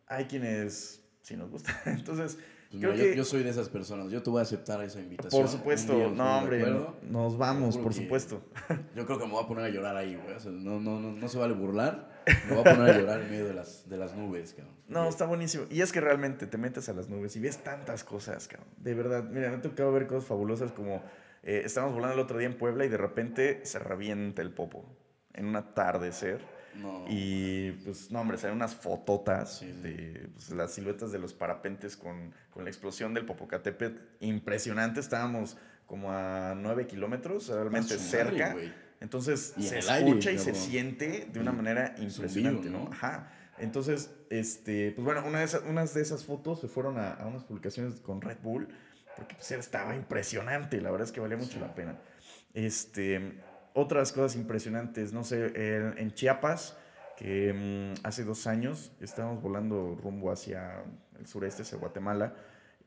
hay 0.08 0.24
quienes 0.26 0.99
sí 1.22 1.36
nos 1.36 1.50
gusta. 1.50 1.72
Entonces, 1.86 2.36
Pues 2.70 2.80
creo 2.80 2.92
mira, 2.92 3.04
que... 3.04 3.16
yo 3.16 3.24
soy 3.24 3.42
de 3.42 3.50
esas 3.50 3.68
personas. 3.68 4.10
Yo 4.10 4.22
te 4.22 4.30
voy 4.30 4.40
a 4.40 4.42
aceptar 4.42 4.82
esa 4.82 5.00
invitación. 5.00 5.42
Por 5.42 5.50
supuesto, 5.50 5.94
día 5.94 6.08
no, 6.08 6.38
hombre, 6.38 6.60
acuerdo. 6.60 6.96
nos 7.02 7.36
vamos, 7.36 7.76
por 7.78 7.92
supuesto. 7.94 8.42
Yo 8.94 9.06
creo 9.06 9.18
que 9.18 9.26
me 9.26 9.32
voy 9.32 9.44
a 9.44 9.46
poner 9.46 9.64
a 9.64 9.68
llorar 9.70 9.96
ahí, 9.96 10.16
güey. 10.16 10.36
O 10.36 10.40
sea, 10.40 10.52
no, 10.52 10.78
no, 10.80 11.00
no, 11.00 11.12
no 11.12 11.28
se 11.28 11.38
vale 11.38 11.54
burlar. 11.54 12.10
Me 12.48 12.54
voy 12.56 12.60
a 12.60 12.76
poner 12.76 12.94
a 12.94 12.98
llorar 12.98 13.20
en 13.22 13.30
medio 13.30 13.46
de 13.46 13.54
las, 13.54 13.88
de 13.88 13.96
las 13.96 14.14
nubes, 14.14 14.54
cabrón. 14.54 14.74
No, 14.88 15.08
está 15.08 15.26
buenísimo. 15.26 15.64
Y 15.70 15.80
es 15.80 15.90
que 15.92 16.00
realmente 16.00 16.46
te 16.46 16.58
metes 16.58 16.88
a 16.88 16.92
las 16.92 17.08
nubes 17.08 17.34
y 17.36 17.40
ves 17.40 17.58
tantas 17.64 18.04
cosas, 18.04 18.46
cabrón. 18.46 18.68
De 18.76 18.94
verdad, 18.94 19.24
mira, 19.24 19.50
me 19.50 19.56
ha 19.56 19.62
tocado 19.62 19.90
ver 19.92 20.06
cosas 20.06 20.24
fabulosas 20.28 20.70
como 20.72 21.02
eh, 21.42 21.62
estábamos 21.64 21.94
volando 21.94 22.14
el 22.14 22.20
otro 22.20 22.38
día 22.38 22.46
en 22.46 22.56
Puebla 22.58 22.84
y 22.84 22.88
de 22.88 22.98
repente 22.98 23.60
se 23.64 23.78
revienta 23.78 24.42
el 24.42 24.52
popo 24.52 24.84
en 25.34 25.46
un 25.46 25.56
atardecer. 25.56 26.59
No. 26.74 27.04
Y 27.08 27.72
pues, 27.84 28.10
no, 28.10 28.20
hombre, 28.20 28.38
salen 28.38 28.56
unas 28.56 28.74
fototas 28.74 29.58
Sí, 29.58 29.66
sí. 29.66 29.82
de 29.82 30.28
pues, 30.34 30.50
las 30.50 30.72
siluetas 30.72 31.12
de 31.12 31.18
los 31.18 31.34
parapentes 31.34 31.96
con, 31.96 32.32
con 32.50 32.64
la 32.64 32.70
explosión 32.70 33.12
del 33.14 33.26
Popocatépetl. 33.26 33.98
Impresionante, 34.20 35.00
estábamos 35.00 35.56
como 35.86 36.12
a 36.12 36.54
9 36.56 36.86
kilómetros, 36.86 37.48
realmente 37.48 37.94
A 37.94 37.98
su 37.98 38.04
madre, 38.04 38.10
cerca. 38.10 38.56
Entonces 39.00 39.54
Y 39.56 39.62
se 39.64 39.76
aire, 39.90 40.08
escucha 40.10 40.30
y 40.30 40.38
se 40.38 40.54
siente 40.54 41.28
de 41.32 41.40
una 41.40 41.52
manera 41.52 41.94
impresionante, 41.98 42.68
vivo, 42.68 42.78
¿no? 42.78 42.84
¿no? 42.84 42.92
Ajá. 42.92 43.32
Entonces, 43.58 44.10
este, 44.30 44.92
pues 44.92 45.04
bueno, 45.04 45.24
una 45.26 45.40
de 45.40 45.44
esas, 45.44 45.62
unas 45.68 45.92
de 45.94 46.02
esas 46.02 46.24
fotos 46.24 46.60
se 46.60 46.68
fueron 46.68 46.98
a, 46.98 47.12
a 47.14 47.26
unas 47.26 47.44
publicaciones 47.44 48.00
con 48.00 48.20
Red 48.20 48.38
Bull, 48.42 48.68
porque 49.16 49.34
pues 49.34 49.50
estaba 49.52 49.94
impresionante, 49.96 50.80
la 50.80 50.90
verdad 50.90 51.06
es 51.06 51.12
que 51.12 51.20
valía 51.20 51.36
mucho 51.36 51.58
la 51.60 51.74
pena. 51.74 51.98
Este, 52.54 53.40
otras 53.74 54.12
cosas 54.12 54.36
impresionantes, 54.36 55.12
no 55.12 55.24
sé, 55.24 55.52
en, 55.54 55.98
en 55.98 56.12
Chiapas, 56.12 56.76
que 57.16 57.52
mm, 57.52 58.06
hace 58.06 58.24
dos 58.24 58.46
años 58.46 58.92
estábamos 59.00 59.42
volando 59.42 59.98
rumbo 60.02 60.32
hacia 60.32 60.82
el 61.18 61.26
sureste, 61.26 61.62
hacia 61.62 61.78
Guatemala, 61.78 62.34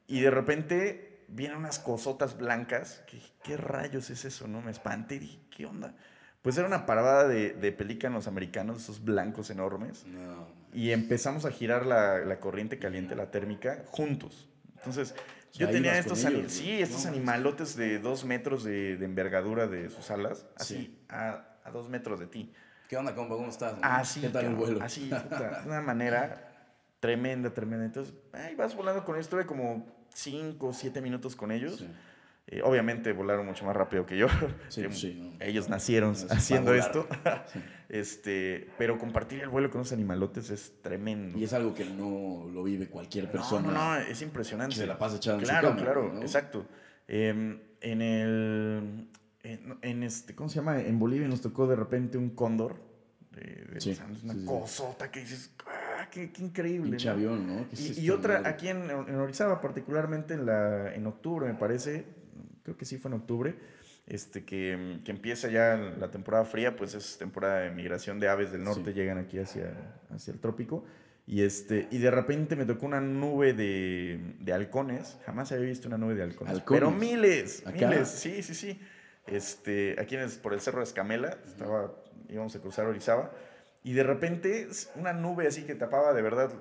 y 0.07 0.21
de 0.21 0.31
repente 0.31 1.25
vienen 1.27 1.57
unas 1.57 1.79
cosotas 1.79 2.37
blancas, 2.37 3.03
que 3.07 3.19
¿qué 3.43 3.57
rayos 3.57 4.09
es 4.09 4.25
eso? 4.25 4.47
No 4.47 4.61
me 4.61 4.71
espanté, 4.71 5.15
y 5.15 5.19
dije, 5.19 5.39
¿qué 5.55 5.65
onda? 5.65 5.93
Pues 6.41 6.57
era 6.57 6.67
una 6.67 6.85
parvada 6.85 7.27
de, 7.27 7.53
de 7.53 7.71
pelícanos 7.71 8.27
americanos, 8.27 8.81
esos 8.83 9.03
blancos 9.03 9.49
enormes, 9.49 10.05
No. 10.05 10.47
y 10.73 10.91
empezamos 10.91 11.45
a 11.45 11.51
girar 11.51 11.85
la, 11.85 12.17
la 12.19 12.39
corriente 12.39 12.77
caliente, 12.79 13.15
la 13.15 13.31
térmica, 13.31 13.83
juntos. 13.87 14.49
Entonces, 14.77 15.15
yo 15.59 15.67
ahí 15.67 15.73
tenía 15.73 15.97
estos, 15.97 16.23
ellos, 16.25 16.51
sí, 16.51 16.81
estos 16.81 17.03
No, 17.05 17.11
animalotes 17.11 17.75
de 17.75 17.99
dos 17.99 18.25
metros 18.25 18.63
de, 18.63 18.97
de 18.97 19.05
envergadura 19.05 19.67
de 19.67 19.89
sus 19.89 20.09
alas, 20.11 20.45
así, 20.55 20.75
Sí. 20.75 20.99
a, 21.09 21.45
a 21.63 21.71
dos 21.71 21.89
metros 21.89 22.19
de 22.19 22.27
ti. 22.27 22.51
¿Qué 22.89 22.97
onda, 22.97 23.15
compa? 23.15 23.35
¿Cómo 23.35 23.49
estás? 23.49 23.75
Así, 23.81 24.21
¿Qué 24.21 24.29
tal 24.29 24.45
el 24.45 24.51
cabrón, 24.51 24.67
vuelo? 24.71 24.83
Así, 24.85 25.09
puta, 25.23 25.61
de 25.61 25.67
una 25.67 25.81
manera 25.81 26.51
tremenda, 26.99 27.53
tremenda. 27.53 27.85
Entonces, 27.85 28.13
ahí 28.33 28.55
vas 28.55 28.75
volando 28.75 29.03
con 29.05 29.15
ellos. 29.15 29.25
Estuve 29.25 29.45
como 29.45 29.85
5 30.13 30.67
o 30.67 30.73
7 30.73 31.01
minutos 31.01 31.35
con 31.35 31.51
ellos. 31.51 31.77
Sí. 31.77 31.89
Eh, 32.47 32.61
obviamente 32.61 33.13
volaron 33.13 33.45
mucho 33.45 33.65
más 33.65 33.75
rápido 33.75 34.05
que 34.05 34.17
yo. 34.17 34.27
Sí, 34.69 34.81
que 34.81 34.91
sí, 34.91 35.13
¿no? 35.19 35.43
Ellos 35.45 35.69
nacieron 35.69 36.13
haciendo 36.29 36.73
esto. 36.73 37.07
Sí. 37.53 37.59
este, 37.89 38.67
pero 38.77 38.97
compartir 38.97 39.41
el 39.41 39.49
vuelo 39.49 39.69
con 39.69 39.79
los 39.79 39.91
animalotes 39.91 40.49
es 40.49 40.73
tremendo. 40.81 41.37
Y 41.37 41.43
es 41.43 41.53
algo 41.53 41.73
que 41.73 41.85
no 41.85 42.47
lo 42.51 42.63
vive 42.63 42.87
cualquier 42.87 43.25
No, 43.25 43.31
persona. 43.31 43.71
no, 43.71 43.73
no, 43.73 43.95
es 43.97 44.21
impresionante. 44.21 44.75
que 44.75 44.81
se 44.81 44.87
la 44.87 44.97
pasa 44.97 45.17
echada 45.17 45.37
en 45.37 45.45
su 45.45 45.49
Claro, 45.49 45.69
cama, 45.69 45.81
claro, 45.81 46.11
¿no? 46.13 46.21
exacto. 46.21 46.65
Eh, 47.07 47.59
en 47.81 48.01
el. 48.01 49.09
En, 49.43 49.77
en 49.81 50.03
este, 50.03 50.33
¿Cómo 50.35 50.47
se 50.49 50.55
llama? 50.55 50.79
En 50.81 50.97
Bolivia 50.99 51.27
nos 51.27 51.41
tocó 51.41 51.67
de 51.67 51.75
repente 51.75 52.17
un 52.17 52.29
cóndor. 52.31 52.75
De, 53.31 53.41
de 53.79 53.97
una 54.23 54.45
cosota 54.45 55.09
que 55.09 55.21
dices, 55.21 55.51
¡ah, 55.65 56.07
qué, 56.11 56.31
qué 56.31 56.43
increíble! 56.43 56.97
¿no? 57.03 57.11
avión, 57.11 57.47
¿no? 57.47 57.67
¿Qué 57.69 57.75
es 57.75 57.97
Y, 57.97 58.09
otra 58.11 58.47
aquí 58.47 58.67
en, 58.69 58.89
en 58.91 59.15
Orizaba, 59.15 59.59
particularmente 59.59 60.35
en, 60.35 60.45
la, 60.45 60.93
en 60.93 61.07
octubre, 61.07 61.47
me 61.47 61.55
parece, 61.55 62.05
creo 62.63 62.77
que 62.77 62.85
sí 62.85 62.97
fue 62.97 63.09
en 63.09 63.15
octubre, 63.15 63.55
este, 64.07 64.43
que, 64.43 64.99
que 65.05 65.11
empieza 65.11 65.47
ya 65.49 65.75
la 65.99 66.11
temporada 66.11 66.45
fría, 66.45 66.75
pues 66.75 66.93
es 66.95 67.17
temporada 67.17 67.59
de 67.61 67.71
migración 67.71 68.19
de 68.19 68.27
aves 68.29 68.51
del 68.51 68.63
norte, 68.63 68.91
Sí. 68.91 68.93
llegan 68.93 69.17
aquí 69.17 69.39
hacia, 69.39 69.73
hacia 70.13 70.33
el 70.33 70.39
trópico. 70.39 70.83
Y, 71.25 71.43
este, 71.43 71.87
y 71.89 71.99
de 71.99 72.11
repente 72.11 72.57
me 72.57 72.65
tocó 72.65 72.85
una 72.85 72.99
nube 72.99 73.53
de, 73.53 74.19
de 74.41 74.51
halcones. 74.53 75.17
Jamás 75.25 75.53
había 75.53 75.67
visto 75.67 75.87
una 75.87 75.97
nube 75.97 76.15
de 76.15 76.23
halcones. 76.23 76.53
¿Halcones? 76.53 76.79
Pero 76.81 76.91
miles, 76.91 77.63
¿Acá? 77.65 77.87
miles. 77.87 78.09
Sí, 78.09 78.43
sí, 78.43 78.53
sí. 78.53 78.81
Este, 79.25 79.95
aquí 79.99 80.15
en 80.15 80.21
el- 80.21 80.31
por 80.31 80.53
el 80.53 80.59
Cerro 80.59 80.79
de 80.79 80.83
Escamela, 80.83 81.37
estaba, 81.45 81.93
íbamos 82.27 82.53
a 82.55 82.59
cruzar 82.59 82.85
Orizaba. 82.87 83.31
Y 83.85 83.93
de 83.93 84.03
repente 84.03 84.67
una 84.95 85.13
nube 85.13 85.47
así 85.47 85.63
que 85.63 85.75
tapaba 85.75 86.13
de 86.13 86.21
verdad, 86.21 86.51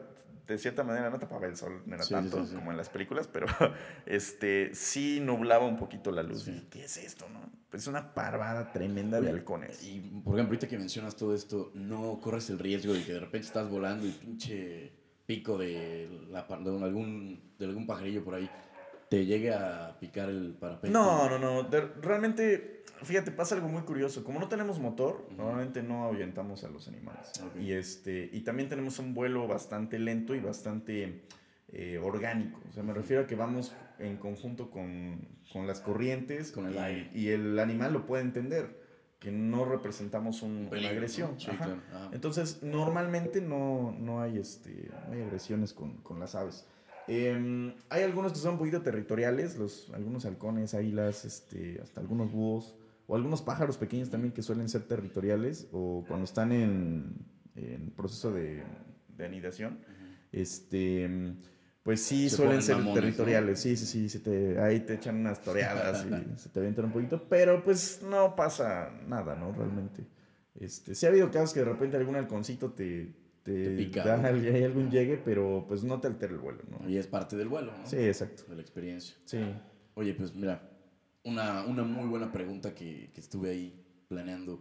de 0.46 0.58
cierta 0.58 0.82
manera 0.82 1.08
no 1.10 1.18
tapaba 1.18 1.46
el 1.46 1.56
sol, 1.56 1.82
no 1.86 1.94
era 1.94 2.04
Sí, 2.04 2.12
tanto 2.14 2.42
sí, 2.44 2.50
sí. 2.50 2.54
como 2.56 2.70
en 2.70 2.76
las 2.76 2.88
películas, 2.88 3.28
pero 3.32 3.46
este, 4.06 4.74
sí 4.74 5.20
nublaba 5.20 5.66
un 5.66 5.76
poquito 5.78 6.10
la 6.10 6.22
luz. 6.22 6.50
¿Qué 6.70 6.84
es 6.84 6.96
esto? 6.96 7.28
No? 7.28 7.40
Pues 7.70 7.82
es 7.82 7.88
una 7.88 8.12
parvada 8.14 8.72
tremenda 8.72 9.20
de 9.20 9.30
halcones. 9.30 9.82
Y, 9.82 10.00
por 10.00 10.34
ejemplo, 10.34 10.54
ahorita 10.54 10.68
que 10.68 10.78
mencionas 10.78 11.16
todo 11.16 11.34
esto, 11.34 11.70
no 11.74 12.20
corres 12.20 12.50
el 12.50 12.58
riesgo 12.58 12.92
de 12.92 13.04
que 13.04 13.12
de 13.12 13.20
repente 13.20 13.46
estás 13.46 13.68
volando 13.70 14.06
y 14.06 14.10
pinche 14.10 14.92
pico 15.26 15.56
de, 15.56 16.26
la, 16.28 16.42
de 16.42 16.84
algún, 16.84 17.54
de 17.58 17.64
algún 17.66 17.86
pajarillo 17.86 18.24
por 18.24 18.34
ahí 18.34 18.50
te 19.08 19.24
llegue 19.26 19.52
a 19.54 19.96
picar 20.00 20.28
el 20.28 20.54
parapente. 20.58 20.90
No, 20.90 21.28
no, 21.28 21.38
no. 21.38 21.62
de- 21.64 21.80
realmente, 22.00 22.81
fíjate, 23.04 23.30
pasa 23.30 23.54
algo 23.54 23.68
muy 23.68 23.82
curioso. 23.82 24.24
Como 24.24 24.38
no 24.40 24.48
tenemos 24.48 24.78
motor, 24.78 25.26
normalmente 25.36 25.82
no 25.82 26.04
ahuyentamos 26.04 26.64
a 26.64 26.68
los 26.68 26.88
animales. 26.88 27.32
Y, 27.60 27.72
este, 27.72 28.28
y 28.32 28.40
también 28.40 28.68
tenemos 28.68 28.98
un 28.98 29.14
vuelo 29.14 29.46
bastante 29.46 29.98
lento 29.98 30.34
y 30.34 30.40
bastante 30.40 31.22
eh, 31.72 31.98
orgánico. 32.02 32.60
O 32.68 32.72
sea, 32.72 32.82
me 32.82 32.92
refiero 32.92 33.22
a 33.22 33.26
que 33.26 33.34
vamos 33.36 33.72
en 33.98 34.16
conjunto 34.16 34.70
con, 34.70 35.26
con 35.52 35.66
las 35.66 35.80
corrientes. 35.80 36.52
Con 36.52 36.66
el 36.66 36.74
y, 36.74 36.78
aire. 36.78 37.10
Y 37.14 37.28
el 37.28 37.58
animal 37.58 37.92
lo 37.92 38.06
puede 38.06 38.22
entender, 38.22 38.80
que 39.18 39.30
no 39.30 39.64
representamos 39.64 40.42
un- 40.42 40.56
una 40.62 40.70
Peligro, 40.70 40.92
agresión. 40.94 41.30
¿no? 41.34 41.40
Sí, 41.40 41.50
Ajá. 41.50 41.64
claro. 41.64 41.80
Ajá. 41.92 42.10
Entonces, 42.12 42.62
normalmente 42.62 43.40
no, 43.40 43.94
no, 43.98 44.20
hay, 44.20 44.38
este, 44.38 44.90
no 45.08 45.14
hay 45.14 45.22
agresiones 45.22 45.72
con, 45.72 45.98
con 45.98 46.18
las 46.20 46.34
aves. 46.34 46.66
Eh, 47.08 47.74
hay 47.88 48.02
algunos 48.04 48.32
que 48.32 48.38
son 48.38 48.52
un 48.52 48.58
poquito 48.58 48.82
territoriales, 48.82 49.56
los, 49.56 49.90
algunos 49.92 50.24
halcones, 50.24 50.72
águilas, 50.74 51.24
este, 51.24 51.80
hasta 51.82 52.00
algunos 52.00 52.30
búhos, 52.30 52.76
o 53.12 53.16
algunos 53.16 53.42
pájaros 53.42 53.76
pequeños 53.76 54.08
también 54.08 54.32
que 54.32 54.40
suelen 54.42 54.70
ser 54.70 54.84
territoriales, 54.84 55.68
o 55.70 56.02
cuando 56.08 56.24
están 56.24 56.50
en, 56.50 57.14
en 57.56 57.90
proceso 57.90 58.32
de, 58.32 58.62
de 59.18 59.26
anidación, 59.26 59.80
este, 60.32 61.34
pues 61.82 62.00
sí 62.00 62.30
Se 62.30 62.36
suelen 62.36 62.62
ser 62.62 62.76
mamones, 62.76 62.94
¿no? 62.96 63.00
territoriales, 63.02 63.60
sí, 63.60 63.76
sí, 63.76 63.84
sí, 63.86 64.08
se 64.08 64.20
te- 64.20 64.58
ahí 64.60 64.80
te 64.80 64.94
echan 64.94 65.16
unas 65.16 65.42
toreadas 65.42 66.06
y 66.06 66.10
se 66.40 66.48
te 66.48 66.60
aventan 66.60 66.86
un 66.86 66.92
poquito, 66.92 67.26
pero 67.28 67.62
pues 67.62 68.00
no 68.02 68.34
pasa 68.34 68.90
nada, 69.06 69.34
¿no? 69.36 69.52
Realmente. 69.52 70.06
Este, 70.54 70.94
sí 70.94 71.04
ha 71.04 71.10
habido 71.10 71.30
casos 71.30 71.52
que 71.52 71.60
de 71.60 71.66
repente 71.66 71.96
algún 71.98 72.16
halconcito 72.16 72.72
te, 72.72 73.14
te, 73.42 73.64
Te 73.64 73.76
pica, 73.76 74.04
da 74.04 74.16
¿no? 74.16 74.28
hay 74.28 74.64
algún 74.64 74.90
llegue, 74.90 75.18
pero 75.22 75.64
pues 75.68 75.84
no 75.84 76.00
te 76.00 76.06
altera 76.06 76.32
el 76.32 76.38
vuelo, 76.38 76.62
¿no? 76.70 76.88
Y 76.88 76.96
es 76.96 77.06
parte 77.06 77.36
del 77.36 77.48
vuelo, 77.48 77.72
¿no? 77.76 77.86
Sí, 77.86 77.96
exacto. 77.98 78.44
De 78.48 78.56
la 78.56 78.62
experiencia. 78.62 79.16
Sí. 79.26 79.38
Oye, 79.94 80.14
pues 80.14 80.34
mira, 80.34 80.70
una, 81.24 81.64
una 81.64 81.84
muy 81.84 82.08
buena 82.08 82.30
pregunta 82.32 82.74
que, 82.74 83.10
que 83.14 83.20
estuve 83.20 83.50
ahí 83.50 83.84
planeando. 84.08 84.60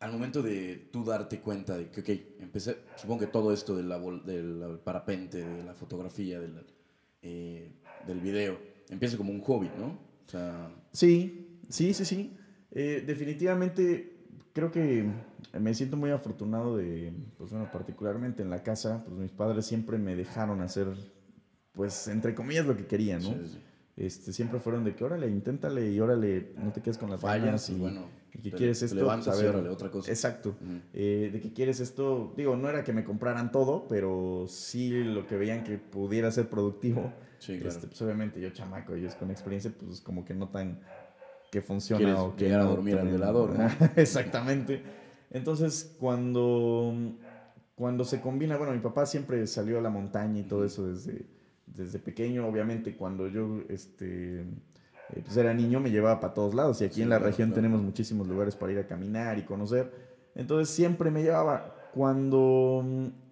Al 0.00 0.12
momento 0.12 0.42
de 0.42 0.88
tú 0.92 1.04
darte 1.04 1.40
cuenta 1.40 1.76
de 1.76 1.90
que, 1.90 2.00
ok, 2.00 2.40
empecé, 2.42 2.78
supongo 2.96 3.20
que 3.20 3.26
todo 3.26 3.52
esto 3.52 3.76
de 3.76 3.82
la 3.82 3.98
vol- 4.00 4.24
del 4.24 4.78
parapente, 4.82 5.44
de 5.44 5.62
la 5.62 5.74
fotografía, 5.74 6.40
del, 6.40 6.64
eh, 7.20 7.70
del 8.06 8.20
video, 8.20 8.58
empieza 8.88 9.16
como 9.18 9.30
un 9.32 9.40
hobby, 9.42 9.70
¿no? 9.78 9.88
O 10.26 10.30
sea, 10.30 10.70
Sí, 10.92 11.58
sí, 11.68 11.92
sí, 11.92 12.04
sí. 12.04 12.36
Eh, 12.70 13.02
definitivamente 13.06 14.16
creo 14.54 14.70
que 14.70 15.04
me 15.58 15.74
siento 15.74 15.96
muy 15.96 16.10
afortunado 16.10 16.76
de, 16.76 17.12
pues 17.36 17.50
bueno, 17.50 17.68
particularmente 17.70 18.42
en 18.42 18.48
la 18.48 18.62
casa, 18.62 19.02
pues 19.04 19.18
mis 19.18 19.32
padres 19.32 19.66
siempre 19.66 19.98
me 19.98 20.16
dejaron 20.16 20.62
hacer, 20.62 20.88
pues 21.72 22.08
entre 22.08 22.34
comillas, 22.34 22.64
lo 22.66 22.76
que 22.76 22.86
querían, 22.86 23.22
¿no? 23.22 23.28
sí, 23.28 23.48
sí. 23.48 23.58
Este, 23.96 24.32
siempre 24.32 24.60
fueron 24.60 24.84
de 24.84 24.94
que 24.94 25.04
órale, 25.04 25.28
inténtale 25.28 25.90
y 25.90 26.00
órale, 26.00 26.52
no 26.56 26.72
te 26.72 26.80
quedes 26.80 26.96
con 26.96 27.10
las 27.10 27.20
fallas 27.20 27.44
ganas 27.44 27.70
y 27.70 27.74
bueno, 27.78 28.08
y 28.32 28.38
que 28.38 28.50
te- 28.50 28.56
quieres 28.56 28.82
esto, 28.82 28.94
levantas 28.96 29.26
pues, 29.26 29.38
a 29.40 29.44
y 29.44 29.48
órale, 29.48 29.68
otra 29.68 29.90
cosa. 29.90 30.10
Exacto. 30.10 30.56
Eh, 30.94 31.30
de 31.32 31.40
que 31.40 31.52
quieres 31.52 31.80
esto, 31.80 32.32
digo, 32.36 32.56
no 32.56 32.68
era 32.68 32.82
que 32.84 32.92
me 32.92 33.04
compraran 33.04 33.52
todo, 33.52 33.86
pero 33.88 34.46
sí 34.48 35.04
lo 35.04 35.26
que 35.26 35.36
veían 35.36 35.64
que 35.64 35.76
pudiera 35.78 36.30
ser 36.30 36.48
productivo. 36.48 37.12
Sí, 37.38 37.58
claro. 37.58 37.68
Este, 37.74 37.86
pues 37.88 38.00
obviamente 38.02 38.40
yo 38.40 38.50
chamaco, 38.50 38.94
ellos 38.94 39.14
con 39.16 39.30
experiencia, 39.30 39.72
pues 39.78 40.00
como 40.00 40.24
que 40.24 40.34
notan 40.34 40.78
que 41.50 41.60
funciona 41.60 41.98
Quieres 42.04 42.20
o 42.20 42.36
que 42.36 42.44
llegar 42.44 42.60
a 42.60 42.64
no 42.64 42.70
dormir 42.70 42.96
al 42.96 43.08
velador, 43.08 43.58
¿no? 43.58 43.66
Exactamente. 43.96 44.82
Entonces, 45.30 45.96
cuando, 45.98 46.94
cuando 47.74 48.04
se 48.04 48.20
combina, 48.20 48.56
bueno, 48.56 48.72
mi 48.72 48.78
papá 48.78 49.04
siempre 49.06 49.46
salió 49.46 49.78
a 49.78 49.80
la 49.80 49.90
montaña 49.90 50.40
y 50.40 50.44
todo 50.44 50.64
eso 50.64 50.86
desde, 50.86 51.26
desde 51.74 51.98
pequeño, 51.98 52.46
obviamente 52.46 52.94
cuando 52.96 53.26
yo 53.28 53.60
este, 53.68 54.40
eh, 54.40 55.22
pues 55.24 55.36
era 55.36 55.52
niño 55.54 55.80
me 55.80 55.90
llevaba 55.90 56.20
para 56.20 56.34
todos 56.34 56.54
lados 56.54 56.80
y 56.80 56.84
aquí 56.84 56.96
Sí, 56.96 57.02
en 57.02 57.08
la 57.08 57.16
claro, 57.18 57.30
región 57.30 57.48
claro. 57.50 57.62
tenemos 57.62 57.82
muchísimos 57.82 58.26
lugares 58.28 58.56
para 58.56 58.72
ir 58.72 58.78
a 58.78 58.86
caminar 58.86 59.38
y 59.38 59.42
conocer. 59.42 59.90
Entonces 60.34 60.68
siempre 60.74 61.10
me 61.10 61.22
llevaba. 61.22 61.74
Cuando 61.92 62.84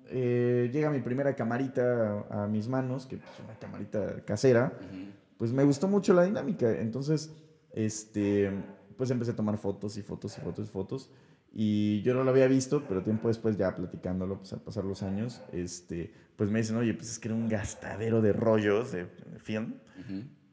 eh, 0.06 0.68
llega 0.72 0.90
mi 0.90 1.00
primera 1.00 1.34
camarita 1.36 2.24
a, 2.30 2.44
a 2.44 2.46
mis 2.48 2.68
manos, 2.68 3.06
que 3.06 3.16
es 3.16 3.22
una 3.44 3.54
camarita 3.58 4.24
casera, 4.24 4.72
Ujú. 4.80 5.12
pues 5.36 5.52
me 5.52 5.62
gustó 5.64 5.86
mucho 5.86 6.12
la 6.14 6.24
dinámica. 6.24 6.70
Entonces, 6.72 7.30
este, 7.72 8.50
pues 8.96 9.10
empecé 9.10 9.30
a 9.32 9.36
tomar 9.36 9.58
fotos 9.58 9.96
y 9.96 10.02
fotos 10.02 10.36
y 10.36 10.40
fotos 10.40 10.66
y 10.68 10.70
fotos. 10.70 11.10
Y 11.52 12.02
yo 12.02 12.14
no 12.14 12.24
lo 12.24 12.30
había 12.30 12.46
visto, 12.46 12.84
pero 12.88 13.02
tiempo 13.02 13.28
después 13.28 13.56
ya 13.56 13.74
platicándolo, 13.74 14.38
pues 14.38 14.52
al 14.52 14.60
pasar 14.60 14.84
los 14.84 15.02
años, 15.02 15.42
este, 15.52 16.12
pues 16.36 16.50
me 16.50 16.58
dicen, 16.60 16.76
oye, 16.76 16.94
pues 16.94 17.10
es 17.10 17.18
que 17.18 17.28
era 17.28 17.34
un 17.34 17.48
gastadero 17.48 18.20
de 18.20 18.32
rollos 18.32 18.92
de 18.92 19.06
film. 19.38 19.74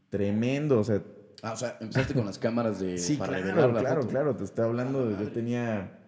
Tremendo, 0.10 0.80
o 0.80 0.84
sea, 0.84 1.02
Ah, 1.42 1.54
o 1.54 1.58
sea, 1.58 1.78
empezaste 1.80 2.16
con 2.16 2.26
las 2.26 2.40
cámaras 2.40 2.80
de 2.80 2.98
sí, 2.98 3.18
para 3.18 3.40
claro, 3.40 3.72
la 3.72 3.80
claro, 3.82 4.02
foto. 4.02 4.12
claro, 4.12 4.36
te 4.36 4.44
estoy 4.46 4.66
hablando, 4.66 5.08
de, 5.08 5.24
yo 5.24 5.32
tenía 5.32 6.00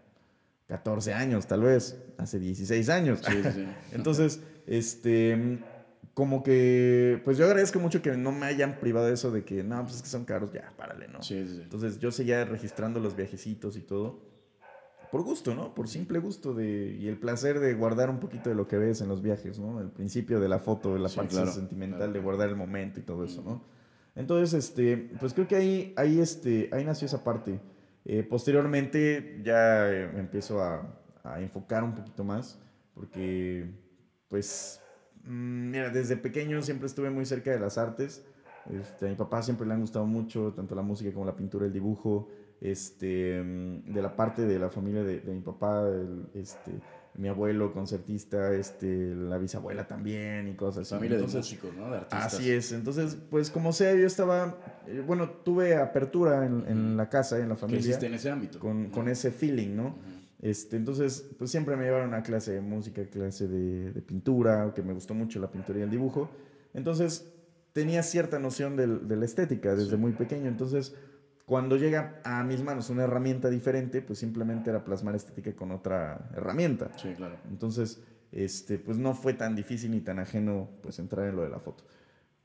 14 0.67 1.13
años, 1.13 1.45
tal 1.45 1.61
vez, 1.61 2.01
hace 2.17 2.39
16 2.39 2.89
años. 2.89 3.19
Sí, 3.23 3.43
sí, 3.43 3.49
sí. 3.53 3.67
Entonces, 3.91 4.41
este, 4.65 5.59
como 6.15 6.41
que, 6.41 7.21
pues 7.23 7.37
yo 7.37 7.45
agradezco 7.45 7.79
mucho 7.79 8.01
que 8.01 8.17
no 8.17 8.31
me 8.31 8.47
hayan 8.47 8.79
privado 8.79 9.05
de 9.05 9.13
eso 9.13 9.29
de 9.29 9.43
que, 9.43 9.63
no, 9.63 9.83
pues 9.83 9.97
es 9.97 10.01
que 10.01 10.07
son 10.07 10.25
caros, 10.25 10.51
ya, 10.51 10.73
párale, 10.75 11.07
¿no? 11.07 11.21
Sí, 11.21 11.45
sí, 11.47 11.55
sí. 11.57 11.61
Entonces 11.61 11.99
yo 11.99 12.09
seguía 12.11 12.43
registrando 12.45 12.99
los 12.99 13.15
viajecitos 13.15 13.77
y 13.77 13.81
todo. 13.81 14.19
Por 15.11 15.23
gusto, 15.23 15.55
¿no? 15.55 15.73
Por 15.73 15.87
simple 15.87 16.19
gusto 16.19 16.53
de, 16.53 16.97
y 16.99 17.07
el 17.07 17.17
placer 17.17 17.59
de 17.59 17.73
guardar 17.75 18.09
un 18.09 18.19
poquito 18.19 18.49
de 18.49 18.55
lo 18.55 18.67
que 18.67 18.77
ves 18.77 18.99
en 19.01 19.07
los 19.07 19.21
viajes, 19.21 19.57
¿no? 19.57 19.79
El 19.79 19.89
principio 19.89 20.39
de 20.39 20.49
la 20.49 20.59
foto, 20.59 20.93
de 20.93 20.99
la 20.99 21.07
Sí, 21.09 21.15
parte 21.15 21.31
claro, 21.31 21.51
sentimental, 21.51 21.97
claro. 21.99 22.13
de 22.13 22.19
guardar 22.19 22.49
el 22.49 22.55
momento 22.57 22.99
y 22.99 23.03
todo 23.03 23.23
eso, 23.23 23.41
¿no? 23.41 23.63
Entonces, 24.15 24.53
este, 24.53 24.97
pues 25.19 25.33
creo 25.33 25.47
que 25.47 25.55
ahí, 25.55 25.93
ahí, 25.95 26.19
este, 26.19 26.69
ahí 26.73 26.83
nació 26.83 27.05
esa 27.05 27.23
parte. 27.23 27.61
Eh, 28.03 28.23
posteriormente 28.23 29.39
ya 29.43 29.89
eh, 29.91 30.09
me 30.13 30.19
empiezo 30.19 30.61
a, 30.61 30.99
a 31.23 31.39
enfocar 31.41 31.83
un 31.83 31.93
poquito 31.95 32.23
más, 32.23 32.59
porque, 32.93 33.69
pues, 34.27 34.81
mm, 35.23 35.69
mira, 35.71 35.89
desde 35.89 36.17
pequeño 36.17 36.61
siempre 36.61 36.87
estuve 36.87 37.09
muy 37.11 37.25
cerca 37.25 37.51
de 37.51 37.59
las 37.59 37.77
artes. 37.77 38.25
Este, 38.71 39.05
a 39.05 39.09
mi 39.09 39.15
papá 39.15 39.41
siempre 39.41 39.65
le 39.67 39.73
han 39.73 39.81
gustado 39.81 40.05
mucho, 40.05 40.51
tanto 40.53 40.75
la 40.75 40.81
música 40.81 41.13
como 41.13 41.25
la 41.25 41.35
pintura, 41.35 41.65
el 41.65 41.71
dibujo. 41.73 42.27
Este, 42.61 43.41
mm, 43.43 43.93
de 43.93 44.01
la 44.01 44.15
parte 44.15 44.45
de 44.45 44.57
la 44.59 44.69
familia 44.69 45.03
de, 45.03 45.19
de 45.19 45.33
mi 45.33 45.41
papá, 45.41 45.87
el- 45.87 46.25
este, 46.33 46.71
mi 47.15 47.27
abuelo 47.27 47.71
concertista, 47.73 48.53
este, 48.53 49.15
la 49.15 49.37
bisabuela 49.37 49.87
también 49.87 50.47
y 50.47 50.53
cosas 50.55 50.81
así. 50.83 50.95
Familia 50.95 51.17
de 51.17 51.23
Entonces, 51.23 51.51
músicos, 51.51 51.75
¿no? 51.75 51.89
De 51.91 51.97
artistas. 51.97 52.33
Así 52.35 52.51
es, 52.51 52.71
entonces, 52.71 53.17
pues 53.29 53.49
como 53.49 53.73
sea, 53.73 53.93
yo 53.95 54.05
estaba, 54.05 54.55
eh, 54.87 55.03
bueno, 55.05 55.29
tuve 55.29 55.75
apertura 55.75 56.45
en, 56.45 56.65
en 56.67 56.97
la 56.97 57.09
casa, 57.09 57.39
en 57.39 57.49
la 57.49 57.55
familia, 57.55 57.81
Creciste 57.81 58.05
en 58.07 58.13
ese 58.15 58.29
ámbito. 58.29 58.59
con, 58.59 58.89
con 58.89 59.07
ese 59.07 59.31
feeling, 59.31 59.75
¿no? 59.75 59.95
Este, 60.39 60.77
entonces, 60.77 61.25
pues 61.39 61.49
siempre 61.49 61.75
me 61.75 61.85
llevaron 61.85 62.13
a 62.13 62.21
clase 62.21 62.51
de 62.53 62.61
música, 62.61 63.03
clase 63.05 63.47
de, 63.47 63.91
de 63.91 64.01
pintura, 64.03 64.71
que 64.75 64.83
me 64.83 64.93
gustó 64.93 65.15
mucho 65.15 65.39
la 65.39 65.49
pintura 65.49 65.79
y 65.79 65.81
el 65.81 65.89
dibujo. 65.89 66.29
Entonces, 66.75 67.25
tenía 67.73 68.03
cierta 68.03 68.37
noción 68.37 68.75
del- 68.75 69.07
de 69.07 69.15
la 69.15 69.25
estética 69.25 69.73
desde 69.75 69.91
Sí. 69.91 69.97
muy 69.97 70.11
pequeño. 70.11 70.47
Entonces, 70.47 70.93
cuando 71.47 71.77
llega 71.77 72.19
a 72.25 72.43
mis 72.43 72.61
manos 72.61 72.89
una 72.89 73.05
herramienta 73.05 73.49
diferente, 73.49 74.01
pues 74.01 74.19
simplemente 74.19 74.69
era 74.69 74.83
plasmar 74.83 75.15
estética 75.15 75.55
con 75.55 75.71
otra 75.71 76.27
herramienta. 76.33 76.91
Sí, 76.97 77.15
claro. 77.15 77.37
Entonces, 77.49 78.01
este, 78.33 78.77
pues 78.77 78.97
no 78.97 79.13
fue 79.13 79.31
tan 79.33 79.55
difícil 79.55 79.91
ni 79.91 80.01
tan 80.01 80.19
ajeno 80.19 80.69
pues 80.81 80.99
entrar 80.99 81.25
en 81.25 81.37
lo 81.37 81.43
de 81.43 81.49
la 81.49 81.59
foto. 81.59 81.85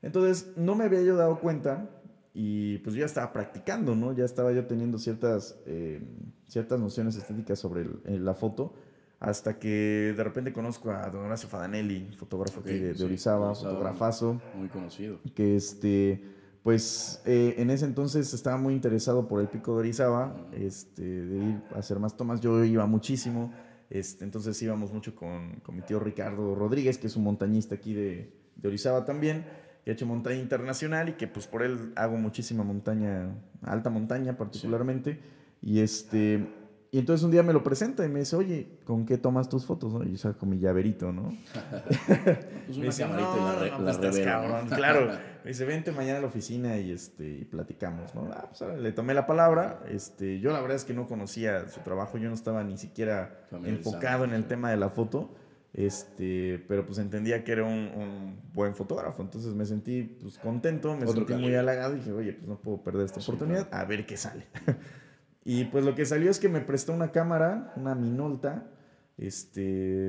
Entonces, 0.01 0.53
no 0.55 0.75
me 0.75 0.85
había 0.85 1.01
yo 1.01 1.17
dado 1.17 1.41
cuenta 1.41 1.89
y 2.33 2.77
pues 2.77 2.95
yo 2.95 3.01
ya 3.01 3.05
estaba 3.05 3.33
practicando, 3.33 3.93
¿no? 3.93 4.13
Ya 4.13 4.23
estaba 4.23 4.53
yo 4.53 4.67
teniendo 4.67 4.97
ciertas, 4.97 5.57
eh, 5.65 6.01
ciertas 6.47 6.79
nociones 6.79 7.17
estéticas 7.17 7.59
sobre 7.59 7.81
el- 7.81 7.99
en 8.05 8.23
la 8.23 8.33
foto 8.35 8.73
hasta 9.19 9.59
que 9.59 10.13
de 10.15 10.23
repente 10.23 10.53
conozco 10.53 10.91
a 10.91 11.09
don 11.09 11.25
Horacio 11.25 11.49
Fadanelli, 11.49 12.09
fotógrafo 12.15 12.61
aquí 12.61 12.69
Ok, 12.69 12.79
de, 12.79 12.87
de 12.93 12.95
sí, 12.95 13.03
Orizaba, 13.03 13.47
Orizaba. 13.49 13.73
fotografazo, 13.73 14.41
Muy 14.53 14.69
conocido. 14.69 15.19
que 15.35 15.57
este, 15.57 16.23
pues 16.63 17.21
eh, 17.25 17.55
en 17.57 17.69
ese 17.69 17.85
entonces 17.85 18.33
estaba 18.33 18.57
muy 18.57 18.73
interesado 18.73 19.27
por 19.27 19.41
el 19.41 19.47
pico 19.49 19.73
de 19.73 19.79
Orizaba, 19.79 20.35
este, 20.53 21.01
de 21.03 21.37
ir 21.49 21.61
a 21.75 21.79
hacer 21.79 21.99
más 21.99 22.15
tomas. 22.15 22.39
Yo 22.39 22.63
iba 22.63 22.85
muchísimo, 22.85 23.51
este, 23.89 24.23
entonces 24.23 24.61
íbamos 24.61 24.93
mucho 24.93 25.13
con, 25.15 25.55
con 25.63 25.75
mi 25.75 25.81
tío 25.81 25.99
Ricardo 25.99 26.55
Rodríguez, 26.55 26.97
que 26.97 27.07
es 27.07 27.15
un 27.17 27.23
montañista 27.23 27.75
aquí 27.75 27.93
de, 27.93 28.33
de 28.55 28.67
Orizaba 28.67 29.03
también, 29.05 29.45
que 29.83 29.91
ha 29.91 29.93
hecho 29.93 30.05
montaña 30.05 30.37
internacional 30.37 31.09
y 31.09 31.13
que 31.13 31.27
pues 31.27 31.47
por 31.47 31.63
él 31.63 31.91
hago 31.97 32.15
muchísima 32.15 32.63
montaña, 32.63 33.35
alta 33.61 33.89
montaña 33.89 34.37
particularmente. 34.37 35.19
Y 35.61 35.79
este... 35.81 36.47
Y 36.91 36.99
entonces 36.99 37.23
un 37.25 37.31
día 37.31 37.41
me 37.41 37.53
lo 37.53 37.63
presenta 37.63 38.05
y 38.05 38.09
me 38.09 38.19
dice, 38.19 38.35
oye, 38.35 38.67
¿con 38.85 39.07
qué 39.07 39.17
tomas 39.17 39.49
tus 39.49 39.65
fotos? 39.65 39.91
no?" 39.93 40.03
Y 40.03 40.11
yo 40.11 40.17
saco 40.19 40.45
mi 40.45 40.59
llaverito, 40.59 41.11
¿no? 41.11 41.29
Pues 42.67 42.77
Me 42.77 42.83
una 42.83 42.85
dice, 42.85 43.01
camarita 43.03 43.33
y 43.35 43.39
la, 43.41 43.55
re- 43.59 43.71
no, 43.71 43.77
la 43.79 43.83
pues 43.83 43.95
estás 43.95 44.17
¿no? 44.19 44.23
cabrón. 44.23 44.67
Claro. 44.69 45.11
Me 45.43 45.49
dice, 45.49 45.65
vente 45.65 45.91
mañana 45.91 46.19
a 46.19 46.21
la 46.21 46.27
oficina 46.27 46.77
y, 46.77 46.91
este, 46.91 47.25
y 47.25 47.45
platicamos, 47.45 48.15
¿no? 48.15 48.29
Ah, 48.31 48.45
pues 48.49 48.61
ahora 48.61 48.77
le 48.77 48.93
tomé 48.93 49.13
la 49.13 49.27
palabra. 49.27 49.83
Este, 49.89 50.39
yo 50.39 50.53
la 50.53 50.61
verdad 50.61 50.77
es 50.77 50.85
que 50.85 50.93
no 50.93 51.05
conocía 51.05 51.67
su 51.67 51.81
trabajo. 51.81 52.17
Yo 52.17 52.29
no 52.29 52.35
estaba 52.35 52.63
ni 52.63 52.77
siquiera 52.77 53.45
enfocado 53.65 54.23
en 54.23 54.31
el 54.31 54.45
tema 54.45 54.71
de 54.71 54.77
la 54.77 54.89
foto. 54.89 55.35
Este, 55.73 56.63
pero 56.67 56.85
pues 56.85 56.99
entendía 56.99 57.43
que 57.43 57.51
era 57.51 57.63
un, 57.65 57.91
un 57.95 58.41
buen 58.53 58.73
fotógrafo. 58.73 59.21
Entonces 59.21 59.53
me 59.53 59.65
sentí 59.65 60.03
pues, 60.03 60.37
contento, 60.37 60.95
me 60.95 61.05
Otro 61.05 61.27
sentí 61.27 61.33
muy 61.33 61.55
halagado 61.55 61.95
y 61.95 61.97
dije, 61.97 62.11
oye, 62.13 62.33
pues 62.33 62.47
no 62.47 62.57
puedo 62.59 62.81
perder 62.81 63.05
esta 63.05 63.19
Sí, 63.19 63.29
oportunidad. 63.29 63.67
A 63.73 63.83
ver 63.83 64.05
qué 64.05 64.15
sale. 64.15 64.47
y 65.43 65.65
pues 65.65 65.83
lo 65.83 65.93
que 65.93 66.05
salió 66.05 66.31
es 66.31 66.39
que 66.39 66.47
me 66.47 66.61
prestó 66.61 66.93
una 66.93 67.11
cámara, 67.11 67.73
una 67.75 67.95
Minolta, 67.95 68.67
este, 69.17 69.61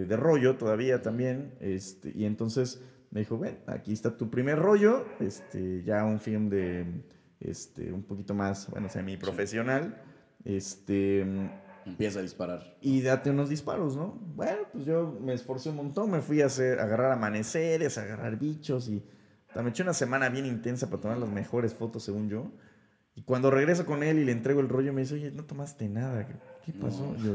de 0.04 0.16
rollo 0.16 0.56
todavía 0.58 1.02
también. 1.02 1.54
Este, 1.60 2.12
y 2.14 2.26
entonces 2.26 2.82
me 3.14 3.20
dijo, 3.20 3.38
ven, 3.38 3.60
aquí 3.68 3.92
está 3.92 4.16
tu 4.16 4.28
primer 4.28 4.58
rollo, 4.58 5.06
este, 5.20 5.84
ya 5.84 6.04
un 6.04 6.18
film 6.18 6.48
de, 6.48 6.84
este, 7.38 7.92
un 7.92 8.02
poquito 8.02 8.34
más, 8.34 8.68
bueno, 8.70 8.88
semi-profesional, 8.88 10.02
este, 10.44 11.24
Empieza 11.86 12.18
a 12.18 12.22
disparar. 12.22 12.76
y 12.80 13.02
date 13.02 13.30
unos 13.30 13.48
disparos, 13.48 13.96
¿no? 13.96 14.18
Bueno, 14.34 14.62
pues 14.72 14.84
yo 14.84 15.16
me 15.20 15.32
esforcé 15.32 15.70
un 15.70 15.76
montón, 15.76 16.10
me 16.10 16.22
fui 16.22 16.42
a, 16.42 16.46
hacer, 16.46 16.80
a 16.80 16.84
agarrar 16.84 17.12
amaneceres, 17.12 17.98
a 17.98 18.02
agarrar 18.02 18.36
bichos 18.36 18.88
y 18.88 19.04
me 19.62 19.70
eché 19.70 19.84
una 19.84 19.94
semana 19.94 20.28
bien 20.28 20.46
intensa 20.46 20.90
para 20.90 21.00
tomar 21.00 21.18
las 21.18 21.30
mejores 21.30 21.72
fotos, 21.72 22.02
según 22.02 22.28
yo. 22.28 22.50
Y 23.14 23.22
cuando 23.22 23.52
regreso 23.52 23.86
con 23.86 24.02
él 24.02 24.18
y 24.18 24.24
le 24.24 24.32
entrego 24.32 24.58
el 24.60 24.68
rollo, 24.68 24.92
me 24.92 25.02
dice, 25.02 25.14
oye, 25.14 25.30
no 25.30 25.44
tomaste 25.44 25.88
nada. 25.88 26.26
¿Qué- 26.64 26.72
¿Qué 26.72 26.78
pasó? 26.78 27.14
No. 27.18 27.34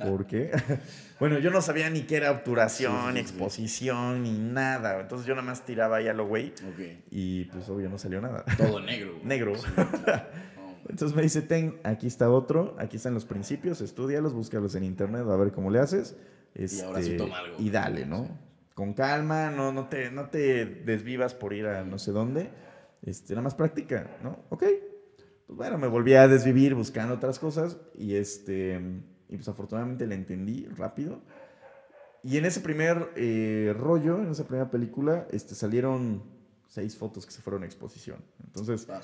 ¿por 0.10 0.26
qué? 0.26 0.50
bueno, 1.20 1.38
yo 1.38 1.50
no 1.50 1.60
sabía 1.62 1.90
ni 1.90 2.02
qué 2.02 2.16
era 2.16 2.30
obturación, 2.30 3.08
Sí, 3.08 3.12
sí, 3.14 3.18
exposición, 3.20 4.22
ni 4.22 4.38
nada. 4.38 5.00
Entonces 5.00 5.26
yo 5.26 5.34
nada 5.34 5.46
más 5.46 5.64
tiraba 5.64 5.96
ahí 5.96 6.08
a 6.08 6.14
lo 6.14 6.26
güey 6.26 6.48
Ok. 6.72 7.04
y 7.10 7.44
pues 7.46 7.68
obvio 7.68 7.88
no 7.88 7.98
salió 7.98 8.20
nada. 8.20 8.44
Todo 8.56 8.80
negro. 8.80 9.18
Negro. 9.24 9.52
Entonces 10.88 11.14
me 11.16 11.22
dice, 11.22 11.42
ten, 11.42 11.78
aquí 11.84 12.06
está 12.06 12.30
otro, 12.30 12.74
aquí 12.78 12.96
están 12.96 13.14
los 13.14 13.24
principios, 13.24 13.80
estudialos, 13.80 14.32
búscalos 14.32 14.74
en 14.74 14.82
internet, 14.84 15.22
a 15.28 15.36
ver 15.36 15.52
cómo 15.52 15.70
le 15.70 15.78
haces. 15.78 16.16
Y 16.56 16.80
ahora 16.80 17.00
sí 17.00 17.12
Este, 17.12 17.16
toma 17.16 17.38
algo. 17.38 17.56
Y 17.60 17.70
dale, 17.70 18.06
¿no? 18.06 18.26
Con 18.74 18.94
calma, 18.94 19.50
no, 19.50 19.72
no, 19.72 19.88
te, 19.88 20.10
no 20.10 20.30
te 20.30 20.64
desvivas 20.64 21.34
por 21.34 21.52
ir 21.52 21.66
a 21.66 21.84
no 21.84 21.98
sé 21.98 22.10
dónde. 22.12 22.50
Este, 23.02 23.34
nada 23.34 23.42
más 23.42 23.54
practica, 23.54 24.16
¿no? 24.22 24.40
Ok. 24.48 24.64
Pues 25.50 25.56
bueno, 25.56 25.78
me 25.78 25.88
volví 25.88 26.14
a 26.14 26.28
desvivir 26.28 26.76
buscando 26.76 27.14
otras 27.14 27.40
cosas 27.40 27.76
y 27.98 28.14
este, 28.14 28.80
y 29.28 29.34
pues 29.34 29.48
afortunadamente 29.48 30.06
le 30.06 30.14
entendí 30.14 30.64
rápido. 30.76 31.22
Y 32.22 32.36
en 32.36 32.44
ese 32.44 32.60
primer 32.60 33.10
eh, 33.16 33.74
rollo, 33.76 34.18
en 34.22 34.30
esa 34.30 34.44
primera 34.46 34.70
película, 34.70 35.26
este, 35.32 35.56
salieron 35.56 36.22
seis 36.68 36.96
fotos 36.96 37.26
que 37.26 37.32
se 37.32 37.42
fueron 37.42 37.64
a 37.64 37.66
exposición. 37.66 38.22
Entonces, 38.44 38.86
Ah, 38.88 39.00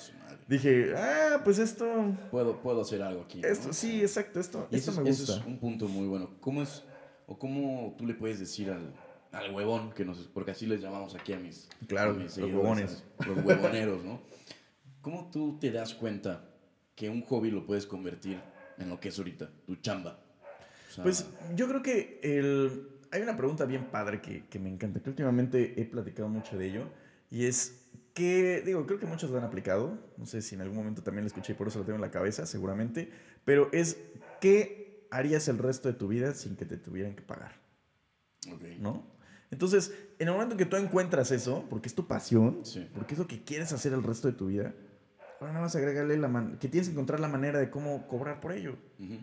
dije, 0.46 0.94
ah, 0.96 1.40
pues 1.42 1.58
esto, 1.58 1.84
Puedo, 2.30 2.62
puedo 2.62 2.82
hacer 2.82 3.02
algo 3.02 3.22
aquí. 3.22 3.40
¿no? 3.40 3.48
esto, 3.48 3.72
sí, 3.72 4.00
exacto, 4.02 4.38
esto, 4.38 4.68
Y 4.70 4.76
esto 4.76 4.92
eso, 4.92 5.02
me 5.02 5.10
es, 5.10 5.18
eso 5.18 5.32
gusta. 5.32 5.40
es 5.48 5.52
un 5.52 5.58
punto 5.58 5.88
muy 5.88 6.06
bueno. 6.06 6.30
¿Cómo 6.40 6.62
es, 6.62 6.84
o 7.26 7.36
cómo 7.40 7.96
tú 7.98 8.06
le 8.06 8.14
puedes 8.14 8.38
decir 8.38 8.70
al, 8.70 8.94
al 9.32 9.52
huevón, 9.52 9.90
que 9.94 10.04
nos, 10.04 10.18
porque 10.28 10.52
así 10.52 10.64
les 10.66 10.80
llamamos 10.80 11.16
aquí 11.16 11.32
a 11.32 11.40
mis, 11.40 11.68
Claro, 11.88 12.12
a 12.12 12.14
mis 12.14 12.36
los 12.38 12.52
huevones. 12.52 13.02
Los 13.26 13.44
huevoneros, 13.44 14.04
¿no? 14.04 14.20
¿Cómo 15.06 15.30
tú 15.30 15.56
te 15.60 15.70
das 15.70 15.94
cuenta 15.94 16.44
que 16.96 17.08
un 17.08 17.22
hobby 17.22 17.52
lo 17.52 17.64
puedes 17.64 17.86
convertir 17.86 18.40
en 18.76 18.88
lo 18.88 18.98
que 18.98 19.10
es 19.10 19.18
ahorita, 19.18 19.48
tu 19.64 19.76
chamba? 19.76 20.18
O 20.88 20.92
sea, 20.92 21.04
Pues 21.04 21.24
yo 21.54 21.68
creo 21.68 21.80
que 21.80 22.18
el... 22.24 22.88
hay 23.12 23.22
una 23.22 23.36
pregunta 23.36 23.66
bien 23.66 23.84
padre 23.84 24.20
que, 24.20 24.46
que 24.48 24.58
me 24.58 24.68
encanta, 24.68 24.98
que 24.98 25.08
últimamente 25.08 25.80
he 25.80 25.84
platicado 25.84 26.28
mucho 26.28 26.58
de 26.58 26.66
ello, 26.66 26.88
y 27.30 27.44
es 27.44 27.86
que, 28.14 28.62
digo, 28.66 28.84
creo 28.84 28.98
que 28.98 29.06
muchos 29.06 29.30
lo 29.30 29.38
han 29.38 29.44
aplicado, 29.44 29.96
no 30.16 30.26
sé 30.26 30.42
si 30.42 30.56
en 30.56 30.62
algún 30.62 30.76
momento 30.76 31.04
también 31.04 31.22
lo 31.22 31.28
escuché 31.28 31.52
y 31.52 31.54
por 31.54 31.68
eso 31.68 31.78
lo 31.78 31.84
tengo 31.84 31.94
en 31.98 32.02
la 32.02 32.10
cabeza, 32.10 32.44
seguramente, 32.44 33.08
pero 33.44 33.70
es, 33.72 33.98
¿qué 34.40 35.06
harías 35.12 35.46
el 35.46 35.58
resto 35.58 35.86
de 35.86 35.94
tu 35.94 36.08
vida 36.08 36.34
sin 36.34 36.56
que 36.56 36.64
te 36.64 36.78
tuvieran 36.78 37.14
que 37.14 37.22
pagar? 37.22 37.52
ok. 38.52 38.60
¿No? 38.80 39.06
Entonces, 39.52 39.92
en 40.18 40.26
el 40.26 40.34
momento 40.34 40.54
en 40.54 40.58
que 40.58 40.66
tú 40.66 40.74
encuentras 40.74 41.30
eso, 41.30 41.64
porque 41.70 41.86
es 41.86 41.94
tu 41.94 42.08
pasión, 42.08 42.64
Sí. 42.64 42.88
porque 42.92 43.14
es 43.14 43.20
lo 43.20 43.28
que 43.28 43.44
quieres 43.44 43.72
hacer 43.72 43.92
el 43.92 44.02
resto 44.02 44.26
de 44.26 44.34
tu 44.34 44.46
vida, 44.48 44.74
ahora 45.40 45.52
nada 45.52 45.64
más 45.64 45.76
agregarle 45.76 46.16
la 46.16 46.28
man 46.28 46.58
que 46.58 46.68
tienes 46.68 46.88
que 46.88 46.92
encontrar 46.92 47.20
la 47.20 47.28
manera 47.28 47.58
de 47.58 47.70
cómo 47.70 48.06
cobrar 48.08 48.40
por 48.40 48.52
ello. 48.52 48.76
Ujú. 48.98 49.18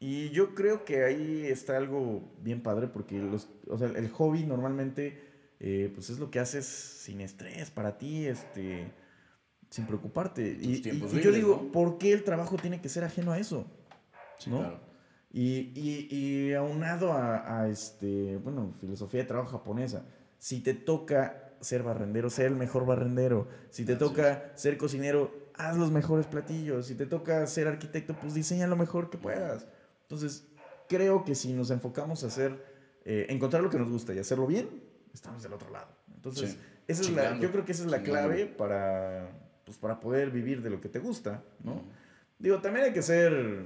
Y 0.00 0.30
yo 0.30 0.54
creo 0.54 0.84
que 0.84 1.04
ahí 1.04 1.46
está 1.46 1.76
algo 1.76 2.32
bien 2.40 2.62
padre 2.62 2.86
porque 2.86 3.18
los, 3.18 3.48
o 3.68 3.76
sea, 3.78 3.88
el 3.88 4.08
hobby 4.10 4.44
normalmente 4.44 5.20
eh, 5.60 5.90
pues 5.92 6.08
es 6.10 6.18
lo 6.20 6.30
que 6.30 6.38
haces 6.38 6.66
sin 6.66 7.20
estrés 7.20 7.70
para 7.70 7.98
ti, 7.98 8.26
este, 8.26 8.92
sin 9.70 9.86
preocuparte. 9.86 10.56
Y, 10.60 10.74
y- 10.76 10.80
tiempos 10.80 11.12
y 11.12 11.16
yo 11.16 11.20
libres, 11.30 11.34
digo, 11.36 11.60
¿no? 11.64 11.72
¿por 11.72 11.98
qué 11.98 12.12
el 12.12 12.22
trabajo 12.22 12.56
tiene 12.56 12.80
que 12.80 12.88
ser 12.88 13.02
ajeno 13.02 13.32
a 13.32 13.38
eso? 13.38 13.66
Sí, 14.38 14.50
¿no? 14.50 14.58
claro. 14.58 14.80
Y, 15.32 15.72
y, 15.74 16.08
y 16.16 16.54
aunado 16.54 17.12
a, 17.12 17.62
a, 17.62 17.68
este, 17.68 18.36
bueno, 18.36 18.72
filosofía 18.80 19.20
de 19.22 19.26
trabajo 19.26 19.50
japonesa, 19.50 20.06
si 20.38 20.60
te 20.60 20.74
toca 20.74 21.56
ser 21.60 21.82
barrendero, 21.82 22.30
ser 22.30 22.46
el 22.46 22.54
mejor 22.54 22.86
barrendero. 22.86 23.48
Si 23.70 23.84
te 23.84 23.92
Así 23.94 23.98
toca 23.98 24.52
ser 24.54 24.78
cocinero, 24.78 25.47
haz 25.58 25.76
los 25.76 25.90
mejores 25.90 26.26
platillos. 26.26 26.86
Si 26.86 26.94
te 26.94 27.06
toca 27.06 27.46
ser 27.46 27.68
arquitecto, 27.68 28.14
pues 28.14 28.34
diseña 28.34 28.66
lo 28.66 28.76
mejor 28.76 29.10
que 29.10 29.18
puedas. 29.18 29.66
Entonces, 30.02 30.46
creo 30.88 31.24
que 31.24 31.34
si 31.34 31.52
nos 31.52 31.70
enfocamos 31.70 32.24
a 32.24 32.28
hacer, 32.28 32.64
eh, 33.04 33.26
encontrar 33.28 33.62
lo 33.62 33.70
que 33.70 33.78
nos 33.78 33.90
gusta 33.90 34.14
y 34.14 34.18
hacerlo 34.18 34.46
bien, 34.46 34.68
estamos 35.12 35.42
del 35.42 35.52
otro 35.52 35.70
lado. 35.70 35.88
Entonces, 36.14 36.50
Sí. 36.52 36.58
esa 36.86 37.02
es 37.02 37.10
la, 37.10 37.38
yo 37.38 37.50
creo 37.52 37.64
que 37.64 37.72
esa 37.72 37.84
es 37.84 37.90
la 37.90 37.98
chingando. 38.02 38.28
clave 38.28 38.46
para, 38.46 39.30
pues, 39.64 39.76
para 39.78 40.00
poder 40.00 40.30
vivir 40.30 40.62
de 40.62 40.70
lo 40.70 40.80
que 40.80 40.88
te 40.88 40.98
gusta, 40.98 41.42
¿no? 41.62 41.82
Digo, 42.38 42.60
también 42.60 42.86
hay 42.86 42.92
que 42.92 43.02
ser 43.02 43.64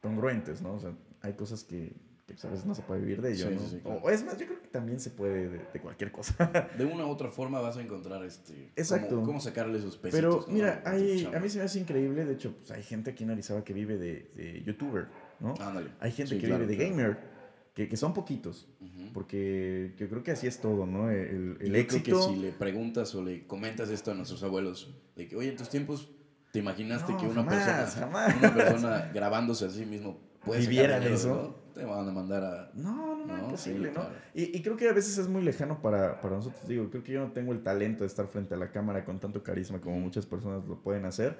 congruentes, 0.00 0.62
¿no? 0.62 0.74
O 0.74 0.80
sea, 0.80 0.92
hay 1.22 1.32
cosas 1.34 1.64
que, 1.64 1.92
pues, 2.34 2.44
a 2.44 2.50
veces 2.50 2.66
no 2.66 2.74
se 2.74 2.82
puede 2.82 3.00
vivir 3.00 3.22
de 3.22 3.32
ello, 3.32 3.48
Sí, 3.48 3.54
¿no? 3.54 3.60
sí, 3.60 3.66
sí, 3.70 3.80
claro. 3.80 4.00
O 4.02 4.10
es 4.10 4.24
más, 4.24 4.36
yo 4.38 4.46
creo 4.46 4.60
que 4.60 4.68
también 4.68 4.98
se 5.00 5.10
puede 5.10 5.48
de, 5.48 5.58
de 5.72 5.80
cualquier 5.80 6.10
cosa. 6.12 6.68
De 6.76 6.84
una 6.84 7.06
u 7.06 7.10
otra 7.10 7.30
forma 7.30 7.60
vas 7.60 7.76
a 7.76 7.82
encontrar 7.82 8.24
este. 8.24 8.70
Exacto. 8.76 9.14
Cómo, 9.16 9.26
cómo 9.26 9.40
sacarle 9.40 9.78
esos 9.78 9.96
pesitos. 9.96 10.44
Pero 10.44 10.44
¿no? 10.48 10.52
mira, 10.54 10.82
a 10.84 10.90
hay, 10.90 11.28
mí 11.40 11.48
se 11.48 11.58
me 11.58 11.64
hace 11.64 11.78
increíble, 11.80 12.24
de 12.24 12.32
hecho, 12.34 12.52
pues, 12.56 12.70
hay 12.72 12.82
gente 12.82 13.10
aquí 13.12 13.24
en 13.24 13.30
Arizaba 13.30 13.62
que 13.64 13.72
vive 13.72 13.96
de, 13.98 14.30
de 14.34 14.62
youtuber, 14.64 15.06
¿no? 15.40 15.54
Ándale. 15.60 15.90
hay 16.00 16.10
gente 16.12 16.34
Sí, 16.34 16.40
que 16.40 16.46
claro, 16.48 16.64
vive 16.66 16.76
de 16.76 16.78
claro. 16.78 16.90
gamer, 16.90 17.18
que, 17.74 17.88
que 17.88 17.96
son 17.96 18.12
poquitos, 18.14 18.66
porque 19.12 19.94
yo 19.98 20.08
creo 20.08 20.22
que 20.22 20.30
así 20.32 20.46
es 20.46 20.60
todo, 20.60 20.86
¿no? 20.86 21.10
El, 21.10 21.56
el 21.60 21.70
yo 21.72 21.76
éxito... 21.76 22.04
Creo 22.04 22.28
que 22.28 22.34
si 22.34 22.40
le 22.40 22.52
preguntas 22.52 23.14
o 23.14 23.22
le 23.22 23.46
comentas 23.46 23.88
esto 23.90 24.10
a 24.10 24.14
nuestros 24.14 24.42
abuelos, 24.42 24.94
de 25.14 25.28
que, 25.28 25.36
oye, 25.36 25.50
en 25.50 25.56
tus 25.56 25.68
tiempos, 25.68 26.10
¿te 26.52 26.58
imaginaste 26.58 27.12
No, 27.12 27.18
que 27.18 27.26
una 27.26 27.44
jamás, 27.44 27.54
persona, 27.94 28.06
jamás. 28.06 28.36
una 28.38 28.54
persona 28.54 29.10
grabándose 29.14 29.66
a 29.66 29.70
sí 29.70 29.84
mismo 29.86 30.18
puede 30.44 30.60
Viviera 30.60 30.98
de 31.00 31.12
eso. 31.14 31.28
¿no? 31.28 31.65
Te 31.76 31.84
van 31.84 32.08
a 32.08 32.12
mandar 32.12 32.42
a. 32.42 32.70
No, 32.74 33.16
no, 33.16 33.26
no, 33.26 33.36
No, 33.36 33.44
imposible, 33.44 33.88
sí, 33.90 33.94
¿no? 33.94 34.00
claro. 34.00 34.16
Y, 34.34 34.56
y 34.56 34.62
creo 34.62 34.76
que 34.76 34.88
a 34.88 34.92
veces 34.92 35.18
es 35.18 35.28
muy 35.28 35.42
lejano 35.42 35.82
para, 35.82 36.20
para 36.20 36.36
nosotros. 36.36 36.66
Digo, 36.66 36.88
creo 36.90 37.02
que 37.02 37.12
yo 37.12 37.20
no 37.20 37.32
tengo 37.32 37.52
el 37.52 37.62
talento 37.62 38.00
de 38.04 38.06
estar 38.06 38.26
frente 38.28 38.54
a 38.54 38.56
la 38.56 38.70
cámara 38.70 39.04
con 39.04 39.18
tanto 39.20 39.42
carisma 39.42 39.80
como 39.80 39.98
muchas 40.00 40.24
personas 40.24 40.66
lo 40.66 40.80
pueden 40.82 41.04
hacer. 41.04 41.36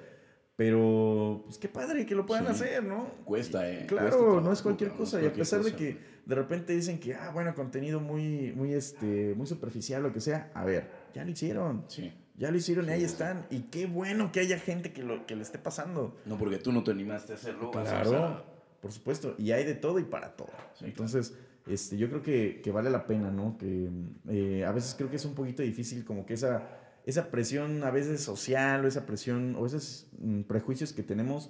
Pero, 0.55 1.41
pues 1.45 1.57
qué 1.59 1.67
padre 1.67 2.05
que 2.05 2.15
lo 2.15 2.25
puedan 2.25 2.45
Sí. 2.47 2.51
hacer, 2.51 2.83
¿no? 2.83 3.05
Cuesta, 3.25 3.69
¿eh? 3.69 3.85
Claro, 3.87 4.09
Cuesta 4.17 4.41
no 4.41 4.51
es 4.51 4.61
cualquier 4.61 4.89
cabrón, 4.89 4.99
no 4.99 5.05
es 5.05 5.11
cosa. 5.11 5.23
Y 5.23 5.27
a 5.27 5.33
pesar 5.33 5.63
de 5.63 5.73
que 5.73 5.97
de 6.25 6.35
repente 6.35 6.73
dicen 6.73 6.99
que, 6.99 7.13
ah, 7.13 7.29
bueno, 7.33 7.53
contenido 7.53 7.99
muy, 7.99 8.53
muy, 8.55 8.73
este, 8.73 9.33
muy 9.35 9.45
superficial, 9.45 10.01
lo 10.01 10.11
que 10.11 10.19
sea. 10.19 10.51
A 10.55 10.65
ver, 10.65 10.89
ya 11.13 11.23
lo 11.23 11.29
hicieron. 11.31 11.85
Sí. 11.87 12.11
Ya 12.37 12.51
lo 12.51 12.57
hicieron 12.57 12.87
y 12.87 12.91
ahí 12.91 12.99
sí, 12.99 13.05
están. 13.05 13.45
Y 13.49 13.61
qué 13.63 13.85
bueno 13.87 14.31
que 14.31 14.39
haya 14.39 14.59
gente 14.59 14.93
que, 14.93 15.01
lo, 15.03 15.25
que 15.25 15.35
le 15.35 15.41
esté 15.41 15.57
pasando. 15.59 16.17
No 16.25 16.37
porque 16.37 16.57
tú 16.57 16.71
no 16.71 16.83
te 16.83 16.91
animaste 16.91 17.33
a 17.33 17.35
hacerlo. 17.35 17.69
a 17.69 17.71
Claro, 17.83 18.43
por 18.81 18.91
supuesto. 18.91 19.35
Y 19.37 19.51
hay 19.51 19.65
de 19.65 19.75
todo 19.75 19.99
y 19.99 20.03
para 20.03 20.35
todo. 20.35 20.49
Sí, 20.77 20.85
Entonces, 20.85 21.33
este, 21.67 21.97
yo 21.97 22.09
creo 22.09 22.21
que, 22.21 22.61
que 22.63 22.71
vale 22.71 22.89
la 22.89 23.05
pena, 23.07 23.31
¿no? 23.31 23.57
Que 23.57 23.89
eh, 24.29 24.65
a 24.65 24.71
veces 24.71 24.95
creo 24.97 25.09
que 25.09 25.15
es 25.17 25.25
un 25.25 25.33
poquito 25.35 25.61
difícil 25.63 26.05
como 26.05 26.25
que 26.25 26.33
esa, 26.35 26.67
esa 27.05 27.29
presión 27.29 27.83
a 27.83 27.91
veces 27.91 28.21
social 28.21 28.85
o 28.85 28.87
esa 28.87 29.05
presión 29.05 29.55
o 29.57 29.65
esos 29.65 30.07
mm, 30.19 30.41
prejuicios 30.41 30.93
que 30.93 31.03
tenemos 31.03 31.49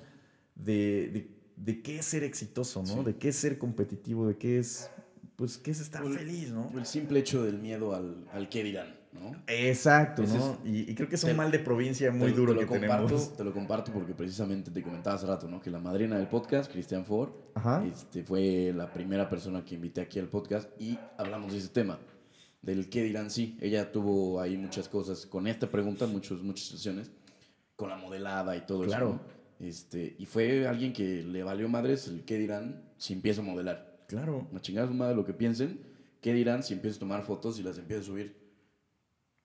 de, 0.55 1.09
de, 1.13 1.31
de 1.55 1.81
qué 1.81 1.99
es 1.99 2.05
ser 2.05 2.23
exitoso, 2.23 2.81
¿no? 2.81 2.87
Sí. 2.99 3.03
De 3.03 3.15
qué 3.17 3.29
es 3.29 3.35
ser 3.35 3.57
competitivo, 3.57 4.27
de 4.27 4.37
qué 4.37 4.57
es, 4.59 4.89
pues, 5.35 5.57
qué 5.57 5.71
es 5.71 5.79
estar 5.81 6.03
el- 6.03 6.13
feliz, 6.17 6.51
¿no? 6.51 6.71
El 6.75 6.85
simple 6.85 7.19
hecho 7.19 7.43
del 7.43 7.59
miedo 7.59 7.93
al, 7.95 8.25
al 8.31 8.49
qué 8.49 8.63
dirán, 8.63 8.95
¿no? 9.17 9.31
Exacto, 9.47 10.23
Ese 10.23 10.37
¿no? 10.37 10.59
Y, 10.65 10.89
y 10.91 10.95
creo 10.95 11.07
que 11.09 11.15
es 11.15 11.21
te- 11.21 11.31
un 11.31 11.37
mal 11.37 11.51
de 11.51 11.59
provincia 11.59 12.11
muy 12.11 12.31
Te- 12.31 12.37
duro 12.37 12.53
te 12.53 12.59
que 12.59 12.65
lo 12.65 12.71
comparto, 12.71 13.05
tenemos. 13.07 13.37
Te 13.37 13.43
lo 13.43 13.53
comparto 13.53 13.91
porque 13.91 14.13
precisamente 14.13 14.71
te 14.71 14.81
comentaba 14.81 15.15
hace 15.15 15.25
rato, 15.27 15.47
¿no? 15.47 15.59
Que 15.61 15.69
la 15.71 15.79
madrina 15.79 16.17
del 16.17 16.27
podcast, 16.27 16.71
Christian 16.71 17.05
Ford, 17.05 17.29
Ajá. 17.55 17.85
este, 17.85 18.23
fue 18.23 18.71
la 18.75 18.91
primera 18.91 19.29
persona 19.29 19.63
que 19.65 19.75
invité 19.75 20.01
aquí 20.01 20.19
al 20.19 20.27
podcast 20.27 20.69
y 20.81 20.97
hablamos 21.17 21.51
de 21.51 21.59
ese 21.59 21.69
tema, 21.69 21.99
del 22.61 22.89
qué 22.89 23.03
dirán 23.03 23.29
sí. 23.29 23.57
Ella 23.61 23.91
tuvo 23.91 24.39
ahí 24.41 24.57
muchas 24.57 24.87
cosas 24.89 25.25
con 25.25 25.47
esta 25.47 25.69
pregunta, 25.69 26.05
muchos, 26.07 26.41
muchas 26.43 26.67
sesiones, 26.67 27.11
con 27.75 27.89
la 27.89 27.97
modelada 27.97 28.55
y 28.57 28.61
todo 28.65 28.83
Claro. 28.83 29.07
eso. 29.09 29.13
¿no? 29.15 29.37
Este, 29.67 30.15
y 30.19 30.25
fue 30.25 30.67
alguien 30.67 30.93
que 30.93 31.23
le 31.23 31.43
valió 31.43 31.67
madres 31.67 32.07
el 32.07 32.23
qué 32.25 32.37
dirán 32.37 32.83
si 32.97 33.13
empiezo 33.13 33.41
a 33.41 33.43
modelar. 33.43 33.97
Claro. 34.07 34.47
No 34.51 34.59
chingada 34.59 34.87
su 34.87 34.93
madre 34.93 35.15
lo 35.15 35.25
que 35.25 35.33
piensen, 35.33 35.79
qué 36.21 36.31
dirán 36.33 36.61
si 36.63 36.73
empiezo 36.73 36.97
a 36.97 36.99
tomar 36.99 37.23
fotos 37.23 37.59
y 37.59 37.63
las 37.63 37.77
empiezo 37.77 38.01
a 38.03 38.05
subir. 38.05 38.46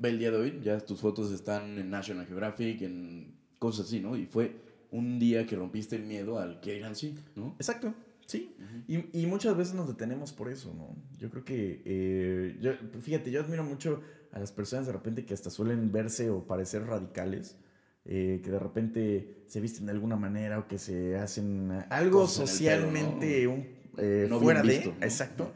Ve 0.03 0.09
el 0.09 0.19
día 0.19 0.33
de 0.33 0.37
hoy, 0.37 0.61
ya 0.65 0.81
tus 0.81 0.99
fotos 1.01 1.31
están 1.31 1.79
en 1.79 1.89
National 1.89 2.27
Geographic, 2.27 2.83
en 2.83 3.37
cosas 3.61 3.87
así, 3.87 4.01
¿no? 4.01 4.17
Y 4.17 4.27
fue 4.27 4.57
un 4.91 5.21
día 5.21 5.47
que 5.47 5.55
rompiste 5.55 5.95
el 5.95 6.03
miedo 6.03 6.41
al 6.41 6.59
qué 6.61 6.73
dirán 6.73 6.97
sí, 6.97 7.15
¿no? 7.37 7.55
Exacto, 7.61 7.95
sí. 8.27 8.53
y, 8.89 9.21
y 9.23 9.27
muchas 9.27 9.57
veces 9.57 9.75
nos 9.75 9.87
detenemos 9.87 10.33
por 10.33 10.51
eso, 10.51 10.75
¿no? 10.75 10.97
Yo 11.19 11.31
creo 11.31 11.45
que, 11.45 11.83
eh, 11.85 12.59
yo- 12.61 12.73
fíjate, 13.01 13.31
yo 13.31 13.43
admiro 13.43 13.63
mucho 13.63 14.01
a 14.33 14.41
las 14.41 14.51
personas 14.51 14.87
de 14.87 14.93
repente 14.93 15.25
que 15.25 15.35
hasta 15.35 15.51
suelen 15.51 15.93
verse 15.93 16.31
o 16.31 16.45
parecer 16.49 16.83
radicales, 16.85 17.57
eh, 18.05 18.41
que 18.43 18.51
de 18.51 18.59
repente 18.59 19.45
se 19.47 19.61
visten 19.61 19.87
de 19.87 19.93
alguna 19.93 20.17
manera 20.17 20.59
o 20.59 20.67
que 20.67 20.79
se 20.79 21.17
hacen 21.17 21.71
algo 21.91 22.27
socialmente 22.27 23.27
pelo, 23.43 23.53
un- 23.53 23.67
eh, 23.99 24.27
No 24.29 24.41
fuera 24.41 24.63
de, 24.63 24.69
visto, 24.69 24.91
¿no? 24.99 25.07
exacto, 25.07 25.53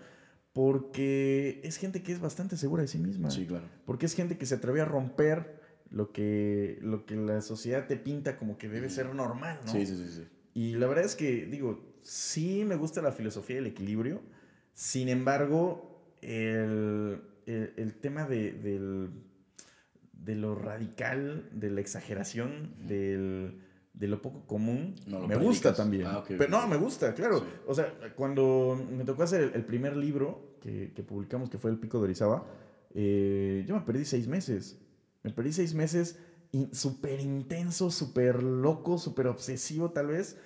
porque 0.57 1.61
es 1.65 1.77
gente 1.77 2.03
que 2.03 2.13
es 2.13 2.19
bastante 2.19 2.57
segura 2.57 2.81
de 2.81 2.89
sí 2.89 2.97
misma. 2.97 3.31
Sí, 3.31 3.45
claro. 3.45 3.69
Porque 3.85 4.07
es 4.07 4.15
gente 4.15 4.39
que 4.39 4.47
se 4.47 4.55
atreve 4.55 4.81
a 4.81 4.87
romper 4.87 5.61
lo 5.91 6.13
que, 6.13 6.79
lo 6.81 7.05
que 7.05 7.15
la 7.15 7.43
sociedad 7.43 7.87
te 7.87 7.99
pinta 7.99 8.39
como 8.39 8.57
que 8.57 8.67
debe 8.71 8.89
ser 8.89 9.15
normal, 9.15 9.61
¿no? 9.67 9.71
Sí, 9.71 9.85
sí, 9.85 9.95
sí, 9.99 10.09
sí. 10.11 10.25
Y 10.55 10.73
la 10.77 10.87
verdad 10.87 11.05
es 11.05 11.15
que, 11.15 11.45
digo, 11.45 11.85
sí 12.01 12.65
me 12.65 12.75
gusta 12.77 13.03
la 13.03 13.13
filosofía 13.13 13.57
del 13.57 13.67
equilibrio, 13.67 14.23
sin 14.73 15.11
embargo, 15.11 16.15
el, 16.23 17.21
el- 17.45 17.75
el 17.77 17.95
tema 17.97 18.25
de, 18.27 18.53
del- 18.53 19.11
de 20.15 20.37
lo 20.37 20.55
radical, 20.55 21.51
de 21.53 21.69
la 21.69 21.83
exageración, 21.83 22.75
del, 22.89 23.61
de 23.97 24.07
lo 24.09 24.21
poco 24.23 24.47
común, 24.47 24.95
No 25.07 25.21
lo 25.21 25.27
me 25.27 25.37
gusta 25.37 25.75
también. 25.75 26.07
Ah, 26.07 26.23
Pero, 26.29 26.49
no, 26.49 26.67
me 26.69 26.77
gusta, 26.77 27.15
claro. 27.15 27.41
Sí. 27.41 27.47
O 27.67 27.75
sea, 27.75 27.93
cuando 28.15 28.79
me 28.91 29.05
tocó 29.05 29.23
hacer 29.23 29.41
el, 29.41 29.53
el 29.55 29.65
primer 29.65 29.97
libro 29.97 30.57
que, 30.61 30.93
que 30.95 31.03
publicamos, 31.03 31.49
que 31.51 31.59
fue 31.59 31.71
El 31.71 31.79
Pico 31.79 31.99
de 31.99 32.05
Orizaba, 32.05 32.45
eh, 32.95 33.65
yo 33.67 33.75
me 33.75 33.81
perdí 33.81 34.05
seis 34.05 34.29
meses. 34.29 34.79
Me 35.23 35.31
perdí 35.33 35.53
seis 35.53 35.75
meses 35.75 36.19
in- 36.53 36.75
súper 36.75 37.21
intenso, 37.21 37.91
súper 37.91 38.43
loco, 38.43 38.99
súper 38.99 39.27
obsesivo 39.29 39.91
tal 39.91 40.09
vez 40.09 40.37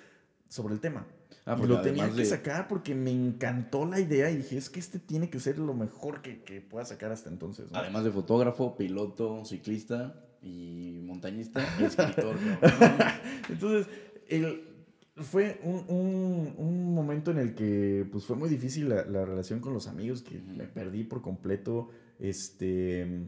sobre 0.47 0.73
el 0.73 0.79
tema. 0.79 1.05
Ah, 1.45 1.57
y 1.61 1.65
lo 1.65 1.81
tenía 1.81 2.07
que 2.09 2.15
de- 2.21 2.25
sacar 2.25 2.67
porque 2.67 2.95
me 2.95 3.11
encantó 3.11 3.85
la 3.85 3.99
idea 3.99 4.29
y 4.31 4.37
dije, 4.37 4.57
es 4.57 4.69
que 4.69 4.79
este 4.79 4.99
tiene 4.99 5.29
que 5.29 5.39
ser 5.39 5.57
lo 5.59 5.73
mejor 5.73 6.21
que, 6.21 6.43
que 6.43 6.61
pueda 6.61 6.85
sacar 6.85 7.11
hasta 7.11 7.29
entonces. 7.29 7.71
¿no? 7.71 7.77
Además 7.79 8.03
de 8.05 8.11
fotógrafo, 8.11 8.77
piloto, 8.77 9.43
ciclista 9.43 10.23
y 10.41 10.99
montañista, 11.03 11.63
y 11.79 11.83
escritor. 11.85 12.35
Entonces, 13.49 13.87
el, 14.27 14.63
fue 15.17 15.59
un, 15.63 15.85
un- 15.87 16.53
un 16.57 16.93
momento 16.95 17.31
en 17.31 17.37
el 17.37 17.53
que 17.55 18.05
pues, 18.11 18.25
fue 18.25 18.35
muy 18.35 18.49
difícil 18.49 18.89
la, 18.89 19.05
la 19.05 19.25
relación 19.25 19.59
con 19.59 19.73
los 19.73 19.87
amigos, 19.87 20.21
que 20.21 20.39
me 20.39 20.65
perdí 20.65 21.03
por 21.03 21.21
completo. 21.21 21.89
Este, 22.19 23.27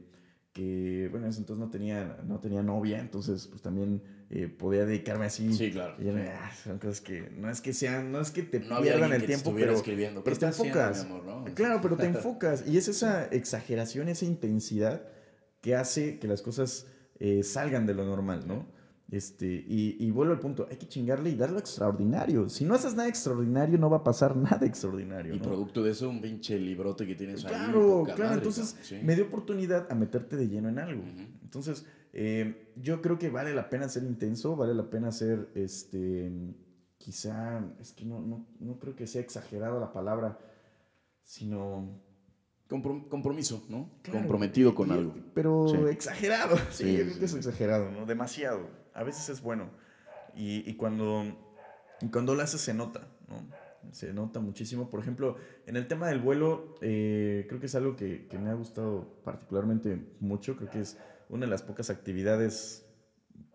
que, 0.54 1.08
bueno, 1.10 1.26
en 1.26 1.32
ese 1.32 1.40
entonces 1.40 1.66
no 1.66 1.72
tenía, 1.72 2.20
no 2.28 2.40
tenía 2.40 2.62
novia, 2.62 3.00
entonces 3.00 3.48
pues 3.48 3.62
también 3.64 4.04
eh, 4.30 4.48
podía 4.48 4.86
dedicarme 4.86 5.26
así. 5.26 5.52
Sí, 5.52 5.72
claro. 5.72 5.96
Y 6.00 6.08
era, 6.08 6.46
ah, 6.46 6.52
son 6.64 6.78
cosas 6.78 7.02
que 7.02 7.30
no 7.36 7.50
es 7.50 7.60
que 7.60 7.74
sean, 7.74 8.12
no 8.12 8.22
es 8.22 8.30
que 8.30 8.44
te 8.44 8.60
No 8.60 8.80
pierdan 8.82 9.12
el 9.14 9.22
que 9.22 9.28
tiempo, 9.28 9.52
pero, 9.56 9.74
escribiendo. 9.74 10.22
¿Qué 10.24 10.26
pero 10.26 10.38
te 10.38 10.46
haciendo, 10.46 10.80
enfocas. 10.80 11.06
mi 11.06 11.12
amor, 11.12 11.26
no? 11.26 11.56
Claro, 11.56 11.80
pero 11.82 11.98
te 11.98 12.06
enfocas. 12.08 12.68
Y 12.68 12.78
es 12.78 12.88
esa 12.88 13.26
exageración, 13.26 14.10
esa 14.10 14.26
intensidad 14.26 15.08
que 15.62 15.76
hace 15.76 16.20
que 16.20 16.28
las 16.28 16.44
cosas 16.44 16.86
eh, 17.24 17.42
salgan 17.42 17.86
de 17.86 17.94
lo 17.94 18.04
normal, 18.04 18.46
¿no? 18.46 18.66
Este, 19.10 19.46
y, 19.46 19.96
y 19.98 20.12
vuelvo 20.12 20.34
al 20.34 20.42
punto, 20.42 20.68
hay 20.70 20.76
que 20.76 20.90
chingarle 20.90 21.30
y 21.30 21.36
darlo 21.36 21.58
extraordinario. 21.58 22.50
Si 22.50 22.66
no 22.66 22.76
haces 22.76 22.96
nada 22.96 23.08
extraordinario, 23.08 23.78
no 23.78 23.90
va 23.90 23.98
a 23.98 24.04
pasar 24.04 24.36
nada 24.36 24.66
extraordinario. 24.66 25.34
Y 25.34 25.38
¿no? 25.38 25.44
producto 25.44 25.82
de 25.84 25.92
eso, 25.92 26.10
un 26.10 26.20
pinche 26.20 26.60
librote 26.60 27.08
que 27.08 27.16
tienes 27.16 27.46
ahí. 27.46 27.52
Claro, 27.52 28.00
poca 28.00 28.16
claro. 28.16 28.32
madre, 28.32 28.38
Entonces 28.40 28.76
sí. 28.82 29.00
me 29.02 29.16
dio 29.16 29.24
oportunidad 29.24 29.90
a 29.90 29.96
meterte 29.96 30.36
de 30.36 30.50
lleno 30.50 30.68
en 30.68 30.80
algo. 30.80 31.02
Entonces, 31.44 31.86
eh, 32.12 32.74
yo 32.76 33.02
creo 33.02 33.18
que 33.18 33.30
vale 33.30 33.56
la 33.56 33.70
pena 33.70 33.88
ser 33.88 34.04
intenso, 34.04 34.58
vale 34.58 34.74
la 34.74 34.90
pena 34.90 35.10
ser, 35.14 35.48
este, 35.56 36.30
quizá, 36.98 37.64
es 37.80 37.94
que 37.94 38.04
no, 38.04 38.20
no, 38.20 38.46
no 38.60 38.80
creo 38.80 38.98
que 38.98 39.08
sea 39.08 39.22
exagerado 39.22 39.80
la 39.80 39.94
palabra, 39.94 40.40
sino 41.22 42.02
compromiso, 42.82 43.66
¿no? 43.70 43.90
Claro, 44.02 44.20
Comprometido 44.20 44.74
con 44.74 44.90
y- 44.90 44.94
algo. 44.94 45.16
Pero 45.34 45.68
Sí. 45.70 45.78
exagerado. 45.92 46.58
Sí, 46.72 46.84
Sí, 46.86 46.92
yo 46.98 47.04
creo 47.04 47.14
sí, 47.14 47.20
que 47.20 47.26
es 47.26 47.34
exagerado, 47.36 47.92
¿no? 47.92 48.06
Demasiado. 48.06 48.68
A 48.94 49.04
veces 49.04 49.30
es 49.30 49.42
bueno. 49.42 49.70
Y, 50.36 50.68
y 50.70 50.76
cuando, 50.76 51.24
y 52.02 52.08
cuando 52.08 52.34
lo 52.36 52.42
haces 52.42 52.62
se 52.62 52.74
nota, 52.74 53.08
¿no? 53.28 53.46
Se 53.92 54.14
nota 54.14 54.40
muchísimo. 54.40 54.90
Por 54.90 55.02
ejemplo, 55.02 55.36
en 55.68 55.76
el 55.76 55.88
tema 55.88 56.08
del 56.08 56.20
vuelo, 56.20 56.76
eh, 56.82 57.46
creo 57.50 57.60
que 57.60 57.66
es 57.66 57.76
algo 57.76 57.96
que, 57.96 58.28
que 58.28 58.38
me 58.40 58.50
ha 58.50 58.54
gustado 58.54 59.22
particularmente 59.24 60.00
mucho. 60.20 60.56
Creo 60.56 60.70
que 60.70 60.80
es 60.80 60.98
una 61.30 61.46
de 61.46 61.52
las 61.52 61.62
pocas 61.64 61.90
actividades, 61.90 62.86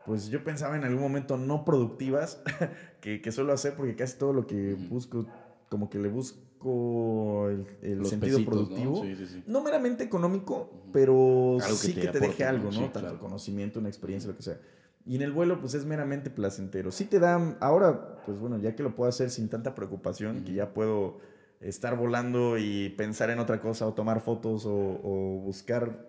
pues 0.05 0.29
yo 0.29 0.45
pensaba 0.45 0.77
en 0.77 0.85
algún 0.85 1.01
momento 1.03 1.37
no 1.39 1.65
productivas 1.65 2.43
que, 3.01 3.21
que 3.23 3.33
suelo 3.33 3.53
hacer 3.53 3.75
porque 3.75 3.97
casi 3.97 4.19
todo 4.19 4.33
lo 4.33 4.47
que 4.47 4.75
busco, 4.75 5.27
como 5.71 5.89
que 5.91 5.99
le 5.99 6.09
busco 6.09 6.39
el, 6.65 8.05
sentido 8.07 8.39
pesitos, 8.39 8.41
¿no? 8.41 8.51
productivo. 8.51 9.03
Sí, 9.03 9.17
sí, 9.17 9.27
sí. 9.27 9.45
No 9.47 9.63
meramente 9.63 10.05
económico, 10.05 10.71
pero 10.93 11.53
Algo 11.55 11.61
que 11.61 11.87
sí 11.87 11.95
te 11.95 12.01
que 12.01 12.01
te, 12.03 12.09
aporte, 12.09 12.27
deje 12.29 12.45
algo, 12.45 12.71
¿no? 12.71 12.81
Tanto 12.81 13.01
claro. 13.01 13.19
conocimiento, 13.21 13.79
una 13.81 13.89
experiencia, 13.89 14.31
lo 14.31 14.37
que 14.37 14.43
sea. 14.43 14.59
Y 15.07 15.17
en 15.17 15.23
el 15.23 15.33
vuelo, 15.33 15.61
pues 15.61 15.75
es 15.75 15.85
meramente 15.87 16.29
placentero. 16.31 16.91
Sí 16.91 17.05
te 17.07 17.19
da, 17.19 17.57
ahora, 17.61 18.23
pues 18.27 18.39
bueno, 18.39 18.59
ya 18.59 18.75
que 18.75 18.83
lo 18.83 18.95
puedo 18.95 19.09
hacer 19.09 19.31
sin 19.31 19.49
tanta 19.49 19.75
preocupación, 19.75 20.45
que 20.45 20.53
ya 20.53 20.75
puedo 20.75 21.19
estar 21.61 21.97
volando 21.97 22.59
y 22.59 22.91
pensar 22.91 23.31
en 23.31 23.39
otra 23.39 23.61
cosa, 23.61 23.87
o 23.87 23.95
tomar 23.95 24.21
fotos, 24.21 24.67
o, 24.67 24.75
o 25.03 25.41
buscar 25.41 26.09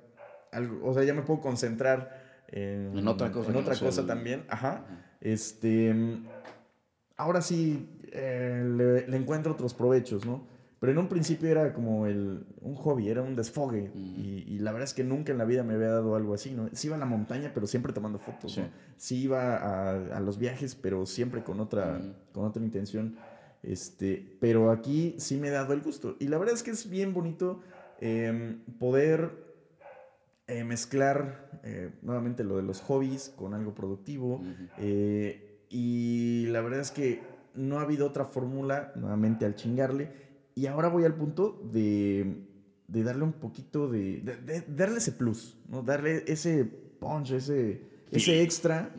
algo, 0.52 0.86
o 0.88 0.94
sea, 0.94 1.04
ya 1.04 1.14
me 1.14 1.22
puedo 1.22 1.40
concentrar 1.42 2.44
en, 2.50 2.98
En 2.98 3.08
otra 3.08 3.32
cosa 3.32 3.48
en 3.48 3.54
que 3.54 3.60
otra 3.60 3.74
no 3.74 3.80
sea 3.80 3.88
cosa 3.88 4.02
el- 4.02 4.08
también. 4.08 4.44
Ajá. 4.50 4.86
Este, 5.22 5.94
ahora 7.16 7.42
sí 7.42 7.99
eh, 8.14 8.64
le, 8.66 9.08
le 9.08 9.18
encuentro 9.18 9.54
otros 9.54 9.74
provechos, 9.74 10.26
¿no? 10.26 10.48
Pero 10.80 10.94
en 10.94 10.98
un 10.98 11.10
principio 11.10 11.50
era 11.50 11.74
como 11.74 12.08
el, 12.08 12.46
un 12.62 12.74
hobby, 12.76 13.10
era 13.10 13.22
un 13.22 13.36
desfogue. 13.36 13.92
Mm. 13.94 14.16
Y, 14.18 14.44
y 14.48 14.60
la 14.60 14.72
verdad 14.72 14.88
es 14.88 14.94
que 14.94 15.04
nunca 15.04 15.34
en 15.34 15.38
la 15.38 15.44
vida 15.44 15.62
me 15.64 15.74
había 15.74 15.90
dado 15.90 16.16
algo 16.16 16.34
así, 16.34 16.52
¿no? 16.54 16.70
Sí 16.72 16.88
iba 16.88 16.96
a 16.96 17.00
la 17.00 17.06
montaña, 17.06 17.52
pero 17.54 17.68
siempre 17.68 17.92
tomando 17.92 18.18
fotos, 18.18 18.54
Sí. 18.54 18.62
¿no? 18.62 18.70
Sí 18.96 19.24
iba 19.24 19.58
a, 19.58 20.18
a 20.18 20.20
los 20.22 20.38
viajes, 20.38 20.76
pero 20.76 21.06
siempre 21.06 21.44
con 21.44 21.60
otra, 21.60 21.98
Ujú. 22.00 22.14
con 22.32 22.46
otra 22.46 22.64
intención. 22.64 23.18
Este, 23.62 24.38
pero 24.40 24.72
aquí 24.72 25.16
sí 25.18 25.36
me 25.36 25.50
he 25.50 25.52
dado 25.52 25.74
el 25.74 25.82
gusto. 25.82 26.16
Y 26.18 26.28
la 26.30 26.38
verdad 26.38 26.56
es 26.56 26.64
que 26.64 26.72
es 26.72 26.90
bien 26.90 27.14
bonito 27.14 27.60
em, 28.00 28.62
poder 28.80 29.32
eh, 30.48 30.64
mezclar 30.64 31.60
eh, 31.64 31.92
nuevamente 32.02 32.46
lo 32.46 32.56
de 32.56 32.64
los 32.64 32.80
hobbies 32.80 33.34
con 33.36 33.54
algo 33.54 33.76
productivo. 33.76 34.42
Y 35.72 36.48
la 36.48 36.62
verdad 36.62 36.80
es 36.80 36.92
que 36.92 37.22
no 37.56 37.80
ha 37.80 37.84
habido 37.84 38.08
otra 38.08 38.26
fórmula, 38.26 38.92
nuevamente 38.96 39.46
al 39.46 39.56
chingarle. 39.56 40.12
Y 40.56 40.66
ahora 40.68 40.90
voy 40.90 41.06
al 41.06 41.16
punto 41.16 41.62
de, 41.72 42.46
de 42.88 43.04
darle 43.04 43.24
un 43.24 43.34
poquito 43.34 43.88
de, 43.90 44.22
de- 44.22 44.38
de 44.38 44.64
darle 44.68 44.98
ese 44.98 45.12
plus, 45.14 45.58
¿no? 45.70 45.82
Darle 45.82 46.24
ese 46.28 46.66
punch, 46.66 47.32
ese, 47.32 47.82
ese 48.12 48.42
extra, 48.42 48.90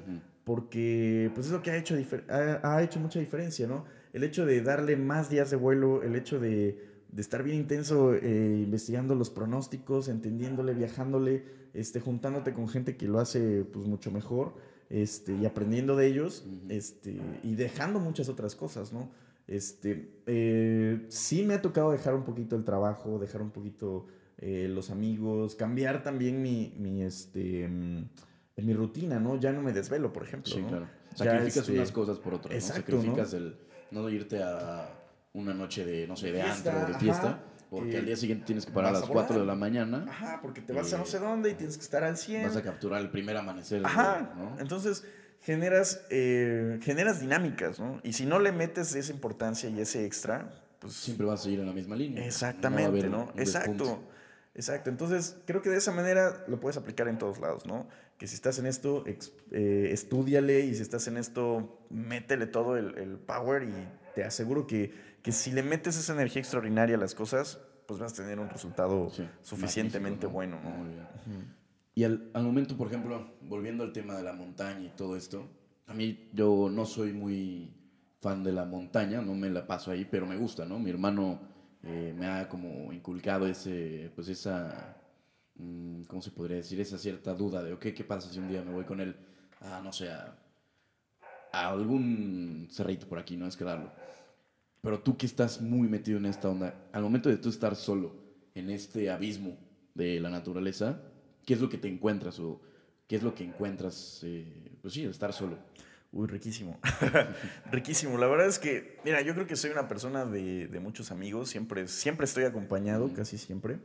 porque 0.44 1.30
pues 1.34 1.46
es 1.46 1.53
lo 1.53 1.62
que 1.62 1.70
ha 1.70 1.76
hecho, 1.76 1.94
ha, 2.28 2.61
ha 2.76 2.82
hecho 2.82 2.98
mucha 2.98 3.20
diferencia, 3.20 3.66
¿no? 3.66 3.84
El 4.12 4.24
hecho 4.24 4.46
de 4.46 4.62
darle 4.62 4.96
más 4.96 5.30
días 5.30 5.51
de 5.51 5.57
vuelo, 5.57 6.03
el 6.03 6.16
hecho 6.16 6.40
de, 6.40 7.03
de 7.12 7.20
estar 7.22 7.42
bien 7.42 7.59
intenso 7.59 8.14
eh, 8.14 8.61
investigando 8.64 9.14
los 9.14 9.30
pronósticos, 9.30 10.09
entendiéndole, 10.09 10.74
viajándole, 10.74 11.44
este, 11.74 12.01
juntándote 12.01 12.53
con 12.55 12.68
gente 12.68 12.96
que 12.96 13.07
lo 13.07 13.20
hace 13.20 13.64
pues 13.64 13.86
mucho 13.86 14.11
mejor 14.11 14.55
este, 14.91 15.36
y 15.36 15.47
aprendiendo 15.47 15.97
de 15.97 16.09
ellos 16.09 16.45
este, 16.68 17.20
y 17.43 17.55
dejando 17.55 18.01
muchas 18.01 18.28
otras 18.28 18.57
cosas, 18.57 18.93
¿no? 18.93 19.11
Este, 19.47 20.20
eh, 20.26 21.07
sí 21.09 21.45
me 21.45 21.55
ha 21.55 21.62
tocado 21.62 21.93
dejar 21.93 22.14
un 22.14 22.24
poquito 22.24 22.57
el 22.57 22.64
trabajo, 22.64 23.18
dejar 23.18 23.41
un 23.43 23.51
poquito 23.51 24.07
eh, 24.38 24.68
los 24.68 24.91
amigos, 24.91 25.55
cambiar 25.55 26.03
también 26.03 26.43
mi, 26.43 26.74
mi, 26.76 27.03
este, 27.03 27.66
mm, 27.68 28.09
mi 28.57 28.74
rutina, 28.74 29.18
¿no? 29.18 29.38
Ya 29.38 29.53
no 29.53 29.62
me 29.62 29.72
desvelo, 29.72 30.12
por 30.12 30.24
ejemplo. 30.24 30.53
Sí, 30.53 30.61
¿no? 30.61 30.68
claro. 30.68 30.88
Sacrificas 31.14 31.57
este, 31.57 31.72
unas 31.72 31.93
cosas 31.93 32.18
por 32.18 32.34
otras, 32.34 32.55
exacto, 32.55 32.93
¿no? 32.93 32.99
¿no? 32.99 33.03
Sacrificas 33.03 33.34
el 33.34 33.57
no 33.91 34.09
irte 34.09 34.43
a 34.43 34.88
una 35.32 35.55
noche 35.55 35.84
de, 35.84 36.07
no 36.07 36.16
sé, 36.16 36.32
de 36.32 36.43
Fiesta, 36.43 36.70
antro 36.70 36.72
o 36.72 36.86
de 36.86 36.91
ajá, 36.91 36.99
fiesta, 36.99 37.45
porque 37.71 37.91
que 37.91 37.99
al 37.99 38.07
día 38.07 38.16
siguiente 38.16 38.45
tienes 38.47 38.66
que 38.66 38.73
parar 38.73 38.91
a 38.91 39.01
las 39.01 39.09
a 39.09 39.12
4 39.12 39.39
de 39.41 39.47
la 39.47 39.55
mañana, 39.55 40.05
Ajá, 40.09 40.41
porque 40.43 40.61
te 40.61 40.73
vas 40.73 40.93
a 40.93 40.99
no 40.99 41.05
Eh, 41.05 41.07
sé 41.07 41.18
dónde 41.18 41.51
y 41.51 41.55
tienes 41.55 41.77
que 41.77 41.83
estar 41.85 42.03
al 42.05 42.16
100. 42.16 42.43
vas 42.45 42.57
a 42.57 42.62
capturar 42.62 43.01
el 43.01 43.11
primer 43.11 43.37
amanecer, 43.37 43.83
Ajá. 43.87 44.35
¿no? 44.37 44.59
Entonces 44.61 45.05
generas, 45.43 46.05
eh, 46.11 46.79
generas 46.83 47.21
dinámicas, 47.21 47.81
¿no? 47.81 48.01
Y 48.03 48.12
si 48.12 48.27
no 48.27 48.39
le 48.41 48.53
metes 48.53 48.95
esa 48.95 49.12
importancia 49.12 49.71
y 49.71 49.81
ese 49.81 50.05
extra, 50.05 50.51
pues 50.81 50.95
Siempre 50.95 51.27
vas 51.27 51.41
a 51.41 51.45
seguir 51.45 51.61
en 51.61 51.66
la 51.66 51.73
misma 51.73 51.95
línea. 51.97 52.25
Exactamente, 52.25 53.09
¿no? 53.09 53.33
Exacto. 53.37 54.03
Exacto. 54.55 54.91
Entonces, 54.91 55.37
creo 55.47 55.62
que 55.62 55.71
de 55.71 55.77
esa 55.77 55.93
manera 55.93 56.45
lo 56.49 56.59
puedes 56.59 56.77
aplicar 56.77 57.07
en 57.09 57.18
todos 57.18 57.39
lados, 57.39 57.66
¿no? 57.66 57.87
Que 58.18 58.27
si 58.27 58.35
estás 58.35 58.59
en 58.59 58.66
esto, 58.66 59.05
eh, 59.07 59.89
estúdiale 59.93 60.61
y 60.61 60.75
si 60.75 60.83
estás 60.83 61.07
en 61.07 61.16
esto, 61.16 61.87
métele 61.91 62.47
todo 62.47 62.77
el, 62.77 62.99
el 62.99 63.16
power 63.18 63.62
y 63.62 63.73
te 64.14 64.25
aseguro 64.25 64.66
que, 64.66 64.93
que 65.23 65.33
si 65.33 65.53
le 65.53 65.62
metes 65.62 65.97
esa 65.97 66.12
energía 66.12 66.41
extraordinaria 66.41 66.97
a 66.97 66.99
las 66.99 67.14
cosas, 67.14 67.61
pues 67.87 68.01
vas 68.01 68.12
a 68.12 68.16
tener 68.16 68.39
un 68.39 68.49
resultado 68.49 69.11
Sí, 69.11 69.25
suficientemente 69.43 70.27
bueno, 70.27 70.61
¿no? 70.62 70.87
Y 71.95 72.05
al, 72.05 72.31
al 72.35 72.45
momento, 72.45 72.77
por 72.77 72.87
ejemplo, 72.87 73.35
volviendo 73.43 73.83
al 73.85 73.93
tema 73.93 74.16
de 74.16 74.23
la 74.23 74.33
montaña 74.33 74.87
y 74.87 74.91
todo 74.97 75.16
esto, 75.16 75.49
a 75.87 75.95
mí 75.95 76.31
yo 76.33 76.68
no 76.71 76.87
soy 76.87 77.12
muy 77.12 77.75
fan 78.21 78.45
de 78.45 78.53
la 78.53 78.64
montaña, 78.64 79.21
no 79.21 79.35
me 79.35 79.51
la 79.51 79.66
paso 79.66 79.91
ahí, 79.91 80.07
pero 80.09 80.27
me 80.27 80.37
gusta, 80.37 80.64
¿no? 80.64 80.79
Mi 80.79 80.91
hermano 80.91 81.41
eh, 81.83 82.14
me 82.16 82.27
ha 82.27 82.49
como 82.49 82.93
inculcado 82.93 83.47
ese, 83.47 84.12
pues 84.14 84.29
esa, 84.29 84.97
mm, 85.57 86.03
¿cómo 86.05 86.23
se 86.23 86.31
podría 86.31 86.59
decir? 86.59 86.81
Esa 86.81 86.97
cierta 86.97 87.35
duda 87.35 87.62
de, 87.62 87.73
ok, 87.73 87.87
¿qué 87.95 88.05
pasa 88.05 88.31
si 88.31 88.39
un 88.39 88.49
día 88.49 88.62
me 88.62 88.73
voy 88.73 88.85
con 88.85 89.01
él 89.01 89.16
a, 89.61 89.81
no 89.81 89.93
sé, 89.93 90.11
a, 90.11 90.39
a 91.53 91.68
algún 91.71 92.68
cerrito 92.71 93.09
por 93.09 93.18
aquí, 93.18 93.37
no 93.37 93.47
es 93.47 93.57
quedarlo? 93.57 93.91
Pero 94.83 95.01
tú 95.01 95.16
que 95.16 95.26
estás 95.26 95.61
muy 95.61 95.89
metido 95.89 96.18
en 96.18 96.26
esta 96.26 96.49
onda, 96.49 96.74
al 96.93 97.03
momento 97.03 97.28
de 97.28 97.37
tú 97.37 97.49
estar 97.49 97.76
solo 97.76 98.14
en 98.55 98.70
este 98.70 99.11
abismo 99.11 99.57
de 99.95 100.20
la 100.20 100.31
naturaleza, 100.31 101.03
¿qué 101.45 101.55
es 101.55 101.61
lo 101.61 101.68
que 101.68 101.78
te 101.78 101.89
encuentras 101.89 102.39
o 102.41 102.61
qué 103.07 103.16
es 103.16 103.22
lo 103.22 103.35
que 103.35 103.45
encuentras? 103.45 104.22
eh, 104.24 104.70
pues 104.81 104.95
sí, 104.95 105.05
estar 105.05 105.33
solo. 105.33 105.59
Uy, 106.12 106.26
riquísimo. 106.26 106.78
riquísimo. 107.70 108.18
La 108.18 108.26
verdad 108.26 108.49
es 108.49 108.59
que, 108.59 108.99
mira, 109.05 109.20
yo 109.20 109.35
creo 109.35 109.47
que 109.47 109.55
soy 109.55 109.70
una 109.70 109.87
persona 109.87 110.24
de, 110.24 110.66
de 110.66 110.81
muchos 110.81 111.12
amigos. 111.12 111.51
Siempre, 111.51 111.87
siempre 111.87 112.24
estoy 112.24 112.45
acompañado, 112.45 113.12
casi 113.14 113.39
siempre. 113.39 113.78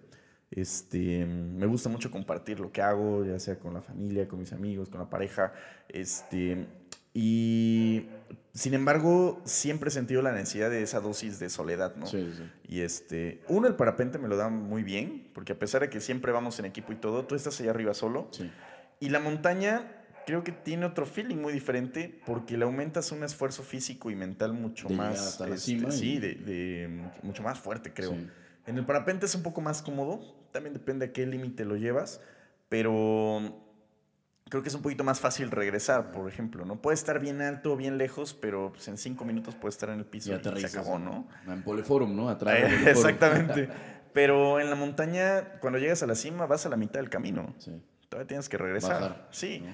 Este, 0.50 1.26
me 1.26 1.66
gusta 1.68 1.90
mucho 1.90 2.10
compartir 2.10 2.60
lo 2.60 2.72
que 2.72 2.82
hago, 2.82 3.26
ya 3.26 3.38
sea 3.40 3.60
con 3.60 3.74
la 3.74 3.82
familia, 3.82 4.28
con 4.28 4.40
mis 4.40 4.54
amigos, 4.54 4.90
con 4.90 5.00
la 5.00 5.10
pareja. 5.10 5.54
Este, 5.88 6.66
y 7.20 8.08
sin 8.54 8.74
embargo, 8.74 9.42
siempre 9.46 9.88
he 9.90 9.92
sentido 9.92 10.22
la 10.22 10.32
necesidad 10.34 10.70
de 10.70 10.82
esa 10.84 11.00
dosis 11.00 11.40
de 11.40 11.50
soledad, 11.50 11.96
¿no? 11.96 12.06
Sí, 12.06 12.30
sí. 12.36 12.44
Y 12.68 12.82
este, 12.82 13.42
uno, 13.48 13.68
el 13.68 13.76
parapente 13.76 14.18
me 14.18 14.28
lo 14.28 14.38
da 14.38 14.50
muy 14.50 14.84
bien, 14.84 15.30
porque 15.34 15.54
a 15.54 15.60
pesar 15.60 15.82
de 15.82 15.90
que 15.90 16.00
siempre 16.02 16.32
vamos 16.32 16.60
en 16.60 16.66
equipo 16.66 16.92
y 16.94 16.96
todo, 16.98 17.26
tú 17.26 17.36
estás 17.36 17.60
allá 17.62 17.72
arriba 17.72 17.94
solo. 17.94 18.28
sí. 18.32 18.52
Y 19.00 19.10
la 19.10 19.20
montaña 19.20 19.92
creo 20.26 20.44
que 20.46 20.52
tiene 20.54 20.86
otro 20.86 21.06
feeling 21.06 21.36
muy 21.38 21.52
diferente 21.54 22.22
porque 22.26 22.58
le 22.58 22.64
aumentas 22.64 23.12
un 23.12 23.24
esfuerzo 23.24 23.62
físico 23.62 24.10
y 24.10 24.16
mental 24.16 24.54
mucho 24.54 24.88
De 24.88 24.96
más. 24.96 25.20
hasta 25.20 25.48
la 25.48 25.56
este, 25.56 25.72
cima 25.72 25.90
y- 25.90 25.92
Sí, 25.92 26.18
de, 26.20 26.36
de 26.36 26.88
mucho- 26.88 27.20
mucho 27.24 27.44
más 27.44 27.60
fuerte, 27.60 27.92
creo. 27.94 28.12
Sí. 28.12 28.28
En 28.68 28.78
el 28.78 28.86
parapente 28.86 29.26
es 29.26 29.36
un 29.36 29.44
poco 29.44 29.60
más 29.62 29.82
cómodo, 29.82 30.22
también 30.54 30.74
depende 30.74 31.06
a 31.08 31.12
qué 31.14 31.26
límite 31.26 31.66
lo 31.66 31.76
llevas, 31.76 32.22
pero 32.70 33.65
creo 34.56 34.64
que 34.64 34.70
es 34.70 34.76
un 34.76 34.82
poquito 34.82 35.04
más 35.04 35.20
fácil 35.20 35.52
regresar, 35.52 36.14
por 36.14 36.30
ejemplo, 36.30 36.64
¿no? 36.64 36.82
Puede 36.82 36.96
estar 36.96 37.20
bien 37.20 37.42
alto, 37.42 37.76
bien 37.76 37.98
lejos, 37.98 38.34
pero 38.34 38.72
pues, 38.72 38.88
en 38.88 38.98
cinco 38.98 39.26
minutos 39.26 39.54
puede 39.54 39.72
estar 39.72 39.90
en 39.90 40.00
el 40.00 40.06
piso 40.06 40.32
Y 40.32 40.36
y, 40.36 40.62
se 40.62 40.68
acabó, 40.68 40.98
¿no? 40.98 41.28
En 41.46 41.62
Poleforum, 41.62 42.16
¿no? 42.16 42.30
Atrás. 42.30 42.58
Eh. 42.60 42.70
Exactamente. 42.92 43.68
Pero 44.14 44.62
en 44.62 44.70
la 44.70 44.78
montaña, 44.78 45.60
cuando 45.60 45.78
llegas 45.78 46.02
a 46.04 46.08
la 46.08 46.16
cima, 46.16 46.46
vas 46.46 46.66
a 46.66 46.70
la 46.70 46.78
mitad 46.78 47.02
del 47.02 47.10
camino. 47.10 47.54
Sí. 47.58 47.74
Todavía 48.08 48.28
tienes 48.28 48.48
que 48.48 48.58
regresar. 48.58 49.02
Bajar, 49.02 49.28
Sí. 49.32 49.60
¿no? 49.60 49.74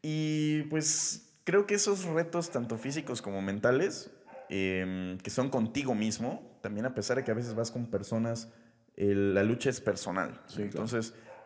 Y 0.00 0.62
pues 0.70 1.30
creo 1.44 1.66
que 1.66 1.74
esos 1.74 2.04
retos, 2.04 2.48
tanto 2.50 2.78
físicos 2.78 3.20
como 3.20 3.42
mentales, 3.42 4.10
em, 4.48 5.18
que 5.18 5.28
son 5.28 5.50
contigo 5.50 5.94
mismo, 5.94 6.56
también 6.62 6.86
a 6.86 6.94
pesar 6.94 7.18
de 7.18 7.24
que 7.24 7.32
a 7.32 7.34
veces 7.34 7.54
vas 7.54 7.70
con 7.70 7.84
personas, 7.90 8.48
el- 8.96 9.34
la 9.34 9.42
lucha 9.42 9.68
es 9.68 9.82
personal. 9.82 10.40
Sí, 10.46 10.68
claro. 10.70 10.86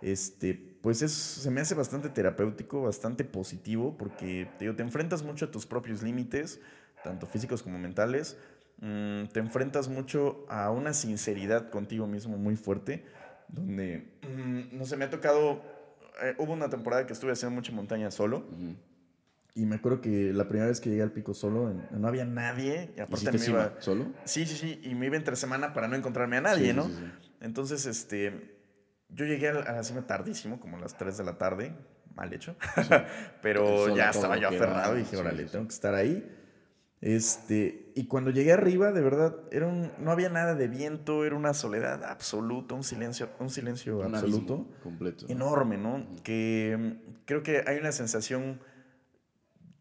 Este, 0.03 0.55
pues 0.83 1.03
es, 1.03 1.13
se 1.13 1.51
me 1.51 1.61
hace 1.61 1.75
bastante 1.75 2.09
terapéutico, 2.09 2.83
bastante 2.83 3.25
positivo, 3.25 3.97
porque 3.97 4.49
te, 4.59 4.73
te 4.73 4.83
enfrentas 4.83 5.23
mucho 5.23 5.47
a 5.47 5.51
tus 5.51 5.67
propios 5.67 6.03
límites, 6.03 6.61
tanto 7.03 7.27
físicos 7.27 7.63
como 7.63 7.79
mentales. 7.79 8.37
Mm, 8.79 9.25
te 9.33 9.41
enfrentas 9.41 9.89
mucho 9.89 10.45
a 10.51 10.71
una 10.71 10.93
sinceridad 10.93 11.71
contigo 11.71 12.07
mismo 12.07 12.37
muy 12.37 12.57
fuerte, 12.57 13.05
donde, 13.49 14.19
mm, 14.23 14.77
no 14.77 14.85
sé, 14.85 14.97
me 14.97 15.07
ha 15.07 15.11
tocado, 15.11 15.63
eh, 16.23 16.35
hubo 16.39 16.53
una 16.53 16.69
temporada 16.69 17.07
que 17.07 17.13
estuve 17.15 17.33
haciendo 17.33 17.55
mucha 17.55 17.73
montaña 17.73 18.11
solo, 18.11 18.45
y 19.55 19.65
me 19.65 19.77
acuerdo 19.77 20.03
que 20.03 20.35
la 20.35 20.47
primera 20.49 20.69
vez 20.69 20.81
que 20.81 20.91
llegué 20.91 21.03
al 21.03 21.13
pico 21.13 21.33
solo, 21.33 21.73
no 21.91 22.09
había 22.09 22.27
nadie, 22.27 22.91
y 22.95 23.01
aparte 23.01 23.31
¿Hiciste 23.31 23.51
me 23.51 23.59
iba... 23.59 23.75
solo? 23.81 24.13
Sí, 24.25 24.45
sí, 24.45 24.55
sí, 24.57 24.81
y 24.83 24.95
me 24.95 25.07
iba 25.07 25.17
entre 25.17 25.37
semana 25.37 25.73
para 25.73 25.89
no 25.89 25.97
encontrarme 25.97 26.37
a 26.37 26.43
nadie, 26.43 26.73
sí, 26.73 26.77
¿no? 26.77 26.85
sí, 26.85 26.93
sí. 26.99 27.33
Entonces, 27.41 27.87
este, 27.87 28.56
yo 29.09 29.25
llegué 29.25 29.49
a 29.49 29.73
la, 29.73 29.83
cima 29.83 30.07
tardísimo, 30.07 30.61
como 30.61 30.77
a 30.77 30.81
las 30.81 30.97
3 30.97 31.17
de 31.17 31.25
la 31.25 31.39
tarde, 31.39 31.75
mal 32.15 32.33
hecho, 32.33 32.57
El 32.77 33.05
pero 33.43 33.95
ya 33.95 34.11
estaba 34.11 34.37
yo 34.37 34.49
aferrado 34.49 34.97
y 34.97 35.01
dije, 35.01 35.11
sí, 35.11 35.17
órale, 35.17 35.43
sí, 35.43 35.49
sí. 35.49 35.53
tengo 35.53 35.69
que 35.69 35.75
estar 35.75 35.95
ahí. 35.95 36.33
Este, 37.03 37.93
y 37.95 38.07
cuando 38.07 38.31
llegué 38.31 38.53
arriba, 38.53 38.91
de 38.91 39.03
verdad, 39.03 39.37
era 39.53 39.67
un, 39.67 39.93
no 39.99 40.11
había 40.11 40.31
nada 40.31 40.55
de 40.55 40.67
viento, 40.67 41.25
era 41.25 41.37
una 41.37 41.53
soledad 41.53 42.03
absoluta, 42.05 42.75
un 42.75 42.83
silencio, 42.83 43.29
un 43.39 43.51
silencio 43.51 43.99
Un 43.99 44.15
absoluto. 44.15 44.67
completo. 44.83 45.27
¿no? 45.27 45.33
Enorme, 45.33 45.77
¿no? 45.77 46.07
Que 46.23 46.77
mm, 46.79 47.25
creo 47.27 47.43
que 47.43 47.65
hay 47.67 47.77
una 47.79 47.93
sensación 47.93 48.61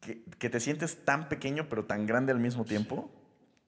que, 0.02 0.24
que 0.38 0.50
te 0.50 0.60
sientes 0.60 1.04
tan 1.06 1.30
pequeño 1.30 1.68
pero 1.70 1.86
tan 1.86 2.06
grande 2.06 2.32
al 2.32 2.40
mismo 2.40 2.66
tiempo 2.66 3.10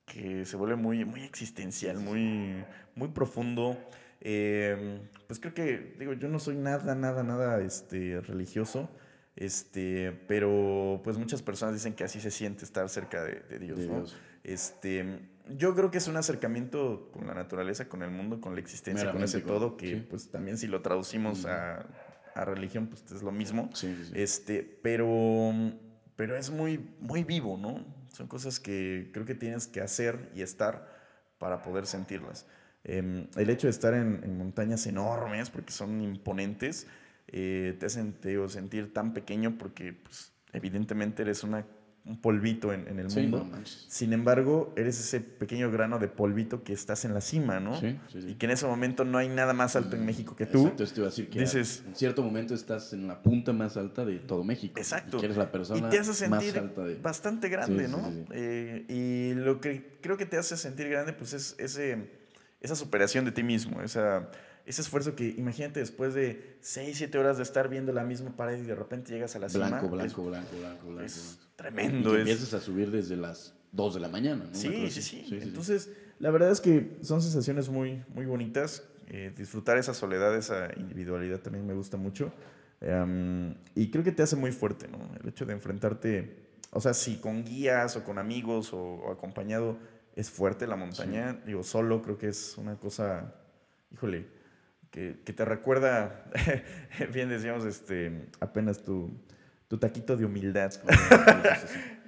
que 0.08 0.46
se 0.46 0.58
vuelve 0.58 0.76
muy, 0.78 1.06
muy 1.06 1.22
existencial, 1.22 2.00
muy, 2.00 2.66
muy 2.96 3.10
profundo. 3.10 3.78
Eh, 4.22 5.02
pues 5.28 5.40
creo 5.40 5.54
que, 5.54 5.96
digo, 6.00 6.14
yo 6.14 6.28
no 6.28 6.40
soy 6.40 6.56
nada, 6.56 6.96
nada, 6.96 7.24
nada 7.24 7.62
este, 7.62 8.22
religioso, 8.22 8.90
este, 9.36 10.12
pero 10.28 11.02
pues 11.04 11.18
muchas 11.18 11.42
personas 11.42 11.76
dicen 11.76 11.94
que 11.94 12.04
así 12.04 12.20
se 12.20 12.32
siente 12.32 12.66
estar 12.66 12.90
cerca 12.90 13.24
de, 13.24 13.42
de 13.42 13.60
Dios, 13.60 13.80
De 13.80 13.88
¿no? 13.88 13.96
Dios. 13.98 14.18
Este, 14.44 15.20
yo 15.56 15.76
creo 15.76 15.92
que 15.92 15.98
es 15.98 16.08
un 16.08 16.18
acercamiento 16.18 17.10
con 17.14 17.28
la 17.28 17.34
naturaleza, 17.34 17.88
con 17.88 18.02
el 18.02 18.12
mundo, 18.12 18.42
con 18.42 18.54
la 18.56 18.62
existencia, 18.62 19.12
con 19.12 19.24
ese 19.24 19.42
todo, 19.42 19.78
que 19.78 19.96
sí. 19.96 20.08
pues 20.10 20.30
también 20.30 20.58
si 20.58 20.68
lo 20.68 20.82
traducimos 20.82 21.46
a, 21.46 21.86
a 22.34 22.46
religión, 22.46 22.88
pues 22.88 23.04
es 23.12 23.22
lo 23.22 23.32
mismo. 23.32 23.70
Sí, 23.74 23.96
sí. 24.04 24.12
Este, 24.16 24.64
pero, 24.64 25.52
pero 26.16 26.36
es 26.36 26.50
muy, 26.50 26.96
muy 27.00 27.24
vivo, 27.24 27.58
¿no? 27.58 27.86
Son 28.12 28.28
cosas 28.28 28.60
que 28.60 29.10
creo 29.14 29.26
que 29.26 29.36
tienes 29.36 29.68
que 29.68 29.82
hacer 29.82 30.32
y 30.34 30.42
estar 30.42 30.88
para 31.38 31.62
poder 31.62 31.86
sentirlas. 31.86 32.48
Em, 32.88 33.28
el 33.36 33.50
hecho 33.50 33.68
de 33.68 33.72
estar 33.72 33.94
en, 33.94 34.22
en 34.24 34.38
montañas 34.38 34.88
enormes, 34.88 35.50
porque 35.50 35.72
son 35.74 36.02
imponentes, 36.02 36.88
eh, 37.28 37.76
te 37.80 37.86
hacen 37.86 38.14
te 38.14 38.30
digo, 38.30 38.48
sentir 38.48 38.94
tan 38.94 39.14
pequeño 39.14 39.58
porque 39.58 39.92
pues, 39.94 40.32
evidentemente 40.54 41.24
eres 41.24 41.44
una, 41.44 41.66
un 42.06 42.22
polvito 42.22 42.72
en, 42.72 42.88
en 42.88 43.00
el 43.00 43.12
Sí, 43.12 43.24
mundo. 43.24 43.46
no. 43.52 43.58
Sin 43.66 44.14
embargo, 44.14 44.74
eres 44.78 44.98
ese 45.02 45.20
pequeño 45.20 45.70
grano 45.70 46.00
de 46.00 46.08
polvito 46.08 46.64
que 46.64 46.72
estás 46.72 47.04
en 47.04 47.14
la 47.14 47.20
cima, 47.20 47.60
¿no? 47.60 47.78
Sí. 47.78 48.00
Y 48.26 48.36
que 48.36 48.46
en 48.46 48.54
ese 48.54 48.66
momento 48.66 49.04
no 49.04 49.18
hay 49.18 49.28
nada 49.28 49.52
más 49.52 49.76
alto 49.76 49.98
en 49.98 50.06
México 50.06 50.34
que 50.38 50.46
tú. 50.46 50.62
Exacto, 50.64 50.84
esto 50.86 51.02
iba 51.02 51.08
a 51.08 51.10
decir 51.10 51.30
que 51.30 51.42
dices- 51.42 51.84
en 51.86 51.94
cierto 51.98 52.24
momento 52.24 52.54
estás 52.54 52.94
en 52.94 53.06
la 53.10 53.22
punta 53.22 53.52
más 53.52 53.76
alta 53.76 54.06
de 54.06 54.20
todo 54.20 54.46
México. 54.46 54.76
Exacto. 54.80 55.18
Y 55.18 55.20
que 55.20 55.26
eres 55.26 55.38
la 55.38 55.52
persona 55.52 55.86
y 55.86 55.90
te 55.90 56.00
hace 56.00 56.30
más 56.30 56.42
sentir 56.42 56.58
alta 56.62 56.84
de... 56.86 56.96
bastante 56.96 57.50
grande, 57.50 57.90
¿no? 57.90 58.10
Eh, 58.32 58.86
y 58.88 59.34
lo 59.38 59.60
que 59.60 59.98
creo 60.02 60.16
que 60.16 60.26
te 60.26 60.38
hace 60.38 60.56
sentir 60.56 60.88
grande, 60.88 61.12
pues 61.12 61.34
es 61.34 61.56
ese, 61.60 62.26
esa 62.62 62.76
superación 62.76 63.26
de 63.26 63.32
ti 63.32 63.44
mismo, 63.44 63.82
esa, 63.82 64.30
ese 64.66 64.82
esfuerzo 64.82 65.16
que, 65.16 65.28
imagínate, 65.38 65.80
después 65.80 66.14
de 66.14 66.58
6, 66.62 66.98
7 66.98 67.18
horas 67.18 67.38
de 67.38 67.44
estar 67.44 67.70
viendo 67.70 67.94
la 67.94 68.04
misma 68.04 68.36
pared 68.36 68.58
y 68.60 68.64
de 68.66 68.76
repente 68.76 69.12
llegas 69.14 69.36
a 69.36 69.40
la 69.40 69.50
cima. 69.50 69.68
Blanco, 69.68 69.86
es- 69.86 69.92
blanco, 69.92 70.24
blanco, 70.26 70.58
blanco, 70.60 70.86
blanco. 70.88 71.02
Es, 71.04 71.40
Y 71.42 71.58
tremendo. 71.58 72.12
que 72.12 72.16
es- 72.24 72.30
empiezas 72.30 72.54
a 72.54 72.60
subir 72.62 72.92
desde 72.92 73.16
las 73.16 73.54
2 73.72 73.94
de 73.94 74.00
la 74.00 74.10
mañana, 74.10 74.46
¿no? 74.46 74.56
Sí, 74.58 74.90
sí, 74.90 75.02
sí, 75.02 75.26
Entonces, 75.42 75.90
la 76.20 76.32
verdad 76.32 76.52
es 76.52 76.62
que 76.62 76.98
son 77.02 77.22
sensaciones 77.22 77.70
muy, 77.70 78.04
muy 78.14 78.26
bonitas. 78.26 78.84
Eh, 79.10 79.32
disfrutar 79.38 79.78
esa 79.78 79.94
soledad, 79.94 80.36
esa 80.36 80.70
individualidad 80.76 81.40
también 81.40 81.66
me 81.66 81.74
gusta 81.74 81.96
mucho. 81.96 82.34
Em, 82.82 83.56
y 83.74 83.90
creo 83.90 84.04
que 84.04 84.12
te 84.12 84.22
hace 84.24 84.36
muy 84.36 84.52
fuerte, 84.52 84.88
¿no? 84.88 84.98
El 85.22 85.30
hecho 85.30 85.46
de 85.46 85.54
enfrentarte, 85.54 86.36
o 86.72 86.82
sea, 86.82 86.94
si 86.94 87.16
con 87.18 87.44
guías 87.46 87.96
o 87.96 88.04
con 88.04 88.20
amigos 88.20 88.74
o, 88.74 88.78
o 88.80 89.12
acompañado 89.12 89.78
es 90.18 90.32
fuerte 90.32 90.66
la 90.66 90.76
montaña, 90.76 91.40
digo, 91.46 91.64
solo 91.64 92.02
creo 92.02 92.18
que 92.18 92.30
es 92.30 92.58
una 92.58 92.76
cosa, 92.78 93.36
híjole, 93.94 94.26
que, 94.90 95.22
que 95.24 95.32
te 95.32 95.46
recuerda, 95.46 96.26
bien 97.14 97.30
decíamos, 97.30 97.66
este, 97.66 98.28
apenas 98.40 98.84
tu, 98.84 99.12
tu 99.68 99.78
taquito 99.78 100.18
de 100.18 100.26
humildad. 100.26 100.74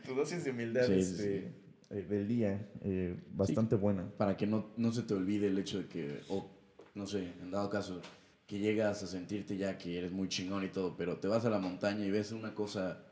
Tu 0.04 0.16
dosis 0.16 0.44
de 0.44 0.50
humildad 0.50 0.88
Sí, 0.88 1.04
sí, 1.04 1.12
este, 1.12 1.54
eh, 1.92 2.02
del 2.10 2.28
día, 2.28 2.68
eh, 2.82 3.16
bastante 3.30 3.76
buena. 3.76 4.10
Para 4.18 4.36
que 4.36 4.48
no, 4.48 4.72
no 4.76 4.92
se 4.92 5.04
te 5.04 5.14
olvide 5.14 5.46
el 5.46 5.60
hecho 5.60 5.78
de 5.78 5.86
que, 5.86 6.22
o 6.30 6.50
no 6.96 7.06
sé, 7.06 7.32
en 7.40 7.52
dado 7.52 7.70
caso, 7.70 8.02
que 8.48 8.58
llegas 8.58 9.04
a 9.04 9.08
sentirte 9.08 9.56
ya 9.56 9.78
que 9.78 10.00
eres 10.00 10.12
muy 10.12 10.28
chingón 10.28 10.64
y 10.64 10.70
todo, 10.70 10.98
pero 10.98 11.18
te 11.18 11.28
vas 11.28 11.46
a 11.46 11.52
la 11.52 11.60
montaña 11.60 12.04
y 12.04 12.10
ves 12.10 12.32
una 12.32 12.56
cosa 12.56 13.04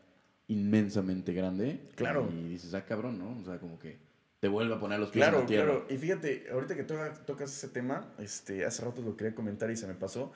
inmensamente 0.47 1.33
grande. 1.33 1.87
Claro. 1.93 2.27
Y 2.33 2.49
dices, 2.49 2.73
ah, 2.73 2.83
cabrón, 2.83 3.19
¿no? 3.19 3.37
O 3.39 3.45
sea, 3.45 3.59
como 3.59 3.77
que 3.77 4.06
te 4.39 4.47
vuelve 4.47 4.75
a 4.75 4.79
poner 4.79 4.99
los 4.99 5.09
pies 5.09 5.25
en 5.25 5.29
Claro, 5.31 5.41
la 5.43 5.47
tierra. 5.47 5.65
claro. 5.71 5.85
Y 5.89 5.97
fíjate, 5.97 6.45
ahorita 6.51 6.75
que 6.75 6.83
toca- 6.83 7.13
tocas 7.25 7.51
ese 7.55 7.69
tema, 7.69 8.13
este, 8.19 8.65
hace 8.65 8.83
rato 8.85 9.01
lo 9.01 9.17
quería 9.17 9.33
comentar 9.33 9.71
y 9.71 9.75
se 9.77 9.87
me 9.87 9.95
pasó, 9.95 10.31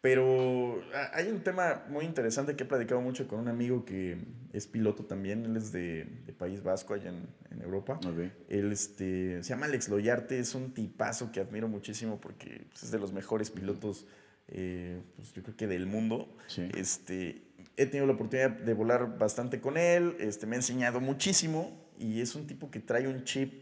pero 0.00 0.82
hay 1.12 1.28
un 1.28 1.40
tema 1.40 1.84
muy 1.90 2.06
interesante 2.06 2.56
que 2.56 2.62
he 2.62 2.66
platicado 2.66 3.00
mucho 3.02 3.28
con 3.28 3.38
un 3.40 3.48
amigo 3.48 3.84
que 3.84 4.16
es 4.52 4.66
piloto 4.66 5.04
también, 5.04 5.44
él 5.44 5.56
es 5.56 5.72
de, 5.72 6.04
de 6.26 6.32
País 6.32 6.62
Vasco, 6.62 6.94
allá 6.94 7.10
en, 7.10 7.26
en 7.50 7.60
Europa. 7.60 8.00
Ok. 8.06 8.30
Él 8.48 8.72
este, 8.72 9.42
se 9.42 9.50
llama 9.50 9.66
Alex 9.66 9.88
Loyarte, 9.90 10.38
es 10.38 10.54
un 10.54 10.72
tipazo 10.72 11.30
que 11.32 11.40
admiro 11.40 11.68
muchísimo 11.68 12.18
porque 12.20 12.66
pues, 12.70 12.84
es 12.84 12.90
de 12.92 12.98
los 12.98 13.12
mejores 13.12 13.50
pilotos, 13.50 14.06
eh, 14.48 15.02
pues, 15.16 15.32
yo 15.34 15.42
creo 15.42 15.56
que 15.56 15.66
del 15.66 15.86
mundo. 15.86 16.34
Sí. 16.46 16.66
Este, 16.76 17.42
he 17.76 17.84
tenido 17.86 18.06
la 18.06 18.14
oportunidad 18.14 18.50
de 18.50 18.72
volar 18.72 19.18
bastante 19.18 19.60
con 19.60 19.76
él, 19.76 20.16
este, 20.18 20.46
me 20.46 20.56
ha 20.56 20.60
enseñado 20.60 21.00
muchísimo 21.00 21.89
y 22.00 22.20
es 22.20 22.34
un 22.34 22.46
tipo 22.46 22.70
que 22.70 22.80
trae 22.80 23.06
un 23.06 23.24
chip 23.24 23.52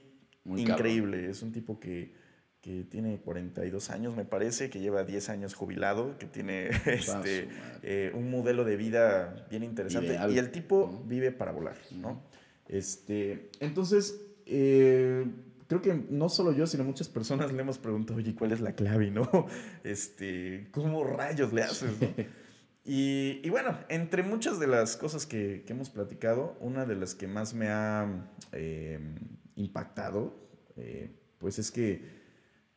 Muy 0.44 0.62
increíble. 0.62 1.28
Es 1.28 1.42
un 1.42 1.52
tipo 1.52 1.78
que, 1.80 2.14
que 2.60 2.84
tiene 2.84 3.18
42 3.18 3.90
años, 3.90 4.16
me 4.16 4.24
parece, 4.24 4.70
que 4.70 4.80
lleva 4.80 5.04
10 5.04 5.28
años 5.28 5.54
jubilado, 5.54 6.16
que 6.18 6.26
tiene 6.26 6.68
este, 6.86 7.48
eh, 7.82 8.12
un 8.14 8.30
modelo 8.30 8.64
de 8.64 8.76
vida 8.76 9.46
bien 9.50 9.62
interesante. 9.62 10.08
Ideal, 10.08 10.32
Y 10.32 10.38
el 10.38 10.50
tipo 10.50 10.90
¿no? 10.92 11.04
vive 11.04 11.32
para 11.32 11.52
volar, 11.52 11.76
¿no? 11.90 12.22
Este, 12.68 13.50
entonces, 13.60 14.20
eh, 14.46 15.26
creo 15.68 15.82
que 15.82 15.94
no 16.10 16.28
solo 16.28 16.52
yo, 16.52 16.66
sino 16.66 16.84
muchas 16.84 17.08
personas 17.08 17.52
le 17.52 17.60
hemos 17.60 17.78
preguntado, 17.78 18.18
oye, 18.18 18.34
¿cuál 18.34 18.52
es 18.52 18.60
la 18.60 18.72
clave, 18.72 19.10
no? 19.10 19.28
Este, 19.84 20.68
¿cómo 20.70 21.04
rayos 21.04 21.52
le 21.52 21.62
haces, 21.62 22.00
no? 22.00 22.08
Y, 22.90 23.42
y 23.44 23.50
bueno, 23.50 23.78
entre 23.90 24.22
muchas 24.22 24.58
de 24.58 24.66
las 24.66 24.96
cosas 24.96 25.26
que, 25.26 25.62
que 25.66 25.74
hemos 25.74 25.90
platicado, 25.90 26.56
una 26.58 26.86
de 26.86 26.96
las 26.96 27.14
que 27.14 27.28
más 27.28 27.52
me 27.52 27.68
ha 27.68 28.26
eh, 28.52 28.98
impactado, 29.56 30.34
eh, 30.76 31.14
pues 31.36 31.58
es 31.58 31.70
que 31.70 32.02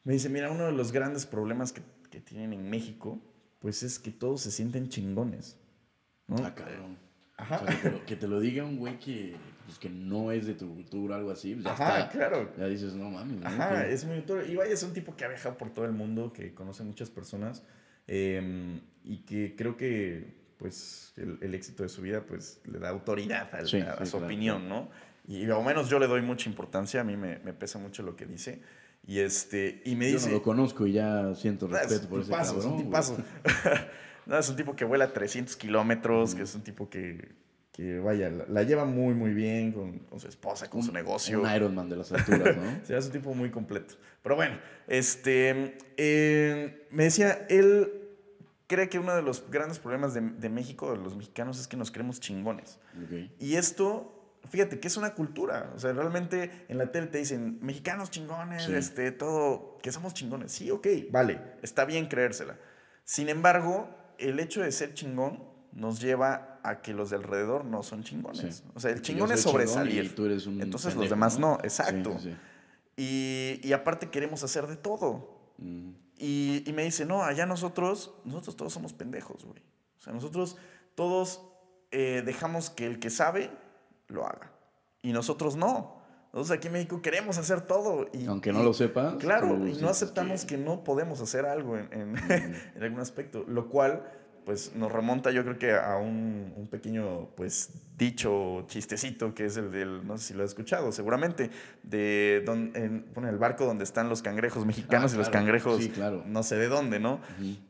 me 0.03 0.11
dice, 0.11 0.27
mira, 0.27 0.51
uno 0.51 0.65
de 0.65 0.73
los 0.73 0.91
grandes 0.91 1.25
problemas 1.25 1.71
que, 1.71 1.81
que 2.09 2.19
tienen 2.19 2.51
en 2.51 2.69
México, 2.69 3.21
pues 3.59 3.83
es 3.83 3.99
que 3.99 4.11
todos 4.11 4.41
se 4.41 4.51
sienten 4.51 4.89
chingones. 4.89 5.57
¿no? 6.27 6.35
Ah, 6.43 6.53
cabrón. 6.53 6.97
Ajá. 7.37 7.61
O 7.63 7.65
sea, 7.65 7.67
que, 7.77 7.81
te 7.81 7.91
lo, 7.91 8.05
que 8.05 8.15
te 8.17 8.27
lo 8.27 8.39
diga 8.41 8.65
un 8.65 8.79
güey 8.79 8.99
que, 8.99 9.37
pues, 9.65 9.79
que 9.79 9.89
no 9.89 10.33
es 10.33 10.45
de 10.45 10.55
tu 10.55 10.75
cultura 10.75 11.15
algo 11.15 11.31
así, 11.31 11.53
pues 11.53 11.63
ya 11.63 11.71
Ajá, 11.71 11.99
está. 12.01 12.09
claro. 12.09 12.51
Ya 12.57 12.67
dices, 12.67 12.95
no 12.95 13.09
mames. 13.09 13.39
¿no? 13.39 13.47
Ajá, 13.47 13.87
es 13.87 14.03
muy 14.03 14.25
Y 14.49 14.55
vaya, 14.57 14.73
es 14.73 14.83
un 14.83 14.91
tipo 14.91 15.15
que 15.15 15.23
ha 15.23 15.29
viajado 15.29 15.57
por 15.57 15.73
todo 15.73 15.85
el 15.85 15.93
mundo, 15.93 16.33
que 16.33 16.53
conoce 16.53 16.83
muchas 16.83 17.09
personas 17.09 17.63
eh, 18.07 18.81
y 19.03 19.17
que 19.23 19.55
creo 19.55 19.75
que 19.77 20.39
pues 20.57 21.13
el, 21.17 21.37
el 21.41 21.55
éxito 21.55 21.83
de 21.83 21.89
su 21.89 22.01
vida 22.01 22.21
pues 22.25 22.61
le 22.65 22.77
da 22.79 22.89
autoridad 22.89 23.49
al- 23.53 23.67
Sí, 23.67 23.79
a, 23.79 23.93
a 23.93 23.97
sí, 23.99 24.05
su 24.05 24.11
claro, 24.17 24.25
opinión, 24.27 24.69
¿no? 24.69 24.89
Y 25.27 25.49
al 25.49 25.63
menos 25.63 25.89
yo 25.89 25.97
le 25.99 26.07
doy 26.07 26.21
mucha 26.21 26.49
importancia, 26.49 27.01
a 27.01 27.03
mí 27.03 27.15
me, 27.17 27.39
me 27.39 27.53
pesa 27.53 27.79
mucho 27.79 28.03
lo 28.03 28.15
que 28.15 28.25
dice. 28.25 28.61
Y, 29.07 29.19
este, 29.19 29.81
y 29.85 29.95
me 29.95 30.07
Yo 30.09 30.17
dice... 30.17 30.27
no 30.29 30.35
lo 30.35 30.43
conozco 30.43 30.85
y 30.85 30.93
ya 30.93 31.33
siento 31.35 31.65
es 31.67 31.71
respeto 31.71 32.03
un 32.03 32.09
por 32.09 32.19
ese 32.19 32.29
tipazo, 32.31 32.53
cabrón. 32.55 32.69
es 32.73 32.77
un 32.79 32.83
tipazo. 32.85 33.17
no, 34.27 34.37
es 34.37 34.49
un 34.49 34.55
tipo 34.55 34.75
que 34.75 34.85
vuela 34.85 35.11
300 35.13 35.55
kilómetros, 35.55 36.35
que 36.35 36.43
es 36.43 36.53
un 36.53 36.61
tipo 36.61 36.89
que, 36.89 37.29
que 37.71 37.99
vaya, 37.99 38.29
la, 38.29 38.45
la 38.47 38.63
lleva 38.63 38.85
muy, 38.85 39.15
muy 39.15 39.33
bien 39.33 39.71
con, 39.71 39.99
con 39.99 40.19
su 40.19 40.27
esposa, 40.27 40.69
con 40.69 40.83
su 40.83 40.89
Un- 40.89 40.93
negocio. 40.95 41.41
Un 41.41 41.51
Iron 41.55 41.73
Man 41.73 41.89
de 41.89 41.95
las 41.97 42.11
alturas, 42.11 42.55
¿no? 42.55 42.63
O 42.83 42.85
sea, 42.85 42.99
es 42.99 43.05
un 43.07 43.11
tipo 43.11 43.33
muy 43.33 43.49
completo. 43.49 43.95
Pero 44.21 44.35
bueno, 44.35 44.57
este, 44.87 45.77
eh, 45.97 46.87
me 46.91 47.05
decía, 47.05 47.45
él 47.49 47.91
cree 48.71 48.87
que 48.89 48.97
uno 48.99 49.13
de 49.13 49.21
los 49.21 49.43
grandes 49.51 49.77
problemas 49.79 50.13
de, 50.13 50.21
de 50.21 50.49
México, 50.49 50.91
de 50.91 50.97
los 50.97 51.15
mexicanos, 51.15 51.59
es 51.59 51.67
que 51.67 51.75
nos 51.77 51.91
creemos 51.91 52.19
chingones. 52.19 52.79
Ok. 53.03 53.29
Y 53.39 53.55
esto, 53.55 54.39
fíjate, 54.49 54.79
que 54.79 54.87
es 54.87 54.95
una 54.97 55.13
cultura. 55.13 55.71
O 55.75 55.79
sea, 55.79 55.91
realmente 55.93 56.65
en 56.69 56.77
la 56.77 56.91
tele 56.91 57.07
te 57.07 57.17
dicen, 57.17 57.59
mexicanos 57.61 58.09
chingones, 58.09 58.63
Sí. 58.63 58.73
este, 58.73 59.11
todo, 59.11 59.77
que 59.83 59.91
somos 59.91 60.13
chingones. 60.13 60.51
Sí, 60.53 60.71
ok, 60.71 60.87
vale, 61.11 61.41
está 61.61 61.83
bien 61.85 62.07
creérsela. 62.07 62.57
Sin 63.03 63.27
embargo, 63.29 63.89
el 64.17 64.39
hecho 64.39 64.61
de 64.61 64.71
ser 64.71 64.93
chingón 64.93 65.43
nos 65.73 65.99
lleva 65.99 66.59
a 66.63 66.81
que 66.81 66.93
los 66.93 67.09
de 67.09 67.15
alrededor 67.17 67.65
no 67.65 67.83
son 67.83 68.03
chingones. 68.03 68.55
Sí. 68.57 68.63
O 68.75 68.79
sea, 68.79 68.91
el 68.91 69.01
chingón 69.01 69.31
es 69.31 69.41
soy 69.41 69.51
chingón 69.51 69.67
sobresalir. 69.67 70.03
Y 70.05 70.09
tú 70.09 70.25
eres 70.25 70.45
un 70.47 70.61
Entonces 70.61 70.93
los 70.95 71.03
pendejo, 71.03 71.15
demás 71.15 71.39
no, 71.39 71.57
exacto. 71.63 72.17
Sí, 72.19 72.35
Y, 72.97 73.59
y 73.67 73.73
aparte 73.73 74.09
queremos 74.09 74.43
hacer 74.43 74.67
de 74.67 74.75
todo. 74.77 75.39
sí. 75.57 75.63
Mm. 75.65 76.00
Y, 76.23 76.63
y 76.67 76.73
me 76.73 76.83
dice, 76.83 77.03
no, 77.03 77.23
allá 77.23 77.47
nosotros, 77.47 78.13
nosotros 78.25 78.55
todos 78.55 78.71
somos 78.71 78.93
pendejos, 78.93 79.43
güey. 79.43 79.59
O 79.97 80.01
sea, 80.01 80.13
nosotros 80.13 80.55
todos 80.93 81.41
eh, 81.89 82.21
dejamos 82.23 82.69
que 82.69 82.85
el 82.85 82.99
que 82.99 83.09
sabe 83.09 83.49
lo 84.07 84.27
haga. 84.27 84.51
Y 85.01 85.13
nosotros 85.13 85.55
no. 85.55 85.99
Nosotros 86.31 86.51
aquí 86.57 86.67
en 86.67 86.73
México 86.73 87.01
queremos 87.01 87.39
hacer 87.39 87.61
todo. 87.61 88.07
Y, 88.13 88.27
Aunque 88.27 88.53
no 88.53 88.61
y- 88.61 88.65
lo 88.65 88.73
sepas. 88.73 89.15
Claro, 89.15 89.67
y 89.67 89.73
no 89.77 89.89
aceptamos 89.89 90.45
que... 90.45 90.57
no 90.57 90.83
podemos 90.83 91.19
hacer 91.21 91.45
algo 91.45 91.75
en, 91.77 91.89
en 91.91 92.55
algún 92.83 92.99
aspecto. 92.99 93.43
Lo 93.47 93.67
cual, 93.67 94.03
pues, 94.51 94.75
nos 94.75 94.91
remonta 94.91 95.31
yo 95.31 95.43
creo 95.45 95.57
que 95.57 95.71
a 95.71 95.95
un, 95.95 96.51
un 96.57 96.67
pequeño, 96.67 97.29
pues, 97.37 97.69
dicho 97.97 98.65
chistecito 98.67 99.33
que 99.33 99.45
es 99.45 99.55
el 99.55 99.71
del, 99.71 100.05
no 100.05 100.17
sé 100.17 100.25
si 100.25 100.33
lo 100.33 100.43
has 100.43 100.49
escuchado, 100.49 100.91
seguramente, 100.91 101.49
de 101.83 102.43
don, 102.45 102.73
en, 102.75 103.05
bueno, 103.13 103.29
el 103.29 103.37
barco 103.37 103.65
donde 103.65 103.85
están 103.85 104.09
los 104.09 104.21
cangrejos 104.21 104.65
mexicanos 104.65 105.13
Ah, 105.13 105.15
y 105.15 105.17
los 105.19 105.29
cangrejos 105.29 105.81
Sí, 105.81 105.87
claro. 105.89 106.23
no 106.27 106.43
sé 106.43 106.57
de 106.57 106.67
dónde, 106.67 106.99
¿no? 106.99 107.21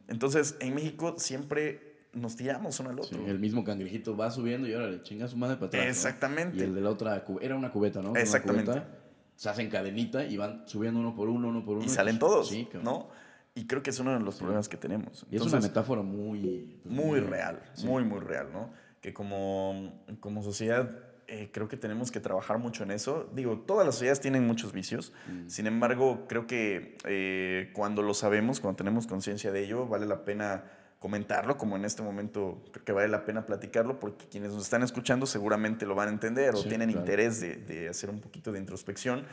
Entonces, 0.08 0.56
en 0.60 0.74
México 0.74 1.14
siempre 1.20 1.98
nos 2.14 2.36
tiramos 2.36 2.80
uno 2.80 2.90
al 2.90 2.96
Sí, 3.04 3.14
otro. 3.14 3.28
el 3.28 3.38
mismo 3.38 3.64
cangrejito 3.64 4.18
va 4.18 4.32
subiendo 4.32 4.68
y 4.68 4.74
ahora 4.74 4.90
le 4.90 5.04
chinga 5.04 5.28
su 5.28 5.38
madre 5.38 5.58
para 5.58 5.68
atrás. 5.68 5.84
¿no? 5.84 5.90
Exactamente. 5.92 6.58
Y 6.58 6.62
el 6.62 6.74
de 6.74 6.82
la 6.82 6.90
otra, 6.90 7.24
era 7.42 7.56
una 7.56 7.72
cubeta, 7.72 8.02
¿no? 8.02 8.10
Una 8.10 8.22
Exactamente. 8.22 8.72
cubeta, 8.72 8.88
se 9.36 9.50
hacen 9.50 9.70
cadenita 9.70 10.26
y 10.26 10.36
van 10.36 10.64
subiendo 10.68 11.00
uno 11.00 11.14
por 11.16 11.30
uno, 11.30 11.48
uno 11.50 11.64
por 11.64 11.78
uno. 11.78 11.86
y 11.86 11.90
salen 11.90 12.18
todos, 12.18 12.50
Sí. 12.50 12.68
¿no? 12.82 13.08
Y 13.54 13.68
creo 13.68 13.84
que 13.84 13.90
es 13.90 14.00
uno 14.00 14.14
de 14.14 14.20
los 14.22 14.36
problemas 14.38 14.70
que 14.70 14.78
tenemos. 14.78 15.26
Y 15.30 15.36
es 15.36 15.42
una 15.42 15.48
Entonces, 15.50 15.70
metáfora 15.72 16.02
muy... 16.02 16.80
pues, 16.84 16.96
muy 16.96 17.20
real, 17.20 17.62
sí. 17.74 17.86
muy, 17.86 18.04
muy 18.04 18.20
real, 18.20 18.48
¿no? 18.54 18.72
Que 19.02 19.14
como, 19.14 20.04
como 20.22 20.42
sociedad 20.44 20.90
eh, 21.28 21.50
creo 21.52 21.68
que 21.68 21.76
tenemos 21.78 22.12
que 22.12 22.20
trabajar 22.20 22.60
mucho 22.60 22.84
en 22.84 22.92
eso. 22.92 23.30
Digo, 23.34 23.60
todas 23.60 23.86
las 23.86 23.96
sociedades 23.96 24.20
tienen 24.22 24.46
muchos 24.48 24.72
vicios, 24.74 25.12
Mm. 25.28 25.50
sin 25.50 25.68
embargo, 25.68 26.26
creo 26.28 26.46
que 26.48 26.98
eh, 27.06 27.72
cuando 27.74 28.02
lo 28.02 28.14
sabemos, 28.14 28.60
cuando 28.60 28.78
tenemos 28.78 29.08
conciencia 29.08 29.52
de 29.52 29.64
ello, 29.64 29.88
vale 29.88 30.06
la 30.06 30.24
pena 30.26 30.64
comentarlo, 31.00 31.58
como 31.58 31.76
en 31.78 31.84
este 31.86 32.04
momento 32.04 32.62
creo 32.72 32.86
que 32.86 32.92
vale 32.92 33.08
la 33.08 33.26
pena 33.26 33.46
platicarlo, 33.46 34.00
porque 34.00 34.28
quienes 34.28 34.52
nos 34.54 34.64
están 34.64 34.84
escuchando 34.84 35.26
seguramente 35.26 35.86
lo 35.86 35.96
van 35.96 36.10
a 36.10 36.12
entender 36.12 36.54
o 36.54 36.58
Sí, 36.58 36.70
tienen 36.70 36.90
claro. 36.90 37.02
interés 37.06 37.42
de, 37.42 37.56
de 37.56 37.90
hacer 37.90 38.10
un 38.12 38.20
poquito 38.20 38.52
de 38.52 38.60
introspección 38.60 39.26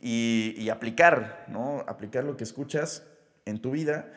y, 0.00 0.54
y 0.56 0.68
aplicar, 0.70 1.46
¿no? 1.48 1.84
Aplicar 1.88 2.22
lo 2.24 2.36
que 2.36 2.44
escuchas 2.44 3.02
en 3.46 3.60
tu 3.60 3.70
vida 3.70 4.08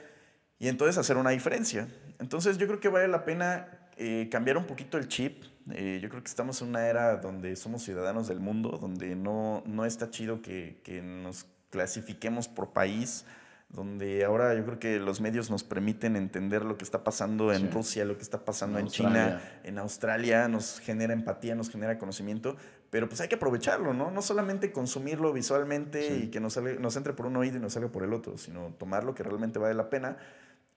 y 0.59 0.67
entonces 0.67 0.97
hacer 0.97 1.15
una 1.15 1.29
diferencia. 1.29 1.87
Entonces 2.19 2.57
yo 2.57 2.67
creo 2.67 2.81
que 2.81 2.89
vale 2.89 3.07
la 3.07 3.23
pena 3.23 3.67
eh, 3.95 4.27
cambiar 4.29 4.57
un 4.57 4.65
poquito 4.65 4.97
el 4.97 5.07
chip. 5.07 5.43
Eh, 5.71 5.99
yo 6.01 6.09
creo 6.09 6.21
que 6.21 6.29
estamos 6.29 6.61
en 6.61 6.69
una 6.69 6.87
era 6.87 7.15
donde 7.17 7.55
somos 7.55 7.83
ciudadanos 7.83 8.27
del 8.27 8.39
mundo, 8.39 8.77
donde 8.81 9.15
no, 9.15 9.63
no 9.65 9.85
está 9.85 10.09
chido 10.09 10.41
que, 10.41 10.81
que 10.83 11.01
nos 11.01 11.45
clasifiquemos 11.69 12.47
por 12.47 12.73
país, 12.73 13.25
donde 13.69 14.25
ahora 14.25 14.55
yo 14.55 14.65
creo 14.65 14.79
que 14.79 14.99
los 14.99 15.21
medios 15.21 15.51
nos 15.51 15.63
permiten 15.63 16.15
entender 16.15 16.65
lo 16.65 16.75
que 16.77 16.83
está 16.83 17.03
pasando 17.03 17.53
en 17.53 17.61
Sí. 17.61 17.67
Rusia, 17.71 18.05
lo 18.05 18.17
que 18.17 18.23
está 18.23 18.43
pasando 18.43 18.79
En 18.79 18.85
en, 18.87 18.91
China, 18.91 19.41
en 19.63 19.77
Australia, 19.77 20.47
nos 20.47 20.79
genera 20.79 21.13
empatía, 21.13 21.53
nos 21.53 21.69
genera 21.69 21.99
conocimiento, 21.99 22.57
pero 22.89 23.07
pues 23.07 23.21
hay 23.21 23.27
que 23.27 23.35
aprovecharlo, 23.35 23.93
¿no? 23.93 24.11
No 24.11 24.21
solamente 24.21 24.71
consumirlo 24.71 25.31
visualmente 25.33 26.07
Sí. 26.07 26.23
y 26.23 26.27
que 26.29 26.39
nos, 26.39 26.53
sale- 26.53 26.79
nos 26.79 26.95
entre 26.95 27.13
por 27.13 27.25
un 27.25 27.35
oído 27.37 27.57
y 27.57 27.59
nos 27.59 27.73
salga 27.73 27.89
por 27.91 28.03
el 28.03 28.13
otro, 28.13 28.37
sino 28.37 28.73
tomar 28.77 29.03
lo 29.03 29.13
que 29.15 29.23
realmente 29.23 29.59
vale 29.59 29.73
la 29.75 29.89
pena 29.89 30.17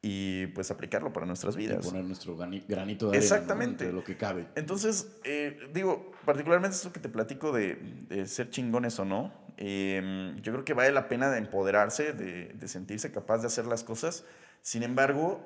y 0.04 0.46
pues 0.48 0.70
aplicarlo 0.72 1.12
para 1.12 1.26
nuestras 1.26 1.54
Y 1.54 1.58
vidas. 1.58 1.86
poner 1.86 2.04
nuestro 2.04 2.36
grani- 2.36 2.64
granito 2.68 3.06
de 3.10 3.16
arena, 3.16 3.20
¿no? 3.30 3.34
Exactamente. 3.34 3.84
Entre 3.84 3.92
lo 3.92 4.02
que 4.04 4.16
cabe. 4.16 4.46
Entonces, 4.56 5.08
eh, 5.24 5.58
digo, 5.72 6.10
particularmente 6.24 6.76
esto 6.76 6.92
que 6.92 6.98
te 7.00 7.08
platico 7.08 7.52
de, 7.52 7.76
de 8.08 8.26
ser 8.26 8.50
chingones 8.50 8.98
o 8.98 9.04
no, 9.04 9.32
eh, 9.58 10.34
yo 10.42 10.52
creo 10.52 10.64
que 10.64 10.74
vale 10.74 10.90
la 10.92 11.08
pena 11.08 11.30
de 11.30 11.38
empoderarse, 11.38 12.12
de, 12.12 12.48
de 12.48 12.68
sentirse 12.68 13.12
capaz 13.12 13.38
de 13.38 13.46
hacer 13.46 13.66
las 13.66 13.84
cosas. 13.84 14.24
Sin 14.60 14.82
embargo, 14.82 15.40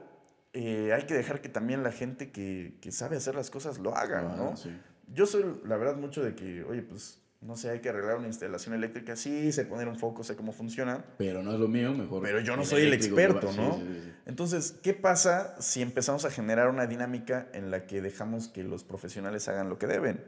eh, 0.55 0.93
hay 0.95 1.03
que 1.05 1.13
dejar 1.15 1.43
que 1.43 1.51
también 1.51 1.83
la 1.83 1.93
gente 1.93 2.31
que, 2.31 2.79
que 2.81 2.93
sabe 2.93 3.19
hacer 3.19 3.35
las 3.35 3.51
cosas 3.51 3.79
lo 3.79 3.95
haga, 3.95 4.21
Ah, 4.21 4.35
¿no? 4.39 4.57
sí. 4.57 4.71
Yo 5.13 5.27
soy, 5.27 5.45
la 5.65 5.77
verdad, 5.77 5.97
mucho 5.97 6.23
de 6.23 6.35
que, 6.35 6.65
oye, 6.65 6.83
pues, 6.83 7.21
no 7.41 7.57
sé, 7.57 7.71
hay 7.71 7.81
que 7.81 7.89
arreglar 7.91 8.17
una 8.17 8.27
instalación 8.27 8.75
eléctrica, 8.75 9.15
sí, 9.15 9.53
sé 9.53 9.65
poner 9.67 9.87
un 9.89 9.97
foco, 9.97 10.25
sé 10.25 10.35
cómo 10.37 10.53
funciona, 10.53 11.05
Pero 11.19 11.43
no 11.43 11.53
es 11.53 11.61
lo 11.61 11.69
mío, 11.69 11.93
mejor. 11.95 12.23
pero 12.23 12.41
yo 12.41 12.57
no 12.57 12.65
soy 12.65 12.83
el 12.83 12.93
experto, 12.95 13.53
¿no? 13.53 13.75
sí, 13.75 13.83
sí, 13.87 14.01
sí. 14.05 14.13
Entonces, 14.27 14.75
¿qué 14.83 14.95
pasa 14.95 15.55
si 15.61 15.83
empezamos 15.83 16.25
a 16.25 16.31
generar 16.31 16.69
una 16.71 16.87
dinámica 16.87 17.49
en 17.53 17.71
la 17.71 17.87
que 17.87 18.01
dejamos 18.01 18.49
que 18.49 18.65
los 18.65 18.83
profesionales 18.85 19.47
hagan 19.49 19.69
lo 19.69 19.79
que 19.79 19.87
deben? 19.87 20.25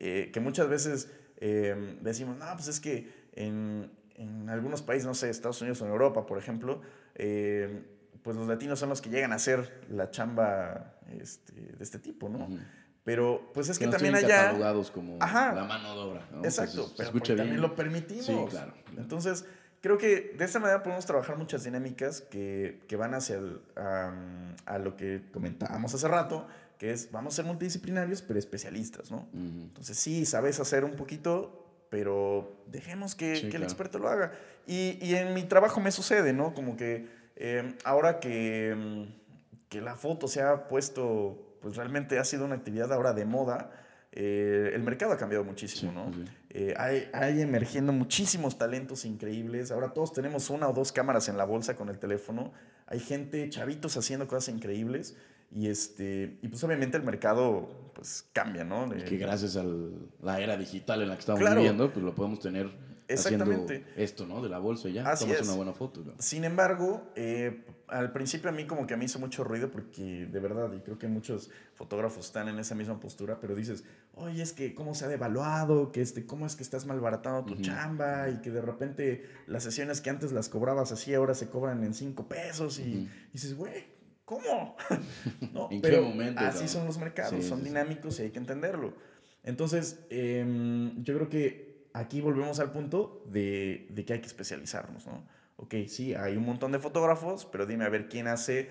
Eh, 0.00 0.30
que 0.32 0.40
muchas 0.40 0.68
veces 0.68 1.08
eh, 1.36 1.96
decimos, 2.00 2.36
no, 2.38 2.46
pues 2.54 2.66
es 2.68 2.80
que 2.80 3.28
en, 3.34 3.90
en 4.16 4.48
algunos 4.48 4.82
países, 4.82 5.06
no 5.06 5.14
sé, 5.14 5.30
Estados 5.30 5.60
Unidos 5.60 5.80
o 5.82 5.84
en 5.86 5.92
Europa, 5.92 6.26
por 6.26 6.38
ejemplo, 6.38 6.80
eh, 7.14 7.82
pues 8.22 8.36
los 8.36 8.48
latinos 8.48 8.78
son 8.80 8.88
los 8.88 9.00
que 9.00 9.10
llegan 9.10 9.32
a 9.32 9.36
hacer 9.36 9.84
la 9.90 10.10
chamba 10.10 10.98
este, 11.20 11.52
de 11.52 11.84
este 11.84 11.98
tipo, 12.00 12.28
¿no? 12.28 12.48
Pero 13.08 13.50
pues 13.54 13.70
es 13.70 13.78
que, 13.78 13.86
no 13.86 13.92
también 13.92 14.14
allá... 14.14 14.28
catalogados 14.28 14.90
como 14.90 15.16
Ajá. 15.18 15.54
la 15.54 15.64
mano 15.64 15.94
de 15.94 16.00
obra. 16.02 16.28
¿no? 16.30 16.44
Exacto, 16.44 16.88
se 16.88 16.94
pero 16.94 17.08
escucha 17.08 17.34
también 17.34 17.58
lo 17.58 17.74
permitimos. 17.74 18.26
Sí, 18.26 18.34
claro. 18.50 18.74
claro. 18.84 19.00
Entonces, 19.00 19.46
creo 19.80 19.96
que 19.96 20.34
de 20.36 20.44
esta 20.44 20.58
manera 20.58 20.82
podemos 20.82 21.06
trabajar 21.06 21.38
muchas 21.38 21.64
dinámicas 21.64 22.20
que, 22.20 22.82
que 22.86 22.96
van 22.96 23.14
hacia 23.14 23.36
el, 23.36 23.62
a 23.76 24.78
lo 24.78 24.94
que 24.98 25.22
comentábamos 25.32 25.94
hace 25.94 26.06
rato, 26.06 26.46
que 26.76 26.90
es 26.90 27.10
vamos 27.10 27.32
a 27.32 27.36
ser 27.36 27.46
multidisciplinarios, 27.46 28.20
pero 28.20 28.38
especialistas, 28.38 29.10
¿no? 29.10 29.26
Entonces, 29.32 29.96
sí, 29.96 30.26
sabes 30.26 30.60
hacer 30.60 30.84
un 30.84 30.92
poquito, 30.92 31.66
pero 31.88 32.62
dejemos 32.66 33.14
que, 33.14 33.36
Sí, 33.36 33.48
que 33.48 33.56
el 33.56 33.62
experto 33.62 33.98
lo 33.98 34.10
haga. 34.10 34.32
Y, 34.66 34.98
y 35.00 35.14
en 35.14 35.32
mi 35.32 35.44
trabajo 35.44 35.80
me 35.80 35.92
sucede, 35.92 36.34
¿no? 36.34 36.52
Como 36.52 36.76
que 36.76 37.08
eh, 37.36 37.74
ahora 37.84 38.20
que, 38.20 38.74
mm, 38.76 39.04
que 39.70 39.80
la 39.80 39.94
foto 39.96 40.28
se 40.28 40.42
ha 40.42 40.68
puesto, 40.68 41.47
pues 41.60 41.76
realmente 41.76 42.18
ha 42.18 42.24
sido 42.24 42.44
una 42.44 42.54
actividad 42.56 42.92
ahora 42.92 43.12
de 43.12 43.24
moda, 43.24 43.70
eh, 44.12 44.70
el 44.74 44.82
mercado 44.82 45.12
ha 45.12 45.16
cambiado 45.18 45.44
muchísimo, 45.44 45.90
Sí, 45.92 45.96
¿no? 45.96 46.12
sí. 46.12 46.30
Eh, 46.50 46.74
hay, 46.78 47.08
hay 47.12 47.42
emergiendo 47.42 47.92
muchísimos 47.92 48.56
talentos 48.56 49.04
increíbles. 49.04 49.70
Ahora 49.70 49.92
todos 49.92 50.12
tenemos 50.12 50.48
una 50.50 50.68
o 50.68 50.72
dos 50.72 50.92
cámaras 50.92 51.28
en 51.28 51.36
la 51.36 51.44
bolsa 51.44 51.76
con 51.76 51.88
el 51.90 51.98
teléfono. 51.98 52.52
Hay 52.86 53.00
gente, 53.00 53.48
chavitos 53.50 53.96
haciendo 53.96 54.26
cosas 54.26 54.54
increíbles. 54.54 55.14
Y, 55.50 55.68
este, 55.68 56.38
y 56.42 56.48
pues 56.48 56.62
obviamente 56.64 56.96
el 56.96 57.02
mercado 57.04 57.90
pues 57.94 58.26
cambia, 58.32 58.64
¿no? 58.64 58.86
Y 58.96 59.02
que 59.02 59.16
gracias 59.16 59.56
a 59.56 59.64
la 60.22 60.40
era 60.40 60.56
digital 60.56 61.02
en 61.02 61.08
la 61.08 61.14
que 61.14 61.20
estamos 61.20 61.40
Claro. 61.40 61.56
viviendo, 61.56 61.90
pues 61.92 62.04
lo 62.04 62.14
podemos 62.14 62.38
tener 62.40 62.66
haciendo 62.66 63.44
Exactamente. 63.44 63.84
esto, 63.96 64.26
¿no? 64.26 64.42
De 64.42 64.48
la 64.48 64.58
bolsa 64.58 64.88
y 64.88 64.94
ya. 64.94 65.08
Así 65.08 65.24
tomas 65.24 65.40
es. 65.40 65.46
una 65.48 65.56
buena 65.56 65.72
foto. 65.72 66.02
¿no? 66.04 66.12
Sin 66.18 66.44
embargo, 66.44 67.10
eh, 67.16 67.64
al 67.88 68.12
principio 68.12 68.50
a 68.50 68.52
mí 68.52 68.66
como 68.66 68.86
que 68.86 68.94
a 68.94 68.96
mí 68.96 69.06
hizo 69.06 69.18
mucho 69.18 69.44
ruido 69.44 69.70
porque 69.70 70.26
de 70.26 70.40
verdad, 70.40 70.72
y 70.72 70.80
creo 70.80 70.98
que 70.98 71.08
muchos 71.08 71.50
fotógrafos 71.74 72.26
están 72.26 72.48
en 72.48 72.58
esa 72.58 72.74
misma 72.74 73.00
postura, 73.00 73.38
pero 73.40 73.54
dices, 73.54 73.84
oye, 74.14 74.42
es 74.42 74.52
que 74.52 74.74
cómo 74.74 74.94
se 74.94 75.04
ha 75.04 75.08
devaluado, 75.08 75.90
que 75.92 76.00
este, 76.02 76.26
cómo 76.26 76.46
es 76.46 76.56
que 76.56 76.62
estás 76.62 76.86
malbaratando 76.86 77.44
tu 77.44 77.60
chamba 77.60 78.28
y 78.30 78.40
que 78.40 78.50
de 78.50 78.60
repente 78.60 79.28
las 79.46 79.62
sesiones 79.62 80.00
que 80.00 80.10
antes 80.10 80.32
las 80.32 80.48
cobrabas 80.48 80.92
así 80.92 81.14
ahora 81.14 81.34
se 81.34 81.48
cobran 81.48 81.82
en 81.84 81.94
cinco 81.94 82.28
pesos 82.28 82.78
y 82.78 83.08
dices, 83.32 83.54
güey, 83.54 83.86
¿cómo? 84.24 84.76
¿No? 85.52 85.68
¿En 85.70 85.80
qué 85.80 85.88
pero 85.88 86.02
momento, 86.02 86.40
así 86.40 86.68
son 86.68 86.86
los 86.86 86.98
mercados, 86.98 87.34
Sí, 87.42 87.48
son 87.48 87.58
sí, 87.58 87.64
sí. 87.64 87.68
dinámicos 87.70 88.18
y 88.20 88.22
hay 88.24 88.30
que 88.30 88.38
entenderlo. 88.38 88.92
Entonces, 89.44 90.00
em, 90.10 91.02
yo 91.02 91.14
creo 91.14 91.28
que 91.28 91.88
aquí 91.94 92.20
volvemos 92.20 92.60
al 92.60 92.70
punto 92.70 93.24
de, 93.30 93.86
de 93.90 94.04
que 94.04 94.12
hay 94.12 94.20
que 94.20 94.26
especializarnos, 94.26 95.06
¿no? 95.06 95.37
Ok, 95.60 95.74
sí, 95.88 96.14
hay 96.14 96.36
un 96.36 96.44
montón 96.46 96.72
de 96.72 96.78
fotógrafos, 96.78 97.44
pero 97.44 97.66
dime 97.66 97.84
a 97.84 97.88
ver 97.88 98.08
quién 98.08 98.26
hace 98.28 98.70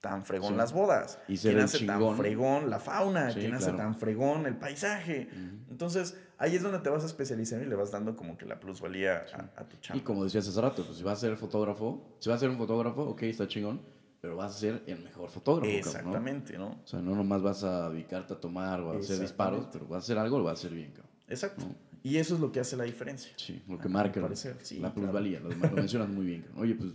tan 0.00 0.24
fregón 0.24 0.50
Sí. 0.50 0.56
las 0.56 0.72
bodas, 0.72 1.18
Y 1.28 1.36
quién 1.38 1.58
hace 1.60 1.84
tan 1.86 2.16
fregón 2.16 2.70
la 2.70 2.78
fauna, 2.80 3.30
Sí, 3.32 3.40
quién 3.40 3.54
hace 3.54 3.72
tan 3.72 3.94
fregón 3.96 4.46
el 4.46 4.56
paisaje. 4.56 5.28
Entonces, 5.70 6.16
ahí 6.38 6.54
es 6.56 6.62
donde 6.62 6.78
te 6.80 6.88
vas 6.90 7.02
a 7.02 7.06
especializar 7.06 7.60
y 7.62 7.66
le 7.66 7.74
vas 7.74 7.90
dando 7.90 8.14
como 8.16 8.36
que 8.36 8.46
la 8.46 8.60
plusvalía 8.60 9.24
a, 9.32 9.60
a 9.60 9.64
tu 9.68 9.76
Y 9.76 9.80
chamba. 9.80 10.04
como 10.04 10.24
decías 10.24 10.46
hace 10.46 10.60
rato, 10.60 10.84
pues 10.84 10.98
si 10.98 11.02
vas 11.04 11.18
a 11.18 11.20
ser 11.22 11.36
fotógrafo, 11.36 12.16
si 12.20 12.28
vas 12.28 12.36
a 12.36 12.40
ser 12.40 12.50
un 12.50 12.58
fotógrafo, 12.58 13.02
ok, 13.02 13.22
está 13.24 13.46
chingón, 13.48 13.80
pero 14.20 14.36
vas 14.36 14.54
a 14.54 14.58
ser 14.58 14.82
el 14.86 15.00
mejor 15.02 15.30
fotógrafo. 15.30 15.70
Exactamente, 15.70 16.58
¿no? 16.58 16.80
O 16.82 16.86
sea, 16.86 17.00
no 17.00 17.14
nomás 17.16 17.42
vas 17.42 17.62
a 17.64 17.90
dedicarte 17.90 18.34
a 18.34 18.40
tomar 18.40 18.80
o 18.80 18.92
a 18.92 18.98
hacer 18.98 19.18
disparos, 19.20 19.68
pero 19.72 19.86
vas 19.86 19.96
a 19.96 20.04
hacer 20.04 20.18
algo, 20.18 20.38
lo 20.38 20.44
vas 20.44 20.58
a 20.58 20.66
hacer 20.66 20.72
bien, 20.76 20.90
cabrón. 20.92 21.12
Exacto. 21.28 21.64
¿no? 21.64 21.87
Y 22.02 22.16
eso 22.16 22.34
es 22.34 22.40
lo 22.40 22.52
que 22.52 22.60
hace 22.60 22.76
la 22.76 22.84
diferencia. 22.84 23.32
Sí, 23.36 23.62
lo 23.68 23.78
que 23.78 23.88
marca 23.88 24.20
parecer, 24.20 24.56
sí, 24.62 24.76
la 24.76 24.92
claro. 24.92 24.94
plusvalía. 24.94 25.40
Lo, 25.40 25.48
lo 25.50 25.70
mencionas 25.76 26.08
muy 26.08 26.26
bien. 26.26 26.44
Oye, 26.56 26.74
pues, 26.74 26.90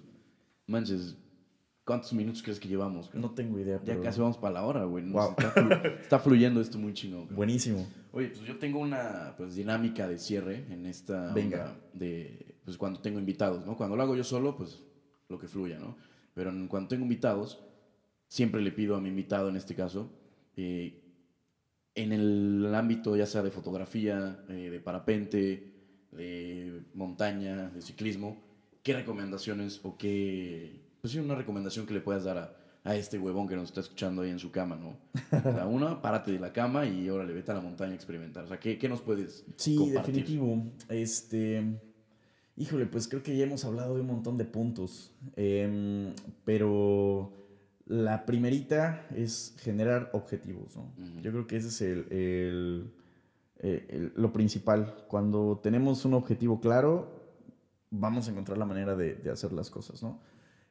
manches, 0.68 1.16
¿cuántos 1.86 2.14
minutos 2.14 2.42
crees 2.42 2.60
que 2.60 2.68
llevamos? 2.68 3.14
No 3.14 3.32
tengo 3.32 3.60
idea, 3.60 3.78
ya 3.80 3.84
pero... 3.94 4.02
casi 4.04 4.20
vamos 4.22 4.38
para 4.38 4.54
la 4.56 4.64
hora, 4.66 4.86
güey. 4.86 5.10
Wow. 5.10 5.32
Está, 5.32 5.54
flu- 5.54 6.00
está 6.02 6.20
fluyendo 6.20 6.62
esto 6.62 6.78
muy 6.80 6.94
chingón. 6.94 7.28
Buenísimo. 7.36 7.86
Oye, 8.12 8.30
pues 8.30 8.42
yo 8.42 8.58
tengo 8.58 8.80
una 8.80 9.34
pues, 9.38 9.56
dinámica 9.56 10.08
de 10.08 10.18
cierre 10.20 10.66
en 10.70 10.86
esta 10.86 11.34
Venga. 11.34 11.76
de 11.94 12.56
pues 12.64 12.78
cuando 12.78 13.02
tengo 13.02 13.20
invitados, 13.20 13.66
¿no? 13.66 13.76
Cuando 13.76 13.98
lo 13.98 14.04
hago 14.04 14.16
yo 14.16 14.24
solo, 14.24 14.56
pues 14.56 14.80
lo 15.28 15.38
que 15.38 15.48
fluya, 15.50 15.80
¿no? 15.80 15.98
Pero 16.34 16.50
en- 16.50 16.68
cuando 16.70 16.88
tengo 16.88 17.04
invitados, 17.04 17.60
siempre 18.30 18.62
le 18.62 18.72
pido 18.72 18.96
a 18.96 19.02
mi 19.02 19.10
invitado, 19.10 19.50
en 19.50 19.58
este 19.58 19.76
caso, 19.76 20.10
eh, 20.56 21.03
en 21.96 22.12
el 22.12 22.74
ámbito 22.74 23.16
ya 23.16 23.26
sea 23.26 23.42
de 23.44 23.52
fotografía, 23.52 24.44
eh, 24.50 24.70
de 24.72 24.80
parapente, 24.80 25.72
de 26.12 26.82
montaña, 26.94 27.70
de 27.70 27.82
ciclismo, 27.82 28.38
¿qué 28.84 28.94
recomendaciones 28.94 29.80
o 29.84 29.98
qué, 29.98 30.82
pues 31.02 31.14
sí, 31.14 31.20
una 31.20 31.36
recomendación 31.36 31.86
que 31.86 31.94
le 31.94 32.02
puedas 32.02 32.24
dar 32.24 32.38
a, 32.38 32.58
a 32.84 32.96
este 32.96 33.18
huevón 33.18 33.48
que 33.48 33.56
nos 33.56 33.70
está 33.70 33.80
escuchando 33.82 34.22
ahí 34.24 34.30
en 34.30 34.40
su 34.40 34.52
cama, 34.52 34.76
¿no? 34.76 34.98
O 35.38 35.42
sea, 35.54 35.66
una, 35.68 36.02
párate 36.02 36.32
de 36.32 36.40
la 36.40 36.52
cama 36.52 36.86
y 36.86 37.10
órale, 37.10 37.34
vete 37.34 37.52
a 37.52 37.56
la 37.56 37.62
montaña 37.62 37.94
a 37.94 37.96
experimentar. 37.96 38.44
O 38.44 38.48
sea, 38.48 38.60
¿qué, 38.60 38.78
qué 38.78 38.90
nos 38.90 39.02
puedes 39.02 39.46
Sí, 39.56 39.76
compartir? 39.76 40.16
definitivo. 40.16 40.64
Este, 40.90 41.64
híjole, 42.58 42.86
pues 42.88 43.08
creo 43.08 43.24
que 43.24 43.36
ya 43.38 43.46
hemos 43.46 43.64
hablado 43.66 43.96
de 43.96 44.02
un 44.02 44.08
montón 44.08 44.38
de 44.38 44.46
puntos, 44.46 45.12
Em, 45.36 46.14
pero 46.46 47.43
La 47.86 48.26
primerita 48.26 49.06
es 49.16 49.56
generar 49.60 50.10
objetivos. 50.14 50.76
Yo 51.22 51.32
creo 51.32 51.48
que 51.48 51.58
ese 51.58 51.68
es 51.68 51.82
el, 51.82 52.08
el- 52.12 52.94
eh, 53.60 53.86
el- 53.90 54.14
lo 54.16 54.32
principal. 54.32 54.96
Cuando 55.08 55.60
tenemos 55.62 56.06
un 56.06 56.14
objetivo 56.14 56.60
claro, 56.62 57.22
vamos 57.92 58.28
a 58.28 58.32
encontrar 58.32 58.58
la 58.58 58.66
manera 58.66 58.96
de, 58.96 59.16
de 59.16 59.30
hacer 59.32 59.52
las 59.54 59.70
cosas, 59.70 60.02
¿no? 60.02 60.20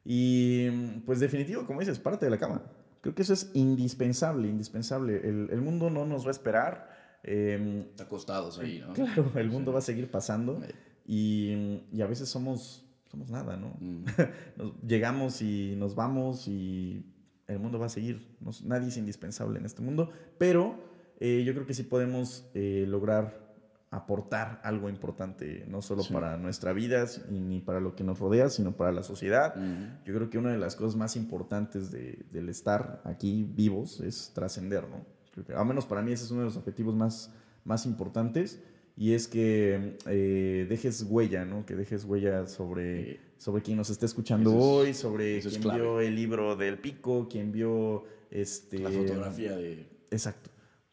Y 0.05 0.69
pues 1.05 1.19
definitivo, 1.19 1.65
como 1.65 1.79
dices, 1.79 1.99
parte 1.99 2.25
de 2.25 2.31
la 2.31 2.37
cama. 2.37 2.61
Creo 3.01 3.13
que 3.15 3.21
eso 3.21 3.33
es 3.33 3.51
indispensable, 3.53 4.47
indispensable. 4.47 5.17
El, 5.27 5.49
el 5.51 5.61
mundo 5.61 5.89
no 5.89 6.05
nos 6.05 6.23
va 6.25 6.29
a 6.29 6.31
esperar. 6.31 6.89
eh, 7.23 7.91
Acostados 7.99 8.59
ahí, 8.59 8.83
¿no? 8.85 8.93
Claro, 8.93 9.31
el 9.35 9.49
mundo 9.49 9.71
Sí. 9.71 9.73
va 9.73 9.79
a 9.79 9.81
seguir 9.83 10.09
pasando 10.11 10.61
y, 11.05 11.81
y 11.91 12.01
a 12.01 12.07
veces 12.07 12.27
somos, 12.29 12.82
somos 13.13 13.29
nada, 13.29 13.55
¿no? 13.57 13.77
Mm. 13.79 14.05
Nos- 14.57 14.73
llegamos 14.81 15.41
y 15.43 15.75
nos 15.77 15.93
vamos 15.93 16.47
y 16.47 17.05
el 17.47 17.59
mundo 17.59 17.77
va 17.77 17.85
a 17.85 17.89
seguir. 17.89 18.35
Nos- 18.41 18.63
nadie 18.63 18.87
es 18.87 18.97
indispensable 18.97 19.59
en 19.59 19.65
este 19.67 19.83
mundo, 19.83 20.09
pero 20.39 20.79
eh, 21.19 21.43
yo 21.45 21.53
creo 21.53 21.67
que 21.67 21.75
sí 21.75 21.83
podemos 21.83 22.49
eh, 22.55 22.85
lograr 22.87 23.53
aportar 23.91 24.59
algo 24.63 24.89
importante, 24.89 25.65
no 25.67 25.83
solo 25.83 26.01
Sí. 26.01 26.11
para 26.11 26.35
nuestra 26.37 26.73
vida 26.73 27.05
y 27.29 27.39
ni 27.39 27.61
para 27.61 27.79
lo 27.79 27.95
que 27.95 28.03
nos 28.03 28.17
rodea, 28.17 28.49
sino 28.49 28.71
para 28.75 28.91
la 28.91 29.03
sociedad. 29.03 29.53
Yo 30.03 30.15
creo 30.15 30.31
que 30.31 30.39
una 30.39 30.51
de 30.51 30.57
las 30.57 30.75
cosas 30.75 30.95
más 30.95 31.15
importantes 31.15 31.91
de- 31.91 32.25
del 32.31 32.49
estar 32.49 33.01
aquí 33.05 33.43
vivos 33.47 33.99
es 33.99 34.31
trascender, 34.33 34.89
¿no? 34.89 35.05
Creo 35.31 35.45
que, 35.45 35.53
al 35.53 35.65
menos 35.67 35.85
para 35.85 36.01
mí 36.01 36.11
ese 36.11 36.23
es 36.25 36.31
uno 36.31 36.39
de 36.41 36.45
los 36.47 36.57
objetivos 36.57 36.95
más, 36.95 37.31
más 37.65 37.85
importantes 37.85 38.59
y 38.95 39.13
es 39.13 39.27
que 39.27 39.97
eh, 40.07 40.65
dejes 40.69 41.03
huella, 41.09 41.45
¿no? 41.45 41.65
Que 41.65 41.75
dejes 41.75 42.05
huella 42.05 42.45
sobre, 42.47 43.11
Eh, 43.13 43.19
sobre 43.37 43.61
quien 43.63 43.77
nos 43.77 43.89
está 43.89 44.05
escuchando 44.05 44.51
es- 44.51 44.57
hoy, 44.59 44.93
sobre 44.93 45.37
es 45.37 45.47
quien 45.57 45.73
vio 45.75 45.99
el 45.99 46.15
libro 46.15 46.55
del 46.55 46.77
pico, 46.79 47.27
quien 47.29 47.51
vio 47.51 48.03
este... 48.31 48.79
La 48.79 48.89
fotografía 48.91 49.55
de... 49.55 49.87
Exacto. 50.11 50.49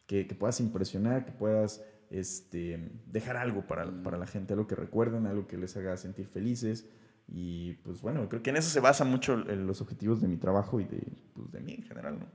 Que, 0.07 0.27
que 0.27 0.35
puedas 0.35 0.59
impresionar, 0.59 1.25
que 1.25 1.31
puedas 1.31 1.83
este, 2.09 2.89
dejar 3.05 3.37
algo 3.37 3.65
para, 3.67 3.85
Mm. 3.85 4.03
para 4.03 4.17
la 4.17 4.27
gente, 4.27 4.53
algo 4.53 4.67
que 4.67 4.75
recuerden, 4.75 5.25
algo 5.27 5.47
que 5.47 5.57
les 5.57 5.77
haga 5.77 5.95
sentir 5.95 6.27
felices. 6.27 6.85
Y 7.33 7.73
pues 7.83 8.01
bueno, 8.01 8.27
creo 8.27 8.43
que 8.43 8.49
en 8.49 8.57
eso 8.57 8.69
se 8.69 8.81
basa 8.81 9.05
mucho 9.05 9.33
en 9.49 9.65
los 9.65 9.79
objetivos 9.79 10.19
de 10.21 10.27
mi 10.27 10.35
trabajo 10.35 10.81
y 10.81 10.83
de, 10.85 11.01
pues, 11.33 11.49
de 11.51 11.61
mí 11.61 11.75
en 11.75 11.83
general, 11.83 12.19
¿no? 12.19 12.25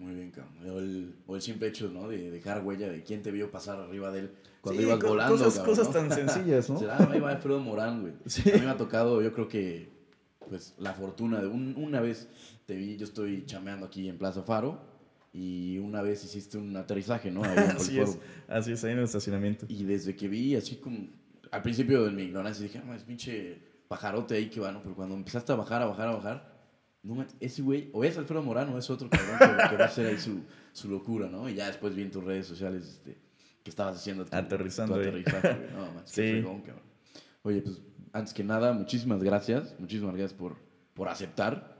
Muy 0.00 0.14
bien, 0.14 0.30
cabrón. 0.30 0.54
O 0.70 0.78
el, 0.78 1.14
o 1.26 1.36
el 1.36 1.42
simple 1.42 1.68
hecho, 1.68 1.88
¿no? 1.90 2.08
De 2.08 2.30
dejar 2.30 2.64
huella 2.64 2.88
de 2.90 3.02
quién 3.02 3.22
te 3.22 3.30
vio 3.30 3.50
pasar 3.50 3.78
arriba 3.78 4.10
de 4.10 4.20
él 4.20 4.30
cuando 4.62 4.80
Sí, 4.80 4.86
ibas 4.86 4.98
co- 4.98 5.08
volando, 5.08 5.36
cosas- 5.36 5.54
cabrón, 5.58 5.76
cosas 5.76 5.86
¿no? 5.88 5.92
tan 6.00 6.12
sencillas, 6.12 6.70
¿no? 6.70 6.78
Será, 6.78 7.10
ahí 7.10 7.20
va 7.20 7.30
Alfredo 7.32 7.60
Morán, 7.60 8.00
güey. 8.00 8.14
Sí. 8.26 8.50
A 8.50 8.54
mí 8.56 8.60
me 8.62 8.70
ha 8.70 8.76
tocado, 8.76 9.20
yo 9.22 9.32
creo 9.32 9.46
que, 9.48 9.90
pues, 10.48 10.74
la 10.78 10.92
fortuna 10.94 11.40
de... 11.40 11.46
un- 11.48 11.74
una 11.76 12.00
vez 12.00 12.28
te 12.66 12.74
vi, 12.76 12.96
yo 12.96 13.04
estoy 13.04 13.44
chameando 13.46 13.86
aquí 13.86 14.08
en 14.08 14.16
Plaza 14.18 14.42
Faro 14.42 14.80
y 15.32 15.78
una 15.78 16.02
vez 16.02 16.24
hiciste 16.24 16.56
un 16.58 16.76
aterrizaje, 16.76 17.30
¿no? 17.30 17.44
Ahí 17.44 17.52
en 17.56 17.58
Así 17.76 18.00
es, 18.00 18.18
así 18.48 18.72
es, 18.72 18.82
ahí 18.84 18.92
en 18.92 18.98
el 18.98 19.04
estacionamiento. 19.04 19.66
Y 19.68 19.84
desde 19.84 20.16
que 20.16 20.28
vi, 20.28 20.56
así 20.56 20.76
como... 20.76 20.98
Al 21.52 21.62
principio 21.62 22.04
de 22.04 22.12
mi 22.12 22.22
ignorancia 22.22 22.62
dije, 22.62 22.80
ah, 22.86 22.94
es 22.96 23.02
pinche 23.02 23.58
pajarote 23.88 24.34
ahí 24.36 24.48
que 24.48 24.60
va, 24.60 24.70
¿no? 24.72 24.80
Pero 24.82 24.94
cuando 24.94 25.14
empezaste 25.16 25.50
a 25.52 25.56
bajar, 25.56 25.82
a 25.82 25.86
bajar, 25.86 26.08
a 26.08 26.14
bajar, 26.14 26.49
no, 27.02 27.24
ese 27.40 27.62
güey, 27.62 27.88
o 27.92 28.04
es 28.04 28.16
Alfredo 28.18 28.42
Morán 28.42 28.68
o 28.70 28.78
es 28.78 28.90
otro 28.90 29.08
cabrón 29.08 29.38
que, 29.38 29.68
que 29.70 29.76
va 29.76 29.84
a 29.84 29.88
hacer 29.88 30.06
ahí 30.06 30.18
su, 30.18 30.40
su 30.72 30.88
locura, 30.90 31.28
¿no? 31.28 31.48
Y 31.48 31.54
ya 31.54 31.66
después 31.66 31.94
vi 31.94 32.02
en 32.02 32.10
tus 32.10 32.22
redes 32.24 32.46
sociales 32.46 32.84
este, 32.86 33.16
que 33.62 33.70
estabas 33.70 33.96
haciendo 33.96 34.24
tu, 34.26 34.36
Aterrizando 34.36 34.94
tu 34.94 35.00
aterrizaje. 35.00 35.68
No, 35.74 35.94
qué 35.96 36.00
Sí. 36.04 36.14
fregón, 36.32 36.60
cabrón. 36.60 36.84
Oye, 37.42 37.62
pues, 37.62 37.80
antes 38.12 38.34
que 38.34 38.44
nada, 38.44 38.72
muchísimas 38.72 39.22
gracias. 39.22 39.74
Muchísimas 39.78 40.14
gracias 40.14 40.34
por, 40.38 40.56
por 40.94 41.08
aceptar. 41.08 41.78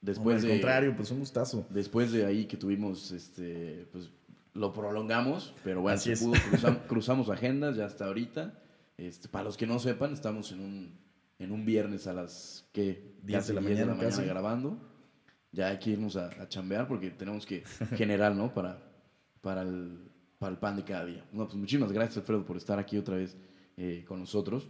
Después 0.00 0.36
al 0.36 0.42
de, 0.42 0.48
contrario, 0.50 0.94
pues 0.96 1.10
un 1.10 1.20
gustazo. 1.20 1.66
Después 1.70 2.12
de 2.12 2.24
ahí 2.26 2.44
que 2.46 2.56
tuvimos, 2.56 3.10
este, 3.12 3.88
pues 3.90 4.10
lo 4.54 4.72
prolongamos, 4.72 5.54
pero 5.64 5.80
bueno, 5.80 5.96
Así 5.96 6.14
se 6.14 6.24
pudo, 6.24 6.34
cruzam- 6.34 6.80
cruzamos 6.88 7.30
agendas 7.30 7.76
ya 7.76 7.86
hasta 7.86 8.04
ahorita. 8.06 8.58
Este, 8.96 9.28
para 9.28 9.44
los 9.44 9.56
que 9.56 9.66
no 9.66 9.78
sepan, 9.78 10.12
estamos 10.12 10.52
en 10.52 10.60
un, 10.60 10.98
en 11.38 11.52
un 11.52 11.64
viernes 11.64 12.06
a 12.06 12.12
las 12.12 12.68
¿qué? 12.72 13.16
10 13.22 13.38
Casi 13.38 13.48
de 13.48 13.54
la 13.54 13.60
mañana, 13.60 13.86
mañana 13.94 14.08
casi. 14.10 14.24
grabando. 14.24 14.78
Ya 15.52 15.68
hay 15.68 15.78
que 15.78 15.90
irnos 15.90 16.16
a, 16.16 16.26
a 16.40 16.48
chambear 16.48 16.86
porque 16.86 17.10
tenemos 17.10 17.46
que 17.46 17.64
generar, 17.96 18.34
¿no? 18.34 18.52
Para, 18.52 18.78
para, 19.40 19.62
el, 19.62 20.10
para 20.38 20.52
el 20.52 20.58
pan 20.58 20.76
de 20.76 20.84
cada 20.84 21.04
día. 21.06 21.24
No, 21.32 21.44
pues 21.46 21.56
muchísimas 21.56 21.92
gracias, 21.92 22.18
Alfredo, 22.18 22.44
por 22.44 22.56
estar 22.56 22.78
aquí 22.78 22.98
otra 22.98 23.16
vez 23.16 23.36
eh, 23.76 24.04
con 24.06 24.20
nosotros. 24.20 24.68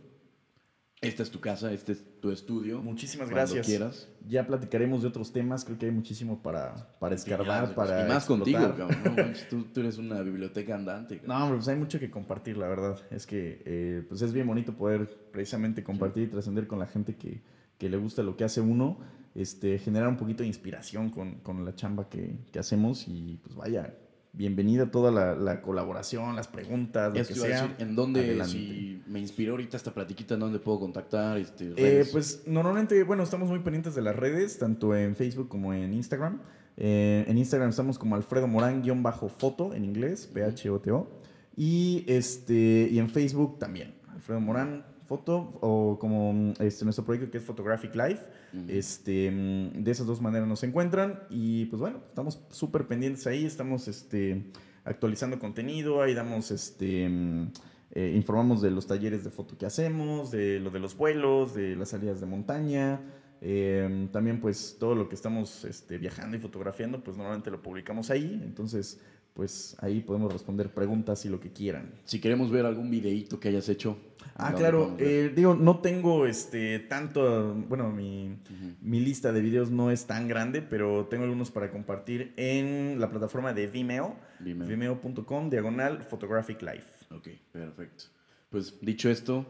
Esta 1.01 1.23
es 1.23 1.31
tu 1.31 1.39
casa, 1.39 1.73
este 1.73 1.93
es 1.93 2.03
tu 2.21 2.33
estudio. 2.33 2.83
Muchísimas 2.83 3.29
Cuando 3.29 3.37
gracias. 3.55 3.67
quieras. 3.67 4.09
Ya 4.27 4.45
platicaremos 4.47 5.03
de 5.03 5.09
otros 5.09 5.33
temas, 5.33 5.65
creo 5.65 5.79
que 5.79 5.87
hay 5.87 5.93
muchísimo 5.93 6.43
para, 6.43 6.89
para 6.99 7.15
escarbar, 7.15 7.67
Sí, 7.67 7.71
ya, 7.71 7.75
para 7.77 8.05
y 8.05 8.09
más 8.09 8.27
contigo, 8.27 8.75
cabrón. 8.77 8.99
No, 9.05 9.11
manches, 9.13 9.49
tú, 9.49 9.63
tú 9.73 9.81
eres 9.81 9.97
una 9.99 10.21
biblioteca 10.23 10.75
andante. 10.75 11.19
cabrón. 11.19 11.39
No, 11.39 11.45
hombre, 11.45 11.59
pues 11.59 11.69
hay 11.69 11.77
mucho 11.77 12.01
que 12.01 12.11
compartir, 12.11 12.57
la 12.57 12.67
verdad. 12.67 12.99
Es 13.13 13.27
que 13.27 13.63
eh, 13.65 14.05
pues 14.09 14.23
es 14.23 14.33
bien 14.33 14.47
bonito 14.49 14.73
poder 14.75 15.09
precisamente 15.31 15.85
compartir 15.85 16.25
y 16.25 16.27
trascender 16.27 16.67
con 16.67 16.81
la 16.81 16.87
gente 16.87 17.15
que, 17.15 17.43
que 17.79 17.89
le 17.89 17.97
gusta 17.97 18.25
lo 18.25 18.37
que 18.37 18.43
hace 18.43 18.61
uno, 18.61 18.99
este, 19.37 19.79
generar 19.79 20.09
un 20.09 20.17
poquito 20.17 20.43
de 20.43 20.49
inspiración 20.49 21.11
con, 21.11 21.37
con 21.41 21.65
la 21.65 21.77
chamba 21.77 22.09
que, 22.09 22.41
que 22.51 22.59
hacemos 22.59 23.07
y 23.07 23.39
pues 23.45 23.55
vaya, 23.55 23.95
bienvenida 24.39 24.89
toda 24.89 25.11
la, 25.11 25.35
la 25.35 25.61
colaboración, 25.61 26.37
las 26.37 26.47
preguntas, 26.47 27.09
lo 27.13 27.27
que 27.27 27.35
sea. 27.35 27.63
decir, 27.63 27.77
¿en 27.81 27.97
dónde, 27.97 28.21
adelante. 28.21 28.53
si 28.53 29.03
me 29.09 29.19
inspiró 29.19 29.53
ahorita 29.53 29.77
esta 29.77 29.93
platiquita, 29.93 30.35
en 30.35 30.41
dónde 30.41 30.61
puedo 30.61 30.79
contactar? 30.79 31.39
Este, 31.39 31.75
Eh, 31.77 32.07
pues 32.13 32.45
normalmente, 32.47 33.03
bueno, 33.03 33.25
estamos 33.25 33.49
muy 33.49 33.59
pendientes 33.59 33.97
de 33.97 34.03
las 34.03 34.15
redes, 34.15 34.57
tanto 34.57 34.95
en 34.95 35.17
Facebook 35.17 35.49
como 35.49 35.75
en 35.75 35.93
Instagram. 35.93 36.41
Eh, 36.77 37.25
en 37.27 37.37
Instagram 37.37 37.71
estamos 37.71 37.99
como 37.99 38.15
Alfredo 38.15 38.47
Morán-foto 38.47 39.75
en 39.75 39.85
inglés, 39.85 40.31
P-H-O-T-O. 40.33 41.11
Y, 41.57 42.05
este, 42.07 42.89
y 42.93 43.01
en 43.01 43.11
Facebook 43.11 43.59
también, 43.59 43.93
Alfredo 44.07 44.41
Morán 44.41 44.85
Foto, 45.09 45.59
o 45.63 45.99
como 45.99 46.35
mm, 46.35 46.53
este, 46.61 46.85
nuestro 46.85 47.05
proyecto 47.05 47.31
que 47.31 47.39
es 47.39 47.45
Photographic 47.45 47.95
Life. 47.95 48.23
Este, 48.69 49.31
mm, 49.31 49.83
de 49.83 49.91
esas 49.91 50.07
dos 50.07 50.21
maneras 50.21 50.47
nos 50.47 50.63
encuentran. 50.63 51.21
Y 51.31 51.65
pues 51.67 51.81
bueno, 51.81 52.03
estamos 52.07 52.45
súper 52.51 52.87
pendientes 52.87 53.27
ahí, 53.27 53.47
estamos 53.47 53.89
este, 53.89 54.45
actualizando 54.85 55.39
contenido, 55.39 56.03
ahí 56.03 56.13
damos 56.15 56.51
este. 56.51 57.09
mm, 57.09 57.53
eh, 57.93 58.13
informamos 58.15 58.61
de 58.61 58.71
los 58.71 58.87
talleres 58.87 59.25
de 59.25 59.31
foto 59.31 59.57
que 59.57 59.65
hacemos, 59.65 60.31
de 60.31 60.61
lo 60.61 60.71
de 60.71 60.79
los 60.79 60.95
vuelos, 60.95 61.55
de 61.55 61.75
las 61.75 61.89
salidas 61.89 62.21
de 62.21 62.27
montaña. 62.27 63.01
eh, 63.41 64.09
también 64.13 64.41
pues 64.41 64.77
todo 64.79 64.95
lo 64.95 65.09
que 65.09 65.15
estamos 65.15 65.65
este, 65.65 65.97
viajando 65.97 66.37
y 66.37 66.41
fotografiando, 66.41 67.03
pues 67.03 67.17
normalmente 67.17 67.51
lo 67.51 67.63
publicamos 67.63 68.11
ahí. 68.11 68.41
Entonces, 68.45 69.01
pues 69.39 69.77
ahí 69.79 70.01
podemos 70.01 70.33
responder 70.33 70.75
preguntas 70.75 71.25
y 71.25 71.29
lo 71.29 71.39
que 71.39 71.53
quieran. 71.53 71.93
Si 72.05 72.21
queremos 72.21 72.51
ver 72.51 72.67
algún 72.67 72.91
videíto 72.91 73.39
que 73.39 73.47
hayas 73.51 73.69
hecho. 73.69 73.97
Ah, 74.35 74.47
¿dónde 74.51 74.59
claro. 74.59 74.97
eh, 74.99 75.33
digo, 75.33 75.55
no 75.55 75.81
tengo 75.81 76.27
este 76.27 76.81
tanto, 76.81 77.55
bueno, 77.69 77.93
mi, 77.93 78.31
Ujú. 78.31 78.75
mi 78.81 78.99
lista 78.99 79.33
de 79.33 79.41
videos 79.41 79.71
no 79.71 79.93
es 79.93 80.07
tan 80.09 80.27
grande, 80.27 80.61
pero 80.61 81.07
tengo 81.07 81.23
algunos 81.23 81.53
para 81.53 81.71
compartir 81.71 82.33
en 82.37 82.99
la 82.99 83.09
plataforma 83.09 83.53
de 83.53 83.69
Vimeo, 83.69 84.17
Vimeo. 84.41 84.67
vimeo.com, 84.67 85.51
diagonal 85.51 86.03
Photographic 86.03 86.61
Life. 86.61 87.15
Ok, 87.15 87.29
perfecto. 87.53 88.07
Pues 88.51 88.75
dicho 88.81 89.09
esto, 89.09 89.47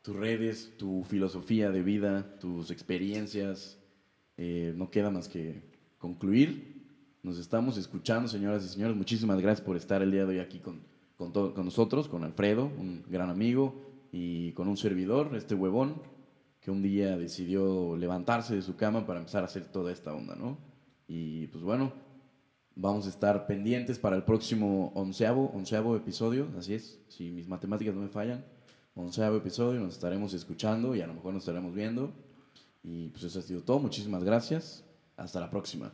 tus 0.00 0.14
redes, 0.14 0.70
tu 0.76 1.02
filosofía 1.02 1.72
de 1.72 1.82
vida, 1.82 2.24
tus 2.38 2.70
experiencias, 2.70 3.80
eh, 4.36 4.72
no 4.76 4.92
queda 4.92 5.10
más 5.10 5.26
que 5.26 5.60
concluir. 5.98 6.77
Nos 7.28 7.36
estamos 7.36 7.76
escuchando, 7.76 8.26
señoras 8.26 8.64
y 8.64 8.68
señores. 8.68 8.96
Muchísimas 8.96 9.38
gracias 9.38 9.60
por 9.60 9.76
estar 9.76 10.00
el 10.00 10.10
día 10.10 10.24
de 10.24 10.30
hoy 10.30 10.38
aquí 10.38 10.60
con, 10.60 10.80
con, 11.14 11.30
to- 11.30 11.52
con 11.52 11.66
nosotros, 11.66 12.08
con 12.08 12.24
Alfredo, 12.24 12.64
un 12.64 13.04
gran 13.06 13.28
amigo, 13.28 13.74
y 14.10 14.52
con 14.52 14.66
un 14.66 14.78
servidor, 14.78 15.36
este 15.36 15.54
huevón, 15.54 16.00
que 16.58 16.70
un 16.70 16.80
día 16.80 17.18
decidió 17.18 17.98
levantarse 17.98 18.54
de 18.54 18.62
su 18.62 18.76
cama 18.76 19.04
para 19.04 19.18
empezar 19.18 19.42
a 19.42 19.44
hacer 19.44 19.66
toda 19.66 19.92
esta 19.92 20.14
onda, 20.14 20.36
¿no? 20.36 20.56
Y 21.06 21.46
pues 21.48 21.62
bueno, 21.62 21.92
Vamos 22.80 23.06
a 23.06 23.08
estar 23.10 23.46
pendientes 23.48 23.98
para 23.98 24.14
el 24.16 24.22
próximo 24.22 24.92
onceavo, 24.94 25.50
onceavo 25.52 25.96
episodio, 25.96 26.46
así 26.56 26.74
es, 26.74 27.00
si 27.08 27.30
mis 27.32 27.48
matemáticas 27.48 27.92
no 27.92 28.00
me 28.02 28.08
fallan. 28.08 28.44
Onceavo 28.94 29.36
episodio, 29.36 29.80
nos 29.80 29.94
estaremos 29.94 30.32
escuchando 30.32 30.94
y 30.94 31.00
a 31.02 31.06
lo 31.08 31.12
mejor 31.14 31.34
nos 31.34 31.42
estaremos 31.42 31.74
viendo. 31.74 32.12
Y 32.84 33.08
pues 33.08 33.24
eso 33.24 33.40
ha 33.40 33.42
sido 33.42 33.62
todo, 33.64 33.80
muchísimas 33.80 34.22
gracias. 34.22 34.84
Hasta 35.16 35.40
la 35.40 35.50
próxima. 35.50 35.92